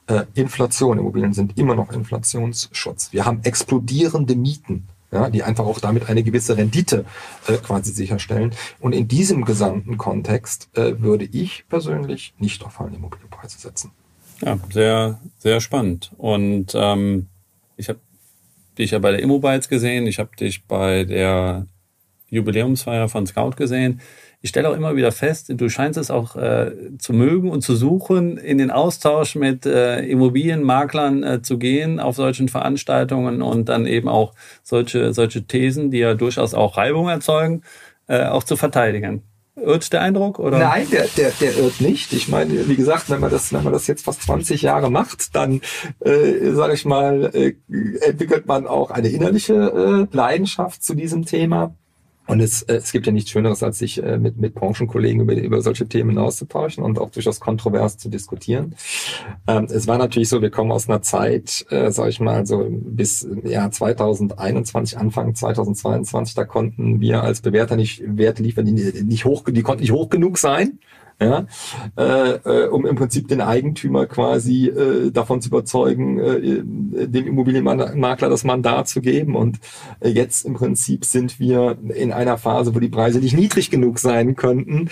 äh, 0.06 0.26
Inflation, 0.36 0.99
Immobilien 0.99 1.34
sind 1.34 1.58
immer 1.58 1.74
noch 1.74 1.91
Inflationsschutz. 1.91 3.12
Wir 3.12 3.26
haben 3.26 3.39
explodierende 3.43 4.36
Mieten 4.36 4.88
ja, 5.12 5.30
die 5.30 5.43
einfach 5.43 5.66
auch 5.66 5.80
damit 5.80 6.10
eine 6.10 6.24
gewisse 6.24 6.58
Rendite 6.58 7.06
äh, 7.47 7.58
quasi 7.58 7.91
sicherstellen. 7.91 8.51
Und 8.80 8.93
in 8.93 9.08
diesem 9.08 9.45
gesamten 9.45 9.97
Kontext 9.97 10.70
äh, 10.74 10.99
würde 11.01 11.26
ich 11.26 11.66
persönlich 11.70 12.34
nicht 12.39 12.64
auf 12.64 12.74
fallende 12.74 12.97
Immobilienpreise 12.97 13.60
setzen. 13.60 13.91
Ja, 14.41 14.59
sehr, 14.71 15.19
sehr 15.38 15.61
spannend. 15.61 16.11
Und 16.17 16.73
ähm, 16.75 17.27
ich 17.77 17.89
habe 17.89 17.99
dich 18.77 18.91
ja 18.91 18.99
bei 18.99 19.11
der 19.11 19.21
Immobiles 19.21 19.69
gesehen, 19.69 20.07
ich 20.07 20.19
habe 20.19 20.36
dich 20.36 20.65
bei 20.65 21.03
der 21.03 21.67
Jubiläumsfeier 22.29 23.09
von 23.09 23.27
Scout 23.27 23.51
gesehen. 23.51 24.01
Ich 24.41 24.49
stelle 24.49 24.69
auch 24.69 24.75
immer 24.75 24.95
wieder 24.97 25.13
fest, 25.13 25.53
du 25.55 25.69
scheinst 25.69 25.97
es 25.97 26.11
auch 26.11 26.36
äh, 26.36 26.71
zu 26.97 27.13
mögen 27.13 27.49
und 27.49 27.61
zu 27.61 27.75
suchen, 27.75 28.38
in 28.38 28.57
den 28.57 28.71
Austausch 28.71 29.36
mit 29.36 29.65
äh, 29.65 30.01
Immobilienmaklern 30.01 31.23
äh, 31.23 31.41
zu 31.41 31.57
gehen 31.57 32.01
auf 32.01 32.17
solchen 32.17 32.49
Veranstaltungen 32.49 33.41
und 33.41 33.69
dann 33.69 33.86
eben 33.86 34.09
auch 34.09 34.34
solche, 34.63 35.13
solche 35.13 35.43
Thesen, 35.43 35.91
die 35.91 35.99
ja 35.99 36.13
durchaus 36.13 36.53
auch 36.53 36.75
Reibung 36.75 37.07
erzeugen, 37.07 37.61
äh, 38.07 38.25
auch 38.25 38.43
zu 38.43 38.57
verteidigen. 38.57 39.21
Irrt 39.56 39.93
der 39.93 40.01
Eindruck? 40.01 40.39
Oder? 40.39 40.58
Nein, 40.58 40.88
der, 40.91 41.08
der, 41.16 41.32
der 41.32 41.56
irrt 41.58 41.80
nicht. 41.80 42.12
Ich 42.14 42.28
meine, 42.28 42.68
wie 42.68 42.76
gesagt, 42.76 43.10
wenn 43.10 43.20
man 43.20 43.30
das, 43.30 43.54
wenn 43.54 43.64
man 43.64 43.74
das 43.74 43.86
jetzt 43.86 44.04
fast 44.04 44.24
20 44.24 44.64
Jahre 44.64 44.89
macht, 44.89 45.36
dann, 45.36 45.62
äh, 45.99 46.51
sage 46.51 46.74
ich 46.74 46.86
mal, 46.86 47.30
äh, 47.34 47.54
entwickelt 48.01 48.47
man 48.47 48.66
auch 48.66 48.89
eine 48.89 49.10
innerliche 49.10 49.54
äh, 50.12 50.16
Leidenschaft 50.16 50.84
zu 50.84 50.95
diesem 50.95 51.26
Thema. 51.26 51.76
Und 52.28 52.39
es, 52.39 52.63
äh, 52.63 52.76
es 52.76 52.91
gibt 52.91 53.05
ja 53.05 53.11
nichts 53.11 53.32
Schöneres, 53.32 53.63
als 53.63 53.80
sich 53.80 54.01
äh, 54.01 54.17
mit, 54.17 54.38
mit 54.38 54.53
Branchenkollegen 54.53 55.21
über, 55.21 55.36
über 55.36 55.61
solche 55.61 55.88
Themen 55.88 56.17
auszutauschen 56.17 56.84
und 56.84 56.99
auch 56.99 57.09
durchaus 57.09 57.39
kontrovers 57.39 57.97
zu 57.97 58.09
diskutieren. 58.09 58.76
Ähm, 59.47 59.65
es 59.65 59.88
war 59.88 59.97
natürlich 59.97 60.30
so, 60.30 60.41
wir 60.41 60.49
kommen 60.49 60.71
aus 60.71 60.88
einer 60.88 61.01
Zeit, 61.01 61.65
äh, 61.69 61.91
sage 61.91 62.09
ich 62.09 62.19
mal, 62.19 62.45
so 62.45 62.67
bis 62.69 63.28
Jahr 63.43 63.71
2021, 63.71 64.97
Anfang 64.97 65.36
2022, 65.36 66.36
da 66.36 66.45
konnten 66.45 67.01
wir 67.01 67.24
als 67.24 67.41
Bewerter 67.41 67.76
nicht 67.76 68.03
Werte 68.05 68.41
liefern, 68.41 68.65
die 68.65 69.03
nicht 69.03 69.26
hoch, 69.26 69.43
die 69.47 69.61
konnten 69.61 69.82
nicht 69.82 69.91
hoch 69.91 70.09
genug 70.09 70.38
sein 70.38 70.80
ja, 71.20 71.45
äh, 71.97 72.32
äh, 72.32 72.68
um 72.68 72.86
im 72.86 72.95
Prinzip 72.95 73.28
den 73.28 73.41
Eigentümer 73.41 74.05
quasi 74.05 74.68
äh, 74.68 75.11
davon 75.11 75.41
zu 75.41 75.49
überzeugen, 75.49 76.20
äh, 76.20 76.61
dem 77.07 77.28
Immobilienmakler 77.28 78.30
das 78.30 78.43
Mandat 78.43 78.88
zu 78.88 79.01
geben. 79.01 79.36
Und 79.36 79.59
äh, 79.99 80.09
jetzt 80.09 80.45
im 80.45 80.53
Prinzip 80.53 81.05
sind 81.05 81.39
wir 81.39 81.78
in 81.93 82.11
einer 82.11 82.38
Phase, 82.38 82.76
wo 82.76 82.80
die 82.80 82.89
Preise 82.89 83.20
nicht 83.20 83.36
niedrig 83.36 83.70
genug 83.70 83.99
sein 83.99 84.36
könnten, 84.36 84.89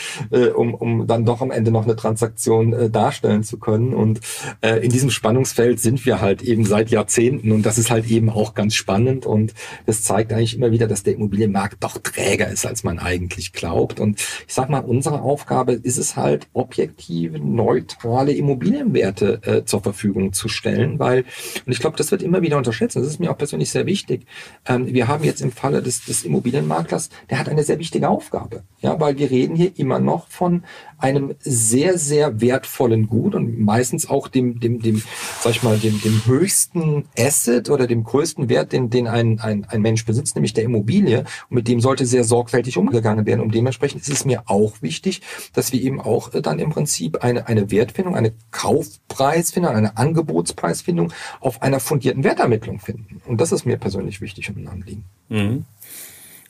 um, 0.55 0.73
um 0.73 1.07
dann 1.07 1.25
doch 1.25 1.41
am 1.41 1.51
Ende 1.51 1.71
noch 1.71 1.83
eine 1.83 1.95
Transaktion 1.95 2.91
darstellen 2.91 3.43
zu 3.43 3.57
können. 3.57 3.93
Und 3.93 4.21
in 4.61 4.89
diesem 4.89 5.09
Spannungsfeld 5.09 5.79
sind 5.79 6.05
wir 6.05 6.21
halt 6.21 6.41
eben 6.41 6.65
seit 6.65 6.89
Jahrzehnten 6.89 7.51
und 7.51 7.65
das 7.65 7.77
ist 7.77 7.91
halt 7.91 8.09
eben 8.09 8.29
auch 8.29 8.53
ganz 8.53 8.75
spannend 8.75 9.25
und 9.25 9.53
das 9.85 10.03
zeigt 10.03 10.33
eigentlich 10.33 10.55
immer 10.55 10.71
wieder, 10.71 10.87
dass 10.87 11.03
der 11.03 11.13
Immobilienmarkt 11.13 11.83
doch 11.83 11.97
träger 11.97 12.47
ist, 12.47 12.65
als 12.65 12.83
man 12.83 12.99
eigentlich 12.99 13.53
glaubt. 13.53 13.99
Und 13.99 14.19
ich 14.19 14.53
sag 14.53 14.69
mal, 14.69 14.79
unsere 14.79 15.21
Aufgabe 15.21 15.73
ist 15.73 15.97
es 15.97 16.10
halt, 16.15 16.47
objektive, 16.53 17.39
neutrale 17.39 18.33
Immobilienwerte 18.33 19.41
äh, 19.43 19.65
zur 19.65 19.81
Verfügung 19.81 20.33
zu 20.33 20.47
stellen, 20.47 20.99
weil, 20.99 21.25
und 21.65 21.71
ich 21.71 21.79
glaube, 21.79 21.97
das 21.97 22.11
wird 22.11 22.21
immer 22.21 22.41
wieder 22.41 22.57
unterschätzt, 22.57 22.95
das 22.95 23.07
ist 23.07 23.19
mir 23.19 23.31
auch 23.31 23.37
persönlich 23.37 23.71
sehr 23.71 23.85
wichtig. 23.85 24.25
Ähm, 24.65 24.87
wir 24.87 25.07
haben 25.07 25.23
jetzt 25.23 25.41
im 25.41 25.51
Falle 25.51 25.81
des, 25.81 26.05
des 26.05 26.23
Immobilienmaklers, 26.23 27.09
der 27.29 27.39
hat 27.39 27.49
eine 27.49 27.63
sehr 27.63 27.79
wichtige 27.79 28.09
Aufgabe, 28.09 28.63
ja, 28.79 28.99
weil 28.99 29.17
wir 29.17 29.29
reden 29.29 29.55
hier 29.55 29.71
immer 29.77 29.99
noch 29.99 30.27
von 30.27 30.63
einem 31.01 31.35
sehr, 31.39 31.97
sehr 31.97 32.41
wertvollen 32.41 33.07
Gut 33.07 33.35
und 33.35 33.59
meistens 33.59 34.09
auch 34.09 34.27
dem, 34.27 34.59
dem, 34.59 34.81
dem, 34.81 35.01
sag 35.41 35.51
ich 35.51 35.63
mal, 35.63 35.77
dem, 35.77 36.01
dem 36.01 36.21
höchsten 36.25 37.05
Asset 37.17 37.69
oder 37.69 37.87
dem 37.87 38.03
größten 38.03 38.49
Wert, 38.49 38.71
den, 38.71 38.89
den 38.89 39.07
ein, 39.07 39.39
ein, 39.39 39.65
ein 39.65 39.81
Mensch 39.81 40.05
besitzt, 40.05 40.35
nämlich 40.35 40.53
der 40.53 40.63
Immobilie. 40.63 41.25
Und 41.49 41.55
mit 41.55 41.67
dem 41.67 41.81
sollte 41.81 42.05
sehr 42.05 42.23
sorgfältig 42.23 42.77
umgegangen 42.77 43.25
werden. 43.25 43.41
Und 43.41 43.53
dementsprechend 43.53 44.01
ist 44.01 44.09
es 44.09 44.25
mir 44.25 44.43
auch 44.45 44.81
wichtig, 44.81 45.21
dass 45.53 45.71
wir 45.73 45.81
eben 45.81 45.99
auch 45.99 46.29
dann 46.29 46.59
im 46.59 46.69
Prinzip 46.69 47.23
eine, 47.23 47.47
eine 47.47 47.71
Wertfindung, 47.71 48.15
eine 48.15 48.33
Kaufpreisfindung, 48.51 49.75
eine 49.75 49.97
Angebotspreisfindung 49.97 51.13
auf 51.39 51.61
einer 51.61 51.79
fundierten 51.79 52.23
Wertermittlung 52.23 52.79
finden. 52.79 53.21
Und 53.25 53.41
das 53.41 53.51
ist 53.51 53.65
mir 53.65 53.77
persönlich 53.77 54.21
wichtig 54.21 54.49
und 54.49 54.57
ein 54.57 54.67
Anliegen. 54.67 55.05
Mhm. 55.29 55.65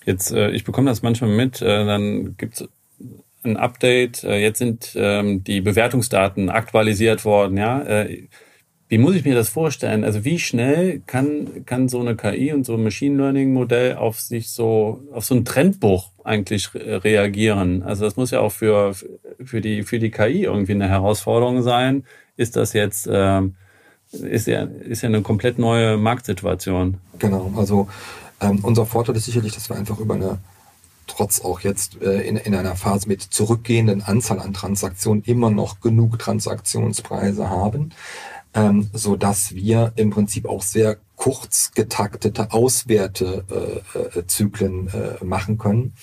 Jetzt, 0.06 0.32
äh, 0.32 0.50
ich 0.52 0.64
bekomme 0.64 0.90
das 0.90 1.04
manchmal 1.04 1.30
mit, 1.30 1.62
äh, 1.62 1.86
dann 1.86 2.36
gibt's 2.38 2.68
ein 3.44 3.58
Update. 3.58 4.24
Äh, 4.24 4.42
jetzt 4.42 4.60
sind 4.60 4.94
ähm, 4.96 5.44
die 5.44 5.62
Bewertungsdaten 5.62 6.50
aktualisiert 6.50 7.26
worden. 7.26 7.58
Ja, 7.58 7.82
äh, 7.82 8.28
wie 8.88 8.98
muss 8.98 9.16
ich 9.16 9.24
mir 9.24 9.36
das 9.36 9.48
vorstellen? 9.48 10.04
Also 10.04 10.26
wie 10.26 10.38
schnell 10.38 11.02
kann 11.08 11.66
kann 11.66 11.88
so 11.88 12.02
eine 12.02 12.18
KI 12.18 12.52
und 12.52 12.66
so 12.66 12.74
ein 12.74 12.84
Machine 12.84 13.16
Learning 13.16 13.54
Modell 13.54 13.96
auf 13.96 14.20
sich 14.20 14.52
so 14.52 15.02
auf 15.14 15.24
so 15.24 15.34
einen 15.34 15.46
Trendbuch 15.46 16.12
eigentlich 16.26 16.74
reagieren? 16.74 17.84
Also 17.84 18.04
das 18.04 18.18
muss 18.18 18.32
ja 18.32 18.42
auch 18.42 18.52
für 18.52 18.94
für 19.42 19.62
die 19.62 19.84
für 19.84 19.98
die 19.98 20.12
KI 20.12 20.44
irgendwie 20.44 20.74
eine 20.74 20.90
Herausforderung 20.90 21.62
sein. 21.62 22.04
Ist 22.36 22.58
das 22.58 22.74
jetzt 22.74 23.08
ähm, 23.10 23.56
ist 24.12 24.48
ja 24.48 24.64
ist 24.64 25.04
ja 25.04 25.08
eine 25.08 25.22
komplett 25.22 25.58
neue 25.58 25.96
Marktsituation. 25.96 26.98
Genau. 27.18 27.54
Also 27.56 27.88
ähm, 28.42 28.60
unser 28.64 28.86
Vorteil 28.86 29.16
ist 29.16 29.26
sicherlich, 29.26 29.54
dass 29.54 29.70
wir 29.70 29.78
einfach 29.78 30.00
über 30.00 30.16
eine 30.16 30.40
trotz 31.12 31.42
auch 31.42 31.60
jetzt 31.62 32.02
äh, 32.02 32.22
in, 32.22 32.38
in 32.38 32.56
einer 32.56 32.76
Phase 32.76 33.08
mit 33.08 33.22
zurückgehenden 33.22 34.02
Anzahl 34.02 34.40
an 34.40 34.54
Transaktionen 34.54 35.22
immer 35.24 35.52
noch 35.52 35.82
genug 35.82 36.18
Transaktionspreise 36.20 37.50
haben, 37.50 37.92
ähm, 38.54 38.90
so 38.94 39.16
dass 39.16 39.56
wir 39.56 39.94
im 39.96 40.10
Prinzip 40.10 40.46
auch 40.48 40.62
sehr 40.62 40.98
kurz 41.16 41.72
getaktete 41.74 42.52
Auswertezyklen 42.52 44.88
äh, 44.88 44.98
äh, 44.98 45.24
machen 45.24 45.58
können 45.58 45.94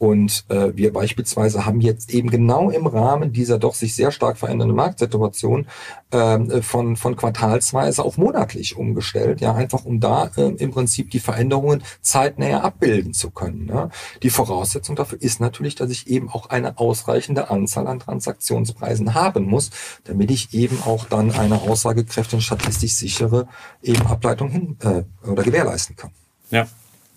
und 0.00 0.46
äh, 0.48 0.74
wir 0.74 0.94
beispielsweise 0.94 1.66
haben 1.66 1.82
jetzt 1.82 2.08
eben 2.08 2.30
genau 2.30 2.70
im 2.70 2.86
Rahmen 2.86 3.34
dieser 3.34 3.58
doch 3.58 3.74
sich 3.74 3.94
sehr 3.94 4.10
stark 4.12 4.38
verändernden 4.38 4.74
Marktsituation 4.74 5.66
äh, 6.10 6.62
von, 6.62 6.96
von 6.96 7.16
quartalsweise 7.16 8.02
auf 8.02 8.16
monatlich 8.16 8.78
umgestellt, 8.78 9.42
ja, 9.42 9.54
einfach 9.54 9.84
um 9.84 10.00
da 10.00 10.30
äh, 10.38 10.54
im 10.54 10.70
Prinzip 10.70 11.10
die 11.10 11.20
Veränderungen 11.20 11.82
zeitnäher 12.00 12.64
abbilden 12.64 13.12
zu 13.12 13.30
können. 13.30 13.68
Ja. 13.68 13.90
Die 14.22 14.30
Voraussetzung 14.30 14.96
dafür 14.96 15.20
ist 15.20 15.38
natürlich, 15.38 15.74
dass 15.74 15.90
ich 15.90 16.06
eben 16.06 16.30
auch 16.30 16.48
eine 16.48 16.78
ausreichende 16.78 17.50
Anzahl 17.50 17.86
an 17.86 18.00
Transaktionspreisen 18.00 19.12
haben 19.12 19.44
muss, 19.44 19.68
damit 20.04 20.30
ich 20.30 20.54
eben 20.54 20.82
auch 20.82 21.04
dann 21.04 21.30
eine 21.30 21.60
aussagekräftige 21.60 22.36
und 22.36 22.42
statistisch 22.42 22.94
sichere 22.94 23.48
eben 23.82 24.06
Ableitung 24.06 24.48
hin 24.48 24.78
äh, 24.80 25.02
oder 25.28 25.42
gewährleisten 25.42 25.94
kann. 25.94 26.10
Ja, 26.50 26.68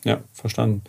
ja, 0.03 0.19
verstanden. 0.33 0.83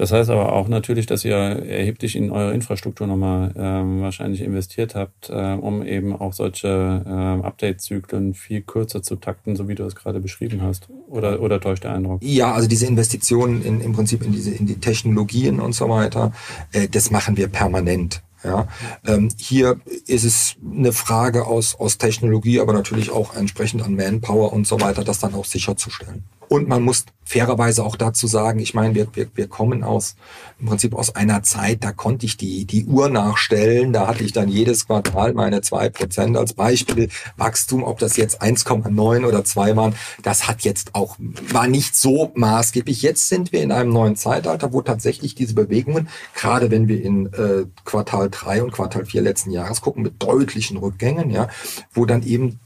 Das 0.00 0.12
heißt 0.12 0.30
aber 0.30 0.54
auch 0.54 0.66
natürlich, 0.66 1.04
dass 1.04 1.26
ihr 1.26 1.36
erheblich 1.36 2.16
in 2.16 2.30
eure 2.30 2.54
Infrastruktur 2.54 3.06
nochmal 3.06 3.52
ähm, 3.54 4.00
wahrscheinlich 4.00 4.40
investiert 4.40 4.94
habt, 4.94 5.28
äh, 5.28 5.52
um 5.52 5.84
eben 5.84 6.16
auch 6.16 6.32
solche 6.32 7.04
äh, 7.06 7.46
Update-Zyklen 7.46 8.32
viel 8.32 8.62
kürzer 8.62 9.02
zu 9.02 9.16
takten, 9.16 9.56
so 9.56 9.68
wie 9.68 9.74
du 9.74 9.84
es 9.84 9.94
gerade 9.94 10.20
beschrieben 10.20 10.62
hast. 10.62 10.88
Oder, 11.06 11.42
oder 11.42 11.60
täuscht 11.60 11.84
der 11.84 11.92
Eindruck? 11.92 12.22
Ja, 12.22 12.54
also 12.54 12.66
diese 12.66 12.86
Investitionen 12.86 13.62
in, 13.62 13.82
im 13.82 13.92
Prinzip 13.92 14.22
in 14.22 14.32
diese 14.32 14.52
in 14.52 14.66
die 14.66 14.80
Technologien 14.80 15.60
und 15.60 15.74
so 15.74 15.90
weiter, 15.90 16.32
äh, 16.72 16.88
das 16.88 17.10
machen 17.10 17.36
wir 17.36 17.48
permanent. 17.48 18.22
Ja, 18.42 18.68
ähm, 19.06 19.28
hier 19.36 19.80
ist 20.06 20.24
es 20.24 20.56
eine 20.64 20.92
Frage 20.92 21.46
aus, 21.46 21.78
aus 21.78 21.98
Technologie, 21.98 22.60
aber 22.60 22.72
natürlich 22.72 23.10
auch 23.10 23.36
entsprechend 23.36 23.82
an 23.82 23.96
Manpower 23.96 24.54
und 24.54 24.66
so 24.66 24.80
weiter, 24.80 25.04
das 25.04 25.18
dann 25.18 25.34
auch 25.34 25.44
sicherzustellen. 25.44 26.24
Und 26.52 26.66
man 26.66 26.82
muss 26.82 27.04
fairerweise 27.24 27.84
auch 27.84 27.94
dazu 27.94 28.26
sagen, 28.26 28.58
ich 28.58 28.74
meine, 28.74 28.96
wir, 28.96 29.06
wir, 29.14 29.28
wir 29.36 29.46
kommen 29.46 29.84
aus 29.84 30.16
im 30.58 30.66
Prinzip 30.66 30.96
aus 30.96 31.14
einer 31.14 31.44
Zeit, 31.44 31.84
da 31.84 31.92
konnte 31.92 32.26
ich 32.26 32.36
die, 32.36 32.64
die 32.64 32.86
Uhr 32.86 33.08
nachstellen, 33.08 33.92
da 33.92 34.08
hatte 34.08 34.24
ich 34.24 34.32
dann 34.32 34.48
jedes 34.48 34.88
Quartal 34.88 35.32
meine 35.32 35.60
zwei 35.60 35.90
Prozent 35.90 36.36
als 36.36 36.54
Beispiel. 36.54 37.08
Wachstum, 37.36 37.84
ob 37.84 38.00
das 38.00 38.16
jetzt 38.16 38.42
1,9 38.42 39.24
oder 39.24 39.44
2 39.44 39.76
waren, 39.76 39.94
das 40.24 40.48
hat 40.48 40.62
jetzt 40.62 40.96
auch, 40.96 41.14
war 41.20 41.68
nicht 41.68 41.94
so 41.94 42.32
maßgeblich. 42.34 43.00
Jetzt 43.00 43.28
sind 43.28 43.52
wir 43.52 43.62
in 43.62 43.70
einem 43.70 43.92
neuen 43.92 44.16
Zeitalter, 44.16 44.72
wo 44.72 44.82
tatsächlich 44.82 45.36
diese 45.36 45.54
Bewegungen, 45.54 46.08
gerade 46.34 46.72
wenn 46.72 46.88
wir 46.88 47.00
in 47.00 47.26
äh, 47.32 47.66
Quartal 47.84 48.28
3 48.28 48.64
und 48.64 48.72
Quartal 48.72 49.06
4 49.06 49.22
letzten 49.22 49.52
Jahres 49.52 49.82
gucken, 49.82 50.02
mit 50.02 50.20
deutlichen 50.20 50.78
Rückgängen, 50.78 51.30
ja, 51.30 51.46
wo 51.92 52.06
dann 52.06 52.24
eben 52.24 52.58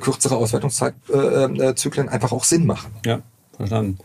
kürzere 0.00 0.36
Auswertungszyklen 0.36 2.08
einfach 2.08 2.32
auch 2.32 2.44
Sinn 2.44 2.66
machen. 2.66 2.92
Ja, 3.04 3.20
verstanden. 3.56 3.98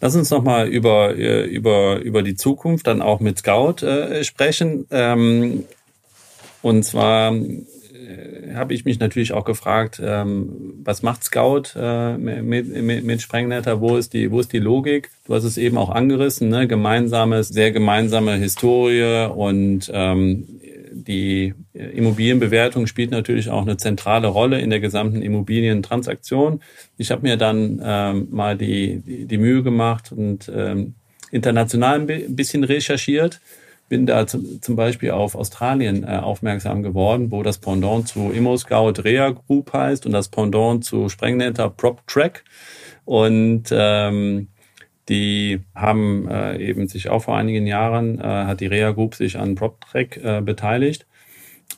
Lass 0.00 0.14
uns 0.14 0.30
nochmal 0.30 0.68
über, 0.68 1.16
äh, 1.16 1.44
über, 1.46 2.00
über 2.00 2.22
die 2.22 2.34
Zukunft 2.34 2.86
dann 2.86 3.00
auch 3.00 3.20
mit 3.20 3.38
Scout 3.38 3.84
äh, 3.84 4.24
sprechen. 4.24 4.86
Ähm, 4.90 5.64
und 6.60 6.84
zwar 6.84 7.32
äh, 7.34 8.54
habe 8.54 8.74
ich 8.74 8.84
mich 8.84 8.98
natürlich 8.98 9.32
auch 9.32 9.44
gefragt, 9.44 10.00
ähm, 10.04 10.74
was 10.84 11.02
macht 11.02 11.24
Scout 11.24 11.70
äh, 11.76 12.18
mit, 12.18 12.68
mit, 12.82 13.04
mit 13.04 13.22
Sprengnetter? 13.22 13.80
Wo 13.80 13.96
ist, 13.96 14.12
die, 14.12 14.30
wo 14.30 14.40
ist 14.40 14.52
die 14.52 14.58
Logik? 14.58 15.10
Du 15.26 15.34
hast 15.34 15.44
es 15.44 15.56
eben 15.56 15.78
auch 15.78 15.90
angerissen, 15.90 16.50
ne? 16.50 16.66
gemeinsames, 16.66 17.48
sehr 17.48 17.72
gemeinsame 17.72 18.34
Historie 18.34 19.30
und 19.34 19.90
ähm, 19.94 20.46
die 21.04 21.54
Immobilienbewertung 21.74 22.86
spielt 22.86 23.10
natürlich 23.10 23.50
auch 23.50 23.62
eine 23.62 23.76
zentrale 23.76 24.28
Rolle 24.28 24.60
in 24.60 24.70
der 24.70 24.80
gesamten 24.80 25.22
Immobilientransaktion. 25.22 26.60
Ich 26.96 27.10
habe 27.10 27.22
mir 27.22 27.36
dann 27.36 27.80
ähm, 27.84 28.28
mal 28.30 28.56
die, 28.56 29.00
die, 29.00 29.26
die, 29.26 29.38
Mühe 29.38 29.62
gemacht 29.62 30.12
und 30.12 30.50
ähm, 30.54 30.94
international 31.30 32.00
ein 32.00 32.36
bisschen 32.36 32.64
recherchiert. 32.64 33.40
Bin 33.88 34.06
da 34.06 34.26
zum, 34.26 34.60
zum 34.62 34.74
Beispiel 34.74 35.12
auf 35.12 35.34
Australien 35.34 36.02
äh, 36.02 36.16
aufmerksam 36.16 36.82
geworden, 36.82 37.30
wo 37.30 37.42
das 37.42 37.58
Pendant 37.58 38.08
zu 38.08 38.30
ImmoScout 38.32 39.02
Rea 39.04 39.30
Group 39.30 39.72
heißt 39.72 40.06
und 40.06 40.12
das 40.12 40.28
Pendant 40.28 40.84
zu 40.84 41.08
Sprengnetter 41.08 41.70
PropTrack. 41.70 42.42
Und 43.04 43.68
ähm, 43.70 44.48
die 45.08 45.60
haben 45.74 46.28
äh, 46.28 46.58
eben 46.58 46.88
sich 46.88 47.08
auch 47.08 47.22
vor 47.22 47.36
einigen 47.36 47.66
Jahren, 47.66 48.18
äh, 48.18 48.22
hat 48.22 48.60
die 48.60 48.66
Rea 48.66 48.90
Group 48.90 49.14
sich 49.14 49.38
an 49.38 49.54
PropTrack 49.54 50.16
äh, 50.16 50.40
beteiligt. 50.40 51.06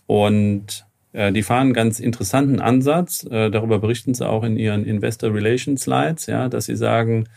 Und 0.06 0.86
äh, 1.12 1.32
die 1.32 1.42
fahren 1.42 1.68
einen 1.68 1.72
ganz 1.74 2.00
interessanten 2.00 2.60
Ansatz. 2.60 3.26
Äh, 3.30 3.50
darüber 3.50 3.78
berichten 3.78 4.14
sie 4.14 4.26
auch 4.26 4.44
in 4.44 4.56
ihren 4.56 4.84
Investor 4.84 5.34
Relations 5.34 5.82
Slides, 5.82 6.26
ja, 6.26 6.48
dass 6.48 6.66
sie 6.66 6.76
sagen, 6.76 7.28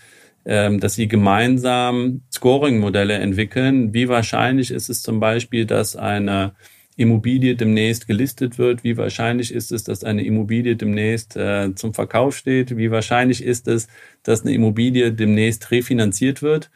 ähm, 0.45 0.79
dass 0.79 0.95
sie 0.95 1.07
gemeinsam 1.07 2.21
Scoring-Modelle 2.33 3.15
entwickeln. 3.15 3.93
Wie 3.93 4.07
wahrscheinlich 4.07 4.71
ist 4.71 4.89
es 4.89 5.01
zum 5.01 5.19
Beispiel, 5.19 5.65
dass 5.65 5.95
eine 5.95 6.53
Immobilie 7.01 7.55
demnächst 7.55 8.07
gelistet 8.07 8.57
wird? 8.57 8.83
Wie 8.83 8.97
wahrscheinlich 8.97 9.53
ist 9.53 9.71
es, 9.71 9.83
dass 9.83 10.03
eine 10.03 10.23
Immobilie 10.23 10.75
demnächst 10.75 11.35
äh, 11.35 11.75
zum 11.75 11.93
Verkauf 11.93 12.37
steht? 12.37 12.77
Wie 12.77 12.91
wahrscheinlich 12.91 13.43
ist 13.43 13.67
es, 13.67 13.87
dass 14.23 14.43
eine 14.43 14.53
Immobilie 14.53 15.11
demnächst 15.11 15.71
refinanziert 15.71 16.41
wird? 16.41 16.71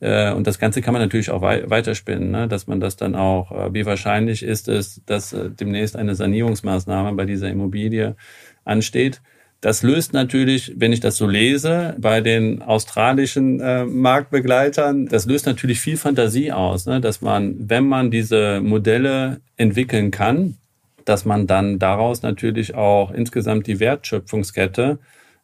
Äh, 0.00 0.32
und 0.32 0.46
das 0.46 0.58
Ganze 0.58 0.82
kann 0.82 0.92
man 0.92 1.02
natürlich 1.02 1.30
auch 1.30 1.42
wei 1.42 1.68
weiterspinnen, 1.68 2.30
ne? 2.30 2.48
dass 2.48 2.66
man 2.66 2.80
das 2.80 2.96
dann 2.96 3.14
auch, 3.14 3.50
äh, 3.52 3.74
wie 3.74 3.86
wahrscheinlich 3.86 4.42
ist 4.42 4.68
es, 4.68 5.02
dass 5.06 5.32
äh, 5.32 5.50
demnächst 5.50 5.96
eine 5.96 6.14
Sanierungsmaßnahme 6.14 7.14
bei 7.14 7.24
dieser 7.24 7.48
Immobilie 7.48 8.16
ansteht. 8.64 9.20
Das 9.60 9.82
löst 9.82 10.12
natürlich, 10.12 10.74
wenn 10.76 10.92
ich 10.92 11.00
das 11.00 11.16
so 11.16 11.26
lese, 11.26 11.96
bei 11.98 12.20
den 12.20 12.62
australischen 12.62 13.58
äh, 13.60 13.84
Marktbegleitern, 13.84 15.06
das 15.06 15.26
löst 15.26 15.46
natürlich 15.46 15.80
viel 15.80 15.96
Fantasie 15.96 16.52
aus, 16.52 16.86
ne? 16.86 17.00
dass 17.00 17.22
man, 17.22 17.56
wenn 17.58 17.88
man 17.88 18.12
diese 18.12 18.60
Modelle 18.60 19.40
entwickeln 19.56 20.12
kann, 20.12 20.56
dass 21.04 21.24
man 21.24 21.48
dann 21.48 21.80
daraus 21.80 22.22
natürlich 22.22 22.76
auch 22.76 23.10
insgesamt 23.10 23.66
die 23.66 23.80
Wertschöpfungskette 23.80 25.00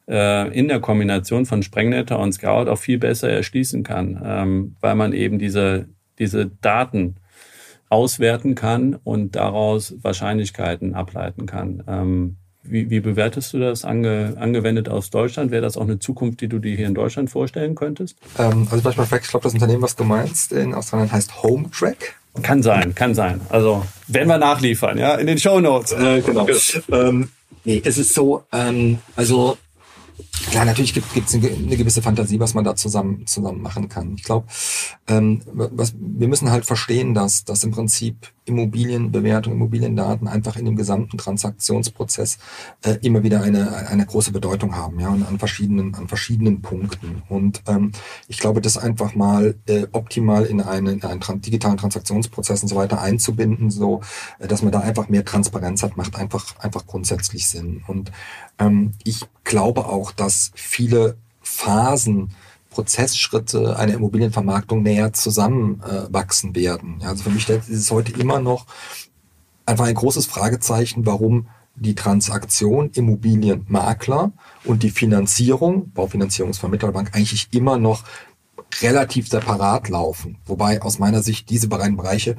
äh, 0.07 0.57
in 0.57 0.69
der 0.69 0.79
Kombination 0.79 1.45
von 1.45 1.65
Sprengnetter 1.65 2.21
und 2.21 2.33
Scout 2.33 2.71
auch 2.71 2.79
viel 2.79 2.99
besser 2.99 3.31
erschließen 3.31 3.83
kann, 3.83 4.23
ähm, 4.25 4.77
weil 4.81 4.95
man 4.95 5.13
eben 5.13 5.41
diese, 5.41 5.89
diese 6.21 6.47
Daten 6.61 7.17
auswerten 7.89 8.55
kann 8.55 8.97
und 9.03 9.35
daraus 9.35 9.97
Wahrscheinlichkeiten 10.03 10.95
ableiten 10.95 11.47
kann. 11.47 11.83
Ähm, 11.89 12.37
wie, 12.65 12.91
wie 12.91 13.01
bewertest 13.01 13.53
du 13.53 13.59
das 13.59 13.85
ange, 13.85 14.35
angewendet 14.39 14.89
aus 14.89 15.11
Deutschland? 15.11 15.51
Wäre 15.51 15.63
das 15.63 15.77
auch 15.77 15.83
eine 15.83 15.99
Zukunft, 15.99 16.41
die 16.41 16.49
du 16.49 16.59
dir 16.59 16.77
hier 16.77 16.87
in 16.87 16.95
Deutschland 16.95 17.31
vorstellen 17.31 17.75
könntest? 17.75 18.17
Ähm, 18.39 18.67
also 18.71 18.81
vielleicht 18.81 18.99
mal 18.99 19.19
ich 19.21 19.29
glaube, 19.29 19.45
das 19.45 19.55
Unternehmen, 19.55 19.83
was 19.83 19.97
du 19.97 20.05
meinst, 20.05 20.53
in 20.53 20.75
Australien 20.75 21.13
heißt 21.13 21.43
HomeTrack. 21.43 22.17
Kann 22.43 22.63
sein, 22.63 22.95
kann 22.95 23.15
sein. 23.15 23.41
Also 23.49 23.87
werden 24.09 24.29
wir 24.29 24.39
nachliefern, 24.39 24.99
ja, 24.99 25.15
in 25.15 25.27
den 25.27 25.39
Show 25.39 25.61
Notes. 25.61 25.93
Äh, 25.93 26.21
genau. 26.21 26.47
ähm, 26.91 27.29
nee, 27.65 27.81
es 27.85 27.97
ist 27.97 28.13
so, 28.13 28.45
ähm, 28.53 28.99
also 29.15 29.57
Klar, 30.51 30.65
natürlich 30.65 30.95
gibt 30.95 31.17
es 31.17 31.35
eine, 31.35 31.77
gewisse 31.77 32.03
Fantasie, 32.03 32.39
was 32.39 32.55
man 32.55 32.65
da 32.65 32.77
zusammen, 32.77 33.27
zusammen 33.27 33.61
machen 33.61 33.89
kann. 33.89 34.15
Ich 34.17 34.25
glaube, 34.25 34.47
ähm, 35.09 35.43
wir 35.47 36.29
müssen 36.29 36.51
halt 36.51 36.65
verstehen, 36.65 37.15
dass, 37.15 37.45
dass 37.45 37.65
im 37.65 37.73
Prinzip 37.73 38.33
Immobilienbewertung, 38.45 39.55
Immobiliendaten 39.55 40.29
einfach 40.29 40.57
in 40.57 40.67
dem 40.67 40.77
gesamten 40.77 41.17
Transaktionsprozess 41.17 42.39
äh, 42.83 42.99
immer 43.01 43.23
wieder 43.23 43.43
eine, 43.43 43.89
eine 43.89 44.05
große 44.05 44.33
Bedeutung 44.33 44.77
haben, 44.77 45.01
ja, 45.01 45.09
und 45.09 45.27
an 45.27 45.39
verschiedenen, 45.39 45.95
an 45.95 46.09
verschiedenen 46.09 46.61
Punkten. 46.61 47.23
Und 47.29 47.63
ähm, 47.67 47.93
ich 48.29 48.39
glaube, 48.39 48.61
das 48.61 48.77
einfach 48.77 49.15
mal 49.15 49.55
äh, 49.67 49.87
optimal 49.93 50.45
in, 50.45 50.61
eine, 50.61 50.93
in 50.93 51.03
einen 51.03 51.21
tran 51.21 51.41
digitalen 51.41 51.79
Transaktionsprozess 51.79 52.63
und 52.63 52.69
so 52.69 52.77
weiter 52.77 53.01
einzubinden, 53.01 53.71
so 53.71 54.03
äh, 54.39 54.47
dass 54.47 54.63
man 54.63 54.73
da 54.73 54.81
einfach 54.81 55.09
mehr 55.09 55.25
Transparenz 55.25 55.83
hat, 55.83 55.97
macht 55.97 56.17
einfach, 56.17 56.59
einfach 56.59 56.87
grundsätzlich 56.87 57.49
Sinn. 57.49 57.83
Und 57.87 58.13
ich 59.05 59.27
glaube 59.43 59.87
auch, 59.87 60.13
dass 60.13 60.51
viele 60.55 61.17
Phasen 61.43 62.31
Prozessschritte 62.71 63.79
einer 63.79 63.95
Immobilienvermarktung 63.95 64.83
näher 64.83 65.13
zusammenwachsen 65.13 66.55
werden. 66.55 67.01
Also 67.05 67.25
für 67.25 67.31
mich 67.31 67.49
ist 67.49 67.69
es 67.69 67.91
heute 67.91 68.19
immer 68.21 68.41
noch 68.41 68.67
einfach 69.65 69.87
ein 69.87 69.95
großes 69.95 70.27
Fragezeichen, 70.27 71.07
warum 71.07 71.49
die 71.77 71.95
Transaktion 71.95 72.91
Immobilienmakler 72.91 74.33
und 74.65 74.83
die 74.83 74.91
Finanzierung, 74.91 75.91
Baufinanzierungsvermittlerbank, 75.93 77.15
eigentlich 77.15 77.49
immer 77.53 77.79
noch 77.79 78.05
relativ 78.81 79.29
separat 79.29 79.89
laufen. 79.89 80.39
Wobei 80.47 80.83
aus 80.83 80.99
meiner 80.99 81.23
Sicht 81.23 81.51
diese 81.51 81.69
beiden 81.69 81.97
Bereiche 81.97 82.37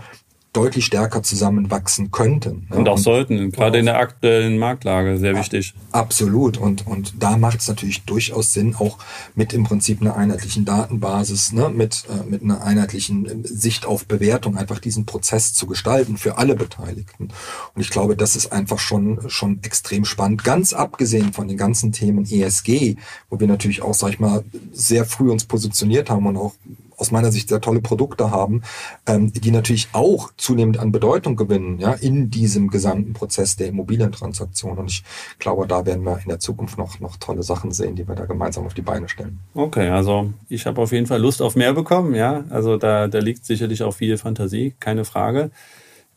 deutlich 0.56 0.86
stärker 0.86 1.22
zusammenwachsen 1.24 2.12
könnten. 2.12 2.68
Ne? 2.70 2.78
Und 2.78 2.90
auch 2.90 2.98
sollten, 2.98 3.52
gerade 3.52 3.80
in 3.80 3.86
der 3.86 3.98
aktuellen 3.98 4.58
Marktlage, 4.58 5.18
sehr 5.18 5.36
wichtig. 5.36 5.74
Absolut. 5.92 6.58
Und, 6.58 6.88
und 6.88 7.14
da 7.20 7.38
macht 7.38 7.60
es 7.60 7.68
natürlich 7.68 8.04
durchaus 8.06 8.54
Sinn, 8.54 8.76
auch 8.76 8.98
mit 9.36 9.54
im 9.54 9.64
Prinzip 9.64 10.02
einer 10.02 10.16
einheitlichen 10.16 10.66
Datenbasis, 10.66 11.52
ne, 11.52 11.70
mit, 11.70 12.06
äh, 12.10 12.30
mit 12.30 12.42
einer 12.44 12.64
einheitlichen 12.64 13.26
äh, 13.26 13.48
Sicht 13.48 13.86
auf 13.86 14.06
Bewertung 14.06 14.58
einfach 14.58 14.80
diesen 14.80 15.06
Prozess 15.06 15.54
zu 15.54 15.68
gestalten 15.68 16.18
für 16.18 16.38
alle 16.38 16.56
Beteiligten. 16.56 17.30
Und 17.74 17.82
ich 17.82 17.90
glaube, 17.90 18.16
das 18.16 18.36
ist 18.36 18.52
einfach 18.52 18.80
schon, 18.80 19.20
schon 19.28 19.60
extrem 19.64 20.06
spannend. 20.06 20.44
Ganz 20.44 20.74
abgesehen 20.74 21.34
von 21.34 21.48
den 21.48 21.58
ganzen 21.58 21.92
Themen 21.92 22.26
ESG, 22.26 22.96
wo 23.30 23.40
wir 23.40 23.48
natürlich 23.48 23.82
auch, 23.82 23.94
sag 23.94 24.10
ich 24.10 24.20
mal, 24.20 24.44
sehr 24.72 25.06
früh 25.06 25.32
uns 25.32 25.46
positioniert 25.46 26.10
haben 26.10 26.26
und 26.26 26.38
auch 26.38 26.54
aus 26.98 27.12
meiner 27.12 27.32
Sicht 27.32 27.50
sehr 27.50 27.62
tolle 27.62 27.82
Produkte 27.82 28.32
haben, 28.32 28.62
ähm, 29.06 29.32
die 29.34 29.52
natürlich 29.52 29.90
auch 29.94 30.32
zunehmend 30.38 30.78
an 30.78 30.92
Bedeutung 30.92 31.36
gewinnen, 31.36 31.80
ja, 31.80 31.94
in 31.94 32.30
diesem 32.30 32.70
gesamten 32.70 33.14
Prozess 33.14 33.56
der 33.56 33.68
Immobilientransaktion. 33.68 34.78
Und 34.78 34.92
ich 34.92 35.04
glaube, 35.40 35.68
da 35.68 35.86
werden 35.86 36.04
wir 36.04 36.20
in 36.20 36.30
der 36.30 36.40
Zukunft 36.40 36.78
noch, 36.78 37.00
noch 37.00 37.18
tolle 37.18 37.44
Sachen 37.44 37.72
sehen, 37.72 37.96
die 37.96 38.08
wir 38.08 38.16
da 38.16 38.26
gemeinsam 38.26 38.66
auf 38.66 38.74
die 38.74 38.82
Beine 38.82 39.10
stellen. 39.10 39.40
Okay, 39.54 39.90
also 39.90 40.34
ich 40.50 40.66
habe 40.66 40.82
auf 40.82 40.92
jeden 40.92 41.08
Fall 41.08 41.22
Lust 41.22 41.42
auf 41.42 41.56
mehr 41.56 41.74
bekommen, 41.74 42.16
ja. 42.16 42.46
Also 42.50 42.78
da, 42.78 43.08
da 43.08 43.20
liegt 43.20 43.46
sicherlich 43.46 43.84
auch 43.84 43.94
viel 43.94 44.18
Fantasie, 44.18 44.76
keine 44.80 45.06
Frage. 45.06 45.52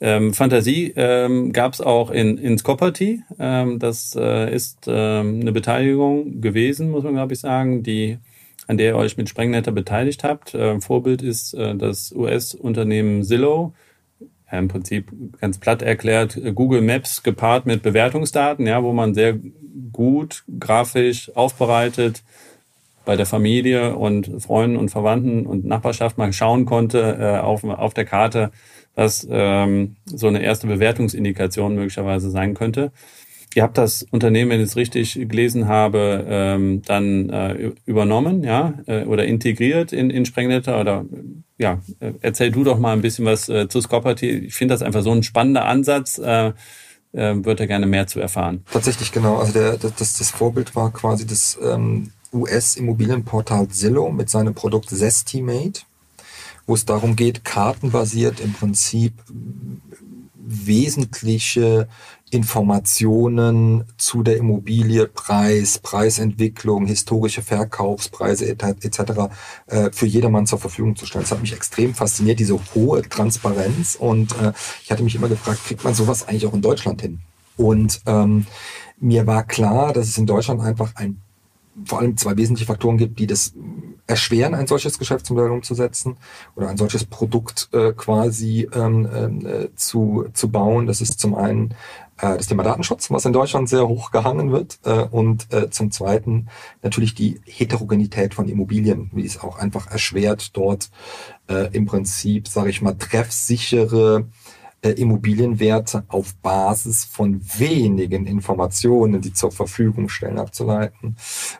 Ähm, 0.00 0.32
Fantasie 0.32 0.92
ähm, 0.94 1.52
gab 1.52 1.72
es 1.72 1.80
auch 1.80 2.10
in, 2.10 2.38
in 2.38 2.56
Scopperty. 2.56 3.22
Ähm, 3.38 3.78
das 3.78 4.14
äh, 4.16 4.54
ist 4.54 4.86
ähm, 4.86 5.40
eine 5.40 5.52
Beteiligung 5.52 6.40
gewesen, 6.40 6.90
muss 6.90 7.02
man 7.02 7.14
glaube 7.14 7.32
ich 7.32 7.40
sagen, 7.40 7.82
die 7.82 8.18
an 8.68 8.76
der 8.76 8.90
ihr 8.90 8.96
euch 8.96 9.16
mit 9.16 9.28
Sprengnetter 9.28 9.72
beteiligt 9.72 10.22
habt. 10.22 10.54
Äh, 10.54 10.80
Vorbild 10.80 11.22
ist 11.22 11.54
äh, 11.54 11.74
das 11.74 12.12
US-Unternehmen 12.12 13.24
Zillow. 13.24 13.72
Ja, 14.52 14.58
Im 14.58 14.68
Prinzip 14.68 15.10
ganz 15.40 15.58
platt 15.58 15.82
erklärt, 15.82 16.36
äh, 16.36 16.52
Google 16.52 16.82
Maps 16.82 17.22
gepaart 17.22 17.66
mit 17.66 17.82
Bewertungsdaten, 17.82 18.66
ja, 18.66 18.84
wo 18.84 18.92
man 18.92 19.14
sehr 19.14 19.38
gut 19.90 20.44
grafisch 20.60 21.34
aufbereitet 21.34 22.22
bei 23.06 23.16
der 23.16 23.26
Familie 23.26 23.96
und 23.96 24.42
Freunden 24.42 24.76
und 24.76 24.90
Verwandten 24.90 25.46
und 25.46 25.64
Nachbarschaft 25.64 26.18
mal 26.18 26.32
schauen 26.34 26.66
konnte 26.66 27.16
äh, 27.18 27.38
auf, 27.38 27.64
auf 27.64 27.94
der 27.94 28.04
Karte, 28.04 28.50
was 28.94 29.26
ähm, 29.30 29.96
so 30.04 30.28
eine 30.28 30.42
erste 30.42 30.66
Bewertungsindikation 30.66 31.74
möglicherweise 31.74 32.30
sein 32.30 32.52
könnte. 32.52 32.92
Ihr 33.58 33.64
habt 33.64 33.76
das 33.76 34.06
Unternehmen, 34.12 34.52
wenn 34.52 34.60
ich 34.60 34.68
es 34.68 34.76
richtig 34.76 35.14
gelesen 35.14 35.66
habe, 35.66 36.24
ähm, 36.28 36.80
dann 36.82 37.28
äh, 37.28 37.72
übernommen, 37.86 38.44
ja, 38.44 38.74
äh, 38.86 39.02
oder 39.02 39.24
integriert 39.24 39.92
in, 39.92 40.10
in 40.10 40.26
Sprengnetter 40.26 40.80
oder 40.80 41.04
ja, 41.58 41.80
äh, 41.98 42.12
erzähl 42.20 42.52
du 42.52 42.62
doch 42.62 42.78
mal 42.78 42.92
ein 42.92 43.02
bisschen 43.02 43.24
was 43.24 43.48
äh, 43.48 43.68
zu 43.68 43.80
Scopperty. 43.80 44.30
Ich 44.30 44.54
finde 44.54 44.74
das 44.74 44.82
einfach 44.82 45.02
so 45.02 45.10
ein 45.10 45.24
spannender 45.24 45.64
Ansatz. 45.64 46.18
Äh, 46.18 46.52
äh, 47.12 47.34
würde 47.44 47.66
gerne 47.66 47.86
mehr 47.86 48.06
zu 48.06 48.20
erfahren. 48.20 48.64
Tatsächlich 48.70 49.10
genau. 49.10 49.38
Also 49.38 49.54
der, 49.54 49.76
das, 49.76 49.96
das 49.96 50.30
Vorbild 50.30 50.76
war 50.76 50.92
quasi 50.92 51.26
das 51.26 51.58
ähm, 51.60 52.12
US-Immobilienportal 52.32 53.66
Zillow 53.70 54.12
mit 54.12 54.30
seinem 54.30 54.54
Produkt 54.54 54.90
Zestimate, 54.90 55.80
wo 56.68 56.74
es 56.74 56.84
darum 56.84 57.16
geht, 57.16 57.44
kartenbasiert 57.44 58.38
im 58.38 58.52
Prinzip 58.52 59.14
wesentliche 60.48 61.88
Informationen 62.30 63.84
zu 63.96 64.22
der 64.22 64.36
Immobilie, 64.36 65.06
Preis, 65.06 65.78
Preisentwicklung, 65.78 66.86
historische 66.86 67.42
Verkaufspreise 67.42 68.48
etc. 68.48 69.00
Äh, 69.66 69.90
für 69.92 70.06
jedermann 70.06 70.46
zur 70.46 70.58
Verfügung 70.58 70.96
zu 70.96 71.06
stellen. 71.06 71.24
Das 71.24 71.32
hat 71.32 71.40
mich 71.40 71.52
extrem 71.52 71.94
fasziniert, 71.94 72.38
diese 72.40 72.58
hohe 72.74 73.02
Transparenz. 73.02 73.96
Und 73.96 74.32
äh, 74.40 74.52
ich 74.82 74.90
hatte 74.90 75.02
mich 75.02 75.14
immer 75.14 75.28
gefragt, 75.28 75.64
kriegt 75.64 75.84
man 75.84 75.94
sowas 75.94 76.26
eigentlich 76.26 76.46
auch 76.46 76.54
in 76.54 76.62
Deutschland 76.62 77.00
hin? 77.00 77.20
Und 77.56 78.00
ähm, 78.06 78.46
mir 78.98 79.26
war 79.26 79.44
klar, 79.44 79.92
dass 79.92 80.08
es 80.08 80.18
in 80.18 80.26
Deutschland 80.26 80.60
einfach 80.60 80.94
ein 80.96 81.20
vor 81.84 82.00
allem 82.00 82.16
zwei 82.16 82.36
wesentliche 82.36 82.66
Faktoren 82.66 82.98
gibt, 82.98 83.18
die 83.18 83.26
das 83.26 83.52
erschweren, 84.08 84.54
ein 84.54 84.66
solches 84.66 84.98
Geschäftsmodell 84.98 85.50
umzusetzen 85.50 86.16
oder 86.56 86.68
ein 86.68 86.76
solches 86.76 87.04
Produkt 87.04 87.68
äh, 87.72 87.92
quasi 87.92 88.68
ähm, 88.74 89.46
äh, 89.46 89.68
zu, 89.76 90.26
zu 90.32 90.50
bauen. 90.50 90.86
Das 90.86 91.00
ist 91.00 91.20
zum 91.20 91.34
einen 91.34 91.74
äh, 92.16 92.36
das 92.36 92.48
Thema 92.48 92.62
Datenschutz, 92.62 93.10
was 93.10 93.26
in 93.26 93.32
Deutschland 93.32 93.68
sehr 93.68 93.86
hoch 93.86 94.10
gehangen 94.10 94.50
wird, 94.50 94.78
äh, 94.84 95.04
und 95.10 95.52
äh, 95.52 95.70
zum 95.70 95.90
zweiten 95.90 96.48
natürlich 96.82 97.14
die 97.14 97.40
Heterogenität 97.44 98.34
von 98.34 98.48
Immobilien, 98.48 99.10
wie 99.12 99.26
es 99.26 99.40
auch 99.40 99.58
einfach 99.58 99.90
erschwert, 99.90 100.56
dort 100.56 100.90
äh, 101.48 101.68
im 101.72 101.86
Prinzip, 101.86 102.48
sage 102.48 102.70
ich 102.70 102.80
mal, 102.80 102.94
treffsichere 102.94 104.26
äh, 104.82 104.90
Immobilienwerte 104.90 106.04
auf 106.08 106.34
Basis 106.36 107.04
von 107.04 107.40
wenigen 107.58 108.26
Informationen, 108.26 109.20
die 109.20 109.32
zur 109.32 109.50
Verfügung 109.50 110.08
stellen, 110.08 110.38
abzuleiten. 110.38 111.16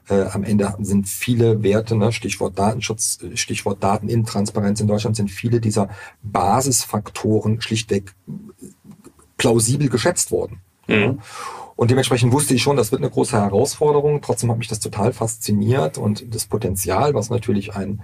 Äh, 0.09 0.23
am 0.23 0.45
Ende 0.45 0.73
sind 0.81 1.09
viele 1.09 1.63
Werte, 1.63 1.97
ne, 1.97 2.13
Stichwort 2.13 2.59
Datenschutz, 2.59 3.19
äh, 3.23 3.37
Stichwort 3.37 3.83
Datenintransparenz 3.83 4.81
in 4.81 4.87
Deutschland, 4.87 5.17
sind 5.17 5.31
viele 5.31 5.61
dieser 5.61 5.89
Basisfaktoren 6.23 7.61
schlichtweg 7.61 8.15
plausibel 9.37 9.89
geschätzt 9.89 10.31
worden. 10.31 10.61
Mhm. 10.87 11.19
Und 11.75 11.91
dementsprechend 11.91 12.33
wusste 12.33 12.55
ich 12.55 12.63
schon, 12.63 12.77
das 12.77 12.93
wird 12.93 13.03
eine 13.03 13.11
große 13.11 13.37
Herausforderung. 13.37 14.21
Trotzdem 14.21 14.51
hat 14.51 14.59
mich 14.59 14.69
das 14.69 14.81
total 14.81 15.13
fasziniert 15.13 15.97
und 15.99 16.35
das 16.35 16.47
Potenzial, 16.47 17.15
was 17.15 17.31
natürlich 17.31 17.75
ein 17.75 18.03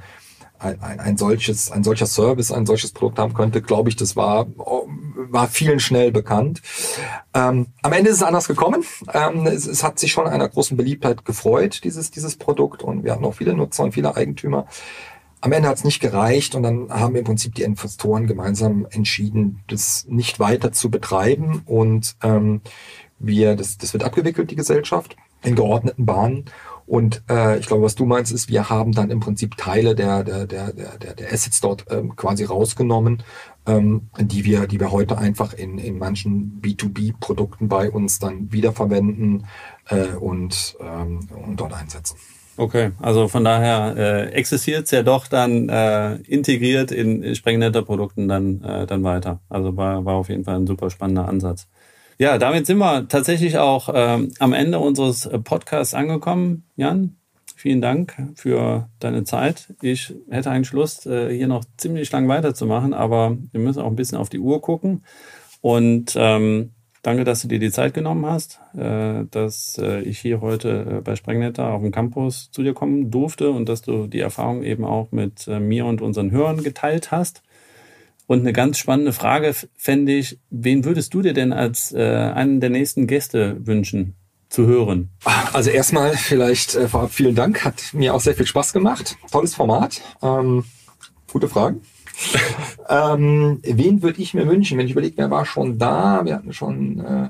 ein, 0.58 0.80
ein, 0.80 1.00
ein 1.00 1.16
solches, 1.16 1.70
ein 1.70 1.84
solcher 1.84 2.06
Service, 2.06 2.52
ein 2.52 2.66
solches 2.66 2.92
Produkt 2.92 3.18
haben 3.18 3.34
könnte, 3.34 3.60
glaube 3.62 3.88
ich, 3.88 3.96
das 3.96 4.16
war, 4.16 4.46
war 5.34 5.48
vielen 5.48 5.80
schnell 5.80 6.12
bekannt. 6.12 6.62
Ähm, 7.34 7.66
am 7.82 7.92
Ende 7.92 8.08
ist 8.08 8.16
es 8.16 8.22
anders 8.22 8.48
gekommen. 8.48 8.84
Ähm, 9.12 9.46
es, 9.46 9.66
es, 9.66 9.82
hat 9.82 9.98
sich 9.98 10.12
schon 10.12 10.26
einer 10.26 10.48
großen 10.48 10.76
Beliebtheit 10.76 11.26
gefreut, 11.26 11.82
dieses, 11.84 12.10
dieses 12.10 12.36
Produkt. 12.36 12.82
Und 12.82 13.04
wir 13.04 13.12
hatten 13.12 13.24
auch 13.24 13.34
viele 13.34 13.52
Nutzer 13.52 13.82
und 13.82 13.92
viele 13.92 14.16
Eigentümer. 14.16 14.66
Am 15.42 15.52
Ende 15.52 15.68
hat 15.68 15.76
es 15.76 15.84
nicht 15.84 16.00
gereicht 16.00 16.54
und 16.54 16.62
dann 16.62 16.88
haben 16.88 17.16
im 17.16 17.24
Prinzip 17.24 17.54
die 17.54 17.64
Investoren 17.64 18.26
gemeinsam 18.26 18.86
entschieden, 18.90 19.62
das 19.66 20.06
nicht 20.08 20.40
weiter 20.40 20.72
zu 20.72 20.90
betreiben. 20.90 21.62
Und 21.66 22.16
ähm, 22.22 22.62
wir, 23.18 23.56
das, 23.56 23.76
das 23.76 23.92
wird 23.92 24.04
abgewickelt, 24.04 24.50
die 24.50 24.56
Gesellschaft, 24.56 25.16
in 25.42 25.56
geordneten 25.56 26.06
Bahnen. 26.06 26.46
Und 26.86 27.22
äh, 27.30 27.58
ich 27.58 27.66
glaube, 27.66 27.82
was 27.82 27.94
du 27.94 28.04
meinst, 28.04 28.32
ist, 28.32 28.48
wir 28.48 28.68
haben 28.68 28.92
dann 28.92 29.10
im 29.10 29.20
Prinzip 29.20 29.56
Teile 29.56 29.94
der, 29.94 30.22
der, 30.22 30.46
der, 30.46 30.72
der, 30.72 31.14
der 31.14 31.32
Assets 31.32 31.60
dort 31.60 31.86
ähm, 31.90 32.14
quasi 32.14 32.44
rausgenommen, 32.44 33.22
ähm, 33.66 34.08
die 34.18 34.44
wir, 34.44 34.66
die 34.66 34.80
wir 34.80 34.92
heute 34.92 35.16
einfach 35.18 35.54
in, 35.54 35.78
in 35.78 35.98
manchen 35.98 36.60
B2B-Produkten 36.60 37.68
bei 37.68 37.90
uns 37.90 38.18
dann 38.18 38.52
wiederverwenden 38.52 39.46
äh, 39.88 40.08
und, 40.08 40.76
ähm, 40.80 41.20
und 41.46 41.58
dort 41.58 41.72
einsetzen. 41.72 42.16
Okay, 42.56 42.92
also 43.00 43.26
von 43.26 43.42
daher 43.42 43.96
äh, 43.96 44.30
existiert 44.32 44.84
es 44.84 44.92
ja 44.92 45.02
doch 45.02 45.26
dann 45.26 45.68
äh, 45.68 46.16
integriert 46.18 46.92
in 46.92 47.34
Sprengnetter-Produkten 47.34 48.28
dann, 48.28 48.62
äh, 48.62 48.86
dann 48.86 49.02
weiter. 49.02 49.40
Also 49.48 49.76
war, 49.76 50.04
war 50.04 50.14
auf 50.14 50.28
jeden 50.28 50.44
Fall 50.44 50.56
ein 50.56 50.66
super 50.66 50.88
spannender 50.90 51.28
Ansatz. 51.28 51.66
Ja, 52.16 52.38
damit 52.38 52.66
sind 52.66 52.78
wir 52.78 53.08
tatsächlich 53.08 53.58
auch 53.58 53.88
ähm, 53.92 54.30
am 54.38 54.52
Ende 54.52 54.78
unseres 54.78 55.26
äh, 55.26 55.38
Podcasts 55.38 55.94
angekommen. 55.94 56.64
Jan, 56.76 57.16
vielen 57.56 57.80
Dank 57.80 58.14
für 58.36 58.88
deine 59.00 59.24
Zeit. 59.24 59.74
Ich 59.82 60.14
hätte 60.30 60.50
eigentlich 60.50 60.72
Lust, 60.72 61.06
äh, 61.06 61.34
hier 61.34 61.48
noch 61.48 61.64
ziemlich 61.76 62.12
lang 62.12 62.28
weiterzumachen, 62.28 62.94
aber 62.94 63.36
wir 63.50 63.60
müssen 63.60 63.82
auch 63.82 63.88
ein 63.88 63.96
bisschen 63.96 64.18
auf 64.18 64.28
die 64.28 64.38
Uhr 64.38 64.62
gucken. 64.62 65.02
Und 65.60 66.14
ähm, 66.16 66.70
danke, 67.02 67.24
dass 67.24 67.42
du 67.42 67.48
dir 67.48 67.58
die 67.58 67.72
Zeit 67.72 67.94
genommen 67.94 68.26
hast, 68.26 68.60
äh, 68.76 69.24
dass 69.32 69.76
äh, 69.78 70.02
ich 70.02 70.20
hier 70.20 70.40
heute 70.40 70.98
äh, 70.98 71.00
bei 71.00 71.16
Sprengnetter 71.16 71.72
auf 71.72 71.82
dem 71.82 71.90
Campus 71.90 72.48
zu 72.52 72.62
dir 72.62 72.74
kommen 72.74 73.10
durfte 73.10 73.50
und 73.50 73.68
dass 73.68 73.82
du 73.82 74.06
die 74.06 74.20
Erfahrung 74.20 74.62
eben 74.62 74.84
auch 74.84 75.10
mit 75.10 75.48
äh, 75.48 75.58
mir 75.58 75.86
und 75.86 76.00
unseren 76.00 76.30
Hörern 76.30 76.62
geteilt 76.62 77.10
hast. 77.10 77.42
Und 78.26 78.40
eine 78.40 78.52
ganz 78.52 78.78
spannende 78.78 79.12
Frage 79.12 79.54
fände 79.76 80.12
ich, 80.12 80.38
wen 80.50 80.84
würdest 80.84 81.12
du 81.12 81.22
dir 81.22 81.34
denn 81.34 81.52
als 81.52 81.92
äh, 81.92 82.00
einen 82.00 82.60
der 82.60 82.70
nächsten 82.70 83.06
Gäste 83.06 83.56
wünschen 83.66 84.14
zu 84.48 84.66
hören? 84.66 85.10
Also 85.52 85.70
erstmal 85.70 86.16
vielleicht 86.16 86.74
äh, 86.74 86.88
vorab 86.88 87.12
vielen 87.12 87.34
Dank, 87.34 87.64
hat 87.64 87.92
mir 87.92 88.14
auch 88.14 88.20
sehr 88.20 88.34
viel 88.34 88.46
Spaß 88.46 88.72
gemacht. 88.72 89.16
Tolles 89.30 89.54
Format. 89.54 90.00
Ähm, 90.22 90.64
gute 91.30 91.48
Fragen. 91.48 91.82
ähm, 92.88 93.60
wen 93.62 94.02
würde 94.02 94.22
ich 94.22 94.34
mir 94.34 94.46
wünschen? 94.48 94.78
Wenn 94.78 94.86
ich 94.86 94.92
überlege, 94.92 95.16
wer 95.16 95.30
war 95.30 95.44
schon 95.44 95.78
da? 95.78 96.24
Wir 96.24 96.36
hatten 96.36 96.52
schon 96.52 97.00
äh, 97.00 97.28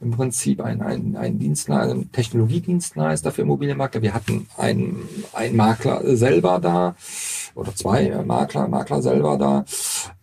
im 0.00 0.10
Prinzip 0.10 0.60
einen, 0.60 0.82
einen, 0.82 1.16
einen 1.16 1.38
Dienstleister, 1.38 1.92
einen 1.92 2.12
Technologiedienstleister 2.12 3.32
für 3.32 3.42
Immobilienmakler. 3.42 4.02
Wir 4.02 4.14
hatten 4.14 4.46
einen, 4.56 5.08
einen 5.32 5.56
Makler 5.56 6.16
selber 6.16 6.58
da 6.60 6.94
oder 7.54 7.74
zwei 7.74 8.06
äh, 8.06 8.24
Makler, 8.24 8.68
Makler 8.68 9.02
selber 9.02 9.38
da. 9.38 9.64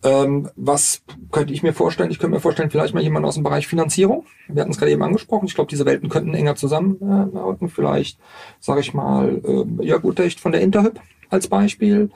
Ähm, 0.02 0.48
was 0.56 1.02
könnte 1.30 1.52
ich 1.52 1.62
mir 1.62 1.72
vorstellen? 1.72 2.10
Ich 2.10 2.18
könnte 2.18 2.34
mir 2.34 2.40
vorstellen, 2.40 2.70
vielleicht 2.70 2.94
mal 2.94 3.02
jemand 3.02 3.26
aus 3.26 3.34
dem 3.34 3.42
Bereich 3.44 3.66
Finanzierung. 3.66 4.24
Wir 4.48 4.62
hatten 4.62 4.72
es 4.72 4.78
gerade 4.78 4.92
eben 4.92 5.02
angesprochen. 5.02 5.46
Ich 5.46 5.54
glaube, 5.54 5.70
diese 5.70 5.86
Welten 5.86 6.08
könnten 6.08 6.34
enger 6.34 6.56
zusammenrücken. 6.56 7.68
Äh, 7.68 7.70
vielleicht, 7.70 8.18
sage 8.60 8.80
ich 8.80 8.94
mal, 8.94 9.40
äh, 9.44 9.84
ja 9.84 9.96
gut, 9.96 10.20
echt 10.20 10.40
von 10.40 10.52
der 10.52 10.60
Interhyp 10.60 11.00
als 11.30 11.48
Beispiel. 11.48 12.10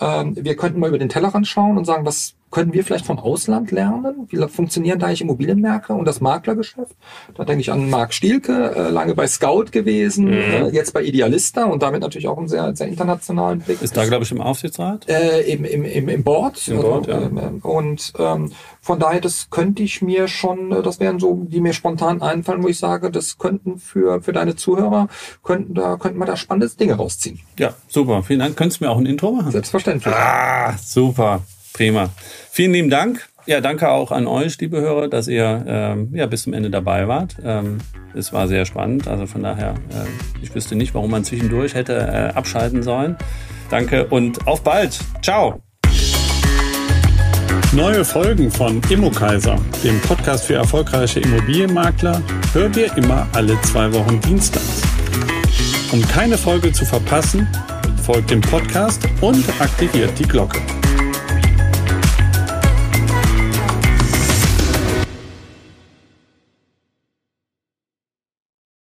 Ähm, 0.00 0.36
wir 0.36 0.56
könnten 0.56 0.80
mal 0.80 0.88
über 0.88 0.98
den 0.98 1.08
Tellerrand 1.08 1.46
schauen 1.46 1.76
und 1.76 1.84
sagen, 1.84 2.04
was 2.04 2.34
können 2.50 2.72
wir 2.72 2.84
vielleicht 2.84 3.06
vom 3.06 3.18
Ausland 3.18 3.70
lernen? 3.70 4.26
Wie 4.28 4.36
funktionieren 4.48 4.98
da 4.98 5.06
eigentlich 5.06 5.20
Immobilienmärkte 5.20 5.92
und 5.92 6.04
das 6.04 6.20
Maklergeschäft? 6.20 6.96
Da 7.34 7.44
denke 7.44 7.60
ich 7.60 7.70
an 7.70 7.88
Marc 7.88 8.12
Stielke, 8.12 8.74
äh, 8.74 8.90
lange 8.90 9.14
bei 9.14 9.26
Scout 9.26 9.66
gewesen, 9.70 10.26
mhm. 10.26 10.32
äh, 10.32 10.68
jetzt 10.70 10.92
bei 10.92 11.02
Idealista 11.02 11.64
und 11.64 11.82
damit 11.82 12.00
natürlich 12.00 12.26
auch 12.26 12.38
einen 12.38 12.48
sehr, 12.48 12.74
sehr 12.74 12.88
internationalen 12.88 13.60
Blick. 13.60 13.80
Ist 13.82 13.96
da, 13.96 14.04
glaube 14.04 14.24
ich, 14.24 14.32
im 14.32 14.40
Aufsichtsrat? 14.40 15.08
Äh, 15.08 15.42
im, 15.42 15.64
im, 15.64 15.84
im, 15.84 16.08
Im 16.08 16.24
Board. 16.24 16.66
Im 16.68 16.80
Board 16.80 17.06
ja. 17.06 17.20
Ähm, 17.20 17.60
und 17.62 18.12
ähm, 18.18 18.52
von 18.80 18.98
daher, 18.98 19.20
das 19.20 19.50
könnte 19.50 19.82
ich 19.82 20.02
mir 20.02 20.26
schon, 20.26 20.72
äh, 20.72 20.82
das 20.82 20.98
wären 20.98 21.20
so, 21.20 21.46
die 21.48 21.60
mir 21.60 21.72
spontan 21.72 22.20
einfallen, 22.20 22.62
wo 22.62 22.68
ich 22.68 22.78
sage, 22.78 23.10
das 23.10 23.38
könnten 23.38 23.78
für, 23.78 24.22
für 24.22 24.32
deine 24.32 24.56
Zuhörer, 24.56 25.08
könnten 25.44 25.74
da, 25.74 25.96
könnten 25.96 26.18
wir 26.18 26.26
da 26.26 26.36
spannende 26.36 26.68
Dinge 26.74 26.94
rausziehen. 26.94 27.40
Ja, 27.58 27.74
super. 27.88 28.22
Vielen 28.22 28.40
Dank. 28.40 28.56
Könntest 28.56 28.80
du 28.80 28.84
mir 28.84 28.90
auch 28.90 28.98
ein 28.98 29.06
Intro 29.06 29.32
machen? 29.32 29.52
Selbstverständlich. 29.52 30.14
Ah, 30.14 30.76
super. 30.78 31.42
Prima. 31.80 32.10
Vielen 32.50 32.74
lieben 32.74 32.90
Dank. 32.90 33.26
Ja, 33.46 33.62
danke 33.62 33.88
auch 33.88 34.12
an 34.12 34.26
euch, 34.26 34.58
liebe 34.58 34.82
Hörer, 34.82 35.08
dass 35.08 35.28
ihr 35.28 35.64
ähm, 35.66 36.10
ja, 36.12 36.26
bis 36.26 36.42
zum 36.42 36.52
Ende 36.52 36.68
dabei 36.68 37.08
wart. 37.08 37.36
Ähm, 37.42 37.78
es 38.14 38.34
war 38.34 38.48
sehr 38.48 38.66
spannend. 38.66 39.08
Also 39.08 39.24
von 39.24 39.42
daher, 39.42 39.70
äh, 39.88 40.42
ich 40.42 40.54
wüsste 40.54 40.76
nicht, 40.76 40.92
warum 40.92 41.10
man 41.10 41.24
zwischendurch 41.24 41.72
hätte 41.72 41.94
äh, 41.94 42.36
abschalten 42.36 42.82
sollen. 42.82 43.16
Danke 43.70 44.04
und 44.04 44.46
auf 44.46 44.62
bald. 44.62 44.98
Ciao. 45.22 45.62
Neue 47.72 48.04
Folgen 48.04 48.50
von 48.50 48.82
Immokaiser, 48.90 49.56
dem 49.82 49.98
Podcast 50.02 50.44
für 50.44 50.56
erfolgreiche 50.56 51.20
Immobilienmakler, 51.20 52.20
hört 52.52 52.76
ihr 52.76 52.94
immer 52.98 53.26
alle 53.32 53.58
zwei 53.62 53.90
Wochen 53.94 54.20
Dienstags. 54.20 54.82
Um 55.92 56.06
keine 56.08 56.36
Folge 56.36 56.72
zu 56.72 56.84
verpassen, 56.84 57.48
folgt 58.02 58.32
dem 58.32 58.42
Podcast 58.42 59.08
und 59.22 59.48
aktiviert 59.62 60.18
die 60.18 60.28
Glocke. 60.28 60.60